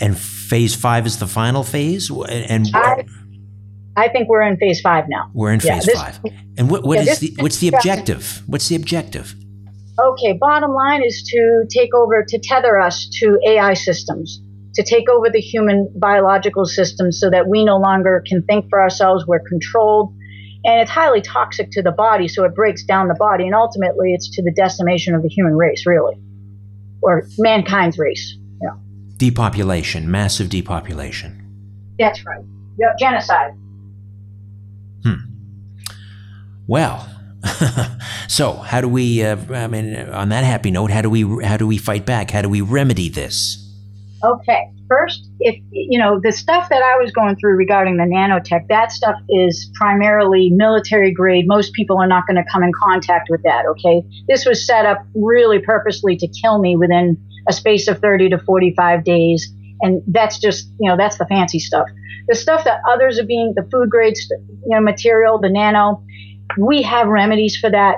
and 0.00 0.18
phase 0.18 0.74
five 0.74 1.06
is 1.06 1.18
the 1.18 1.26
final 1.26 1.62
phase. 1.62 2.10
And 2.10 2.70
I, 2.74 3.04
I 4.00 4.08
think 4.08 4.28
we're 4.28 4.42
in 4.42 4.56
phase 4.56 4.80
five 4.80 5.04
now. 5.08 5.30
We're 5.34 5.52
in 5.52 5.60
phase 5.60 5.86
this, 5.86 6.00
five. 6.00 6.18
And 6.56 6.70
what, 6.70 6.84
what 6.84 7.04
yeah, 7.04 7.12
is 7.12 7.18
the 7.18 7.34
what's 7.38 7.58
the 7.58 7.68
objective? 7.68 8.42
What's 8.46 8.68
the 8.68 8.76
objective? 8.76 9.34
Okay, 9.98 10.32
bottom 10.32 10.72
line 10.72 11.02
is 11.04 11.22
to 11.24 11.64
take 11.70 11.94
over 11.94 12.24
to 12.26 12.38
tether 12.38 12.80
us 12.80 13.06
to 13.20 13.38
AI 13.46 13.74
systems 13.74 14.40
to 14.74 14.82
take 14.82 15.08
over 15.08 15.28
the 15.30 15.40
human 15.40 15.92
biological 15.96 16.64
system 16.64 17.12
so 17.12 17.30
that 17.30 17.48
we 17.48 17.64
no 17.64 17.76
longer 17.76 18.22
can 18.26 18.42
think 18.42 18.68
for 18.70 18.80
ourselves. 18.80 19.26
We're 19.26 19.40
controlled. 19.40 20.14
And 20.64 20.80
it's 20.80 20.90
highly 20.90 21.22
toxic 21.22 21.70
to 21.72 21.82
the 21.82 21.90
body, 21.90 22.28
so 22.28 22.44
it 22.44 22.54
breaks 22.54 22.84
down 22.84 23.08
the 23.08 23.14
body. 23.14 23.44
And 23.44 23.54
ultimately, 23.54 24.12
it's 24.12 24.30
to 24.36 24.42
the 24.42 24.52
decimation 24.52 25.14
of 25.14 25.22
the 25.22 25.28
human 25.28 25.56
race, 25.56 25.86
really, 25.86 26.20
or 27.00 27.26
mankind's 27.38 27.98
race. 27.98 28.36
Yeah. 28.62 28.74
Depopulation, 29.16 30.10
massive 30.10 30.50
depopulation. 30.50 31.46
That's 31.98 32.24
right. 32.26 32.44
Yep, 32.78 32.98
genocide. 32.98 33.52
Hmm. 35.04 35.14
Well, 36.66 37.08
so 38.28 38.52
how 38.52 38.80
do 38.80 38.88
we? 38.88 39.24
Uh, 39.24 39.36
I 39.50 39.66
mean, 39.66 39.96
on 39.96 40.28
that 40.28 40.44
happy 40.44 40.70
note, 40.70 40.90
how 40.90 41.02
do 41.02 41.10
we? 41.10 41.44
How 41.44 41.56
do 41.56 41.66
we 41.66 41.78
fight 41.78 42.06
back? 42.06 42.30
How 42.30 42.42
do 42.42 42.48
we 42.48 42.60
remedy 42.60 43.08
this? 43.08 43.66
Okay. 44.22 44.70
First, 44.88 45.28
if 45.38 45.56
you 45.70 45.98
know 45.98 46.20
the 46.22 46.32
stuff 46.32 46.68
that 46.68 46.82
I 46.82 46.98
was 46.98 47.12
going 47.12 47.36
through 47.36 47.56
regarding 47.56 47.96
the 47.96 48.04
nanotech, 48.04 48.68
that 48.68 48.92
stuff 48.92 49.14
is 49.28 49.70
primarily 49.74 50.50
military 50.50 51.12
grade. 51.12 51.46
Most 51.46 51.72
people 51.74 51.98
are 51.98 52.08
not 52.08 52.26
going 52.26 52.36
to 52.36 52.44
come 52.50 52.62
in 52.62 52.72
contact 52.72 53.28
with 53.30 53.42
that. 53.44 53.66
Okay. 53.66 54.02
This 54.28 54.44
was 54.44 54.66
set 54.66 54.86
up 54.86 54.98
really 55.14 55.60
purposely 55.60 56.16
to 56.16 56.28
kill 56.28 56.58
me 56.58 56.76
within 56.76 57.16
a 57.48 57.52
space 57.52 57.88
of 57.88 58.00
30 58.00 58.30
to 58.30 58.38
45 58.38 59.04
days. 59.04 59.48
And 59.82 60.02
that's 60.06 60.38
just, 60.38 60.68
you 60.78 60.90
know, 60.90 60.96
that's 60.96 61.18
the 61.18 61.26
fancy 61.26 61.58
stuff. 61.58 61.86
The 62.28 62.34
stuff 62.34 62.64
that 62.64 62.80
others 62.88 63.18
are 63.18 63.24
being, 63.24 63.54
the 63.56 63.66
food 63.70 63.90
grades 63.90 64.30
you 64.30 64.38
know, 64.66 64.80
material, 64.80 65.40
the 65.40 65.48
nano, 65.48 66.02
we 66.58 66.82
have 66.82 67.08
remedies 67.08 67.56
for 67.56 67.70
that 67.70 67.96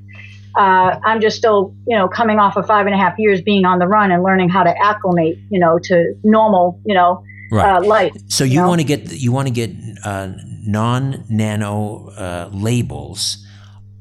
uh, 0.56 1.00
I'm 1.04 1.22
just 1.22 1.38
still, 1.38 1.74
you 1.88 1.98
know, 1.98 2.08
coming 2.08 2.40
off 2.40 2.58
of 2.58 2.66
five 2.66 2.86
and 2.86 2.96
a 2.96 2.98
half 2.98 3.18
years 3.18 3.42
being 3.42 3.66
on 3.66 3.80
the 3.80 3.88
run 3.88 4.12
and 4.12 4.24
learning 4.24 4.50
how 4.50 4.64
to 4.64 4.74
acclimate, 4.84 5.38
you 5.50 5.60
know, 5.60 5.80
to 5.84 6.14
normal, 6.24 6.82
you 6.86 6.96
know, 6.96 7.24
right. 7.52 7.78
uh, 7.78 7.84
life. 7.84 8.14
So 8.28 8.44
you, 8.44 8.54
you 8.54 8.60
know? 8.62 8.68
want 8.68 8.82
to 8.82 8.88
get 8.88 9.12
you 9.12 9.32
want 9.32 9.48
to 9.48 9.54
get 9.54 9.72
uh, 10.04 10.34
non 10.66 11.24
nano 11.30 12.10
uh, 12.10 12.50
labels 12.52 13.46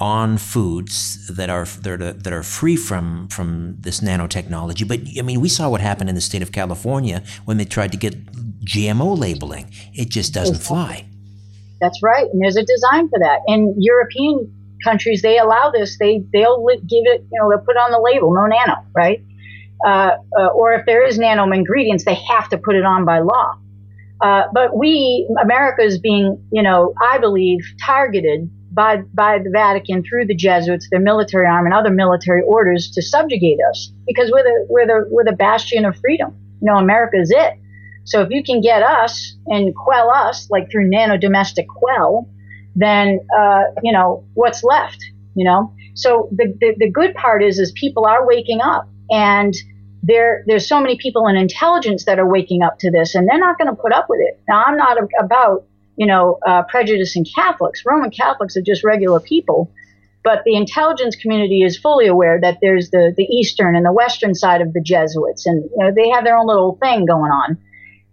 on 0.01 0.39
foods 0.39 1.27
that 1.29 1.51
are 1.51 1.65
that 1.65 2.01
are, 2.01 2.13
that 2.13 2.33
are 2.33 2.43
free 2.43 2.77
from 2.77 3.29
from 3.29 3.77
this 3.81 4.01
nanotechnology. 4.01 4.87
But 4.87 5.01
I 5.19 5.23
mean, 5.23 5.41
we 5.41 5.49
saw 5.49 5.69
what 5.69 5.81
happened 5.81 6.09
in 6.09 6.15
the 6.15 6.21
state 6.21 6.43
of 6.43 6.53
California 6.53 7.23
when 7.45 7.57
they 7.57 7.65
tried 7.65 7.93
to 7.93 7.99
get 7.99 8.15
GMO 8.65 9.19
labeling. 9.19 9.71
It 9.95 10.09
just 10.09 10.35
doesn't 10.35 10.57
exactly. 10.57 10.77
fly. 10.77 11.05
That's 11.81 12.01
right, 12.03 12.27
and 12.33 12.43
there's 12.43 12.57
a 12.57 12.65
design 12.65 13.09
for 13.09 13.19
that. 13.21 13.41
In 13.47 13.75
European 13.79 14.53
countries 14.85 15.23
they 15.23 15.39
allow 15.39 15.71
this 15.71 15.99
they 15.99 16.23
they'll 16.33 16.65
give 16.67 17.05
it 17.05 17.25
you 17.31 17.41
know 17.41 17.49
they'll 17.51 17.65
put 17.65 17.77
on 17.77 17.91
the 17.91 17.99
label 17.99 18.33
no 18.33 18.47
nano 18.47 18.77
right 18.95 19.23
uh, 19.87 20.17
uh, 20.39 20.47
or 20.49 20.73
if 20.75 20.87
there 20.87 21.07
is 21.07 21.19
nano 21.19 21.51
ingredients 21.51 22.05
they 22.05 22.15
have 22.15 22.49
to 22.49 22.59
put 22.59 22.77
it 22.77 22.85
on 22.85 23.05
by 23.05 23.19
law 23.19 23.55
uh, 24.21 24.45
but 24.53 24.77
we 24.77 25.29
america 25.43 25.83
is 25.83 25.99
being 25.99 26.41
you 26.53 26.63
know 26.63 26.95
i 27.01 27.19
believe 27.19 27.61
targeted 27.85 28.49
by 28.79 28.99
by 29.13 29.39
the 29.39 29.51
vatican 29.51 30.03
through 30.03 30.25
the 30.27 30.35
jesuits 30.35 30.89
their 30.91 31.01
military 31.01 31.47
arm 31.47 31.67
and 31.67 31.75
other 31.75 31.91
military 31.91 32.43
orders 32.43 32.91
to 32.91 33.03
subjugate 33.03 33.59
us 33.71 33.93
because 34.07 34.31
we're 34.33 34.45
the 34.45 34.67
we're 34.69 34.87
the 34.87 34.99
we're 35.11 35.25
the 35.25 35.37
bastion 35.37 35.85
of 35.85 35.97
freedom 35.97 36.31
you 36.63 36.71
know 36.71 36.79
america 36.79 37.17
is 37.19 37.31
it 37.31 37.55
so 38.05 38.23
if 38.23 38.29
you 38.31 38.43
can 38.43 38.61
get 38.61 38.83
us 38.83 39.37
and 39.49 39.75
quell 39.75 40.11
us 40.11 40.49
like 40.51 40.71
through 40.71 40.89
nano 40.89 41.17
domestic 41.19 41.67
quell 41.69 42.29
then 42.79 43.19
uh, 43.37 43.65
you 43.83 43.93
know 43.93 44.25
what's 44.35 44.63
left. 44.63 44.99
You 45.35 45.45
know, 45.45 45.73
so 45.95 46.29
the, 46.33 46.55
the 46.61 46.75
the 46.79 46.91
good 46.91 47.15
part 47.15 47.43
is 47.43 47.59
is 47.59 47.73
people 47.73 48.07
are 48.07 48.27
waking 48.27 48.61
up, 48.61 48.89
and 49.11 49.55
there 50.03 50.45
there's 50.47 50.69
so 50.69 50.81
many 50.81 50.97
people 50.97 51.27
in 51.27 51.37
intelligence 51.37 52.05
that 52.07 52.19
are 52.19 52.29
waking 52.29 52.63
up 52.63 52.79
to 52.81 52.91
this, 52.91 53.15
and 53.15 53.29
they're 53.29 53.39
not 53.39 53.59
going 53.59 53.69
to 53.69 53.81
put 53.81 53.93
up 53.93 54.07
with 54.09 54.21
it. 54.21 54.41
Now, 54.49 54.65
I'm 54.65 54.77
not 54.77 54.97
about 55.21 55.65
you 55.99 56.07
know 56.07 56.39
uh, 56.47 56.63
prejudicing 56.63 57.27
Catholics. 57.35 57.83
Roman 57.85 58.11
Catholics 58.11 58.57
are 58.57 58.63
just 58.63 58.85
regular 58.85 59.21
people. 59.21 59.71
But 60.25 60.43
the 60.45 60.57
intelligence 60.57 61.17
community 61.17 61.63
is 61.63 61.79
fully 61.79 62.07
aware 62.07 62.41
that 62.41 62.59
there's 62.61 62.91
the, 62.91 63.15
the 63.17 63.23
eastern 63.25 63.77
and 63.77 63.87
the 63.87 63.93
western 63.93 64.35
side 64.35 64.61
of 64.61 64.73
the 64.73 64.81
Jesuits, 64.81 65.47
and 65.47 65.63
you 65.65 65.77
know, 65.79 65.93
they 65.95 66.11
have 66.11 66.25
their 66.25 66.37
own 66.37 66.47
little 66.47 66.77
thing 66.83 67.07
going 67.07 67.31
on. 67.31 67.57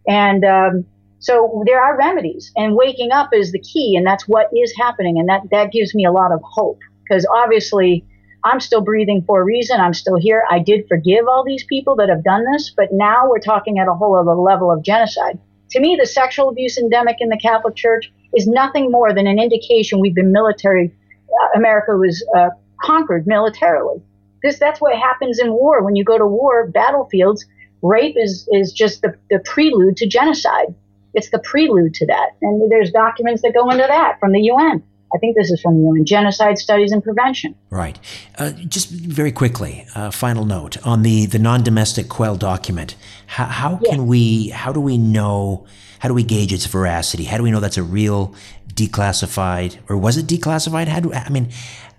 And 0.08 0.46
um, 0.46 0.86
so 1.20 1.64
there 1.66 1.84
are 1.84 1.98
remedies, 1.98 2.52
and 2.56 2.76
waking 2.76 3.12
up 3.12 3.30
is 3.34 3.52
the 3.52 3.60
key, 3.60 3.96
and 3.98 4.06
that's 4.06 4.28
what 4.28 4.50
is 4.56 4.74
happening, 4.78 5.18
and 5.18 5.28
that 5.30 5.42
that 5.52 5.72
gives 5.72 5.96
me 5.96 6.06
a 6.06 6.12
lot 6.12 6.32
of 6.32 6.40
hope 6.44 6.80
because 7.04 7.26
obviously 7.36 8.06
I'm 8.44 8.60
still 8.60 8.82
breathing 8.82 9.24
for 9.26 9.42
a 9.42 9.44
reason. 9.44 9.82
I'm 9.82 9.94
still 9.94 10.18
here. 10.18 10.44
I 10.50 10.60
did 10.60 10.88
forgive 10.88 11.28
all 11.28 11.44
these 11.44 11.66
people 11.66 11.96
that 11.98 12.10
have 12.10 12.24
done 12.24 12.46
this, 12.54 12.72
but 12.76 12.90
now 12.92 13.28
we're 13.28 13.40
talking 13.40 13.80
at 13.80 13.88
a 13.88 13.94
whole 13.94 14.16
other 14.18 14.36
level 14.40 14.72
of 14.72 14.84
genocide. 14.84 15.40
To 15.72 15.80
me, 15.80 15.98
the 16.00 16.06
sexual 16.06 16.50
abuse 16.50 16.78
endemic 16.78 17.18
in 17.20 17.30
the 17.30 17.40
Catholic 17.42 17.76
Church 17.76 18.12
is 18.36 18.48
nothing 18.48 18.92
more 18.92 19.14
than 19.14 19.28
an 19.28 19.40
indication 19.40 20.00
we've 20.00 20.16
been 20.16 20.32
military. 20.32 20.94
Uh, 21.30 21.58
America 21.58 21.98
was 21.98 22.24
uh, 22.38 22.50
conquered 22.82 23.26
militarily. 23.28 24.02
This 24.44 24.60
that's 24.60 24.80
what 24.80 24.96
happens 24.98 25.40
in 25.40 25.52
war. 25.54 25.84
When 25.84 25.96
you 25.96 26.04
go 26.04 26.18
to 26.18 26.26
war, 26.26 26.68
battlefields, 26.68 27.46
rape 27.82 28.16
is 28.18 28.48
is 28.52 28.72
just 28.72 29.02
the, 29.02 29.18
the 29.30 29.40
prelude 29.40 29.98
to 29.98 30.08
genocide. 30.08 30.74
It's 31.14 31.30
the 31.30 31.40
prelude 31.40 31.94
to 31.96 32.06
that. 32.08 32.32
And 32.42 32.70
there's 32.70 32.92
documents 32.92 33.42
that 33.42 33.54
go 33.54 33.70
into 33.70 33.86
that 33.88 34.20
from 34.20 34.34
the 34.34 34.42
UN. 34.42 34.84
I 35.16 35.18
think 35.18 35.38
this 35.38 35.50
is 35.50 35.62
from 35.62 35.76
the 35.76 35.88
UN 35.88 36.06
Genocide 36.06 36.58
Studies 36.58 36.92
and 36.92 37.02
Prevention. 37.02 37.56
Right. 37.70 37.98
Uh, 38.38 38.52
just 38.52 38.90
very 38.90 39.32
quickly, 39.32 39.86
uh, 39.96 40.12
final 40.12 40.46
note 40.46 40.76
on 40.86 41.04
the, 41.04 41.26
the 41.26 41.40
nano 41.40 41.64
domestic 41.64 42.10
quell 42.10 42.36
document. 42.36 42.96
How, 43.28 43.46
how 43.46 43.80
yes. 43.82 43.92
can 43.92 44.08
we, 44.08 44.50
how 44.50 44.74
do 44.74 44.82
we 44.82 44.98
know, 44.98 45.66
how 46.00 46.10
do 46.10 46.14
we 46.14 46.24
gauge 46.24 46.52
its 46.52 46.66
veracity? 46.66 47.24
How 47.24 47.38
do 47.38 47.44
we 47.44 47.52
know 47.52 47.62
that's 47.62 47.78
a 47.78 47.84
real 47.84 48.36
declassified, 48.74 49.78
or 49.90 49.96
was 49.96 50.18
it 50.18 50.28
declassified? 50.28 50.88
How 50.88 51.00
do, 51.00 51.14
I 51.14 51.30
mean, 51.30 51.50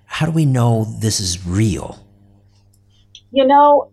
how 0.05 0.27
do 0.27 0.33
we 0.33 0.45
know 0.45 0.85
this 1.01 1.19
is 1.19 1.47
real? 1.47 1.99
You 3.33 3.47
know, 3.47 3.91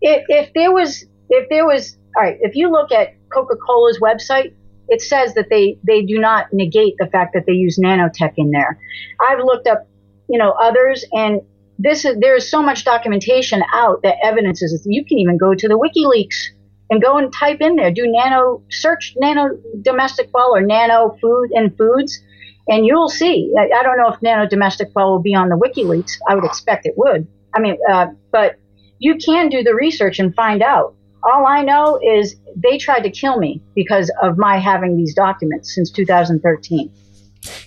if, 0.00 0.24
if 0.28 0.52
there 0.54 0.70
was, 0.70 1.04
if 1.28 1.48
there 1.48 1.66
was, 1.66 1.96
all 2.16 2.22
right, 2.22 2.38
if 2.40 2.54
you 2.54 2.70
look 2.70 2.92
at 2.92 3.14
Coca-Cola's 3.30 3.98
website, 3.98 4.54
it 4.88 5.02
says 5.02 5.34
that 5.34 5.48
they 5.50 5.78
they 5.82 6.02
do 6.02 6.18
not 6.18 6.52
negate 6.52 6.94
the 6.98 7.06
fact 7.06 7.34
that 7.34 7.44
they 7.46 7.52
use 7.52 7.78
nanotech 7.78 8.34
in 8.36 8.50
there. 8.50 8.78
I've 9.20 9.38
looked 9.38 9.66
up, 9.66 9.86
you 10.28 10.38
know, 10.38 10.52
others, 10.52 11.04
and 11.12 11.40
this 11.78 12.04
is 12.04 12.16
there 12.20 12.36
is 12.36 12.50
so 12.50 12.62
much 12.62 12.84
documentation 12.84 13.62
out 13.72 14.02
that 14.02 14.16
evidences 14.22 14.86
you 14.88 15.04
can 15.04 15.18
even 15.18 15.36
go 15.36 15.54
to 15.54 15.68
the 15.68 15.78
WikiLeaks 15.78 16.56
and 16.90 17.02
go 17.02 17.18
and 17.18 17.32
type 17.32 17.60
in 17.60 17.76
there, 17.76 17.90
do 17.90 18.04
nano, 18.06 18.62
search 18.70 19.14
nano 19.16 19.50
domestic 19.82 20.30
quell 20.30 20.54
or 20.54 20.60
nano 20.60 21.16
food 21.20 21.50
and 21.52 21.76
foods, 21.76 22.20
and 22.68 22.86
you'll 22.86 23.08
see. 23.08 23.52
I, 23.58 23.64
I 23.64 23.82
don't 23.82 23.98
know 23.98 24.08
if 24.08 24.22
nano 24.22 24.48
domestic 24.48 24.92
quell 24.92 25.10
will 25.10 25.22
be 25.22 25.34
on 25.34 25.48
the 25.48 25.56
WikiLeaks. 25.56 26.12
I 26.28 26.34
would 26.34 26.44
expect 26.44 26.86
it 26.86 26.94
would. 26.96 27.26
I 27.54 27.60
mean, 27.60 27.76
uh, 27.90 28.08
but 28.30 28.56
you 28.98 29.16
can 29.16 29.48
do 29.48 29.62
the 29.62 29.74
research 29.74 30.18
and 30.18 30.34
find 30.34 30.62
out. 30.62 30.94
All 31.26 31.46
I 31.46 31.62
know 31.62 32.00
is 32.02 32.36
they 32.54 32.76
tried 32.78 33.00
to 33.00 33.10
kill 33.10 33.38
me 33.38 33.60
because 33.74 34.10
of 34.22 34.38
my 34.38 34.56
having 34.58 34.96
these 34.96 35.12
documents 35.12 35.74
since 35.74 35.90
2013. 35.90 36.90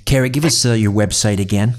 Keri, 0.05 0.29
give 0.29 0.45
us 0.45 0.65
uh, 0.65 0.71
your 0.71 0.93
website 0.93 1.39
again. 1.39 1.75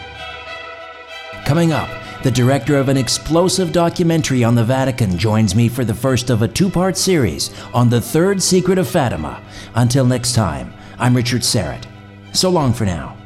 Coming 1.50 1.72
up, 1.72 1.89
the 2.22 2.30
director 2.30 2.78
of 2.78 2.89
an 2.89 2.97
explosive 2.97 3.72
documentary 3.72 4.43
on 4.43 4.54
the 4.54 4.64
Vatican 4.64 5.18
joins 5.18 5.56
me 5.56 5.68
for 5.68 5.84
the 5.84 5.95
first 5.95 6.30
of 6.30 6.43
a 6.43 6.47
two 6.47 6.70
part 6.70 6.95
series 6.95 7.50
on 7.74 7.89
the 7.89 8.00
third 8.00 8.39
secret 8.39 8.78
of 8.78 8.88
Fatima. 8.88 9.41
Until 9.74 10.06
next 10.06 10.36
time, 10.36 10.72
I'm 11.00 11.16
Richard 11.16 11.41
Syrett. 11.41 11.86
So 12.34 12.52
long 12.52 12.72
for 12.72 12.86
now. 12.86 13.18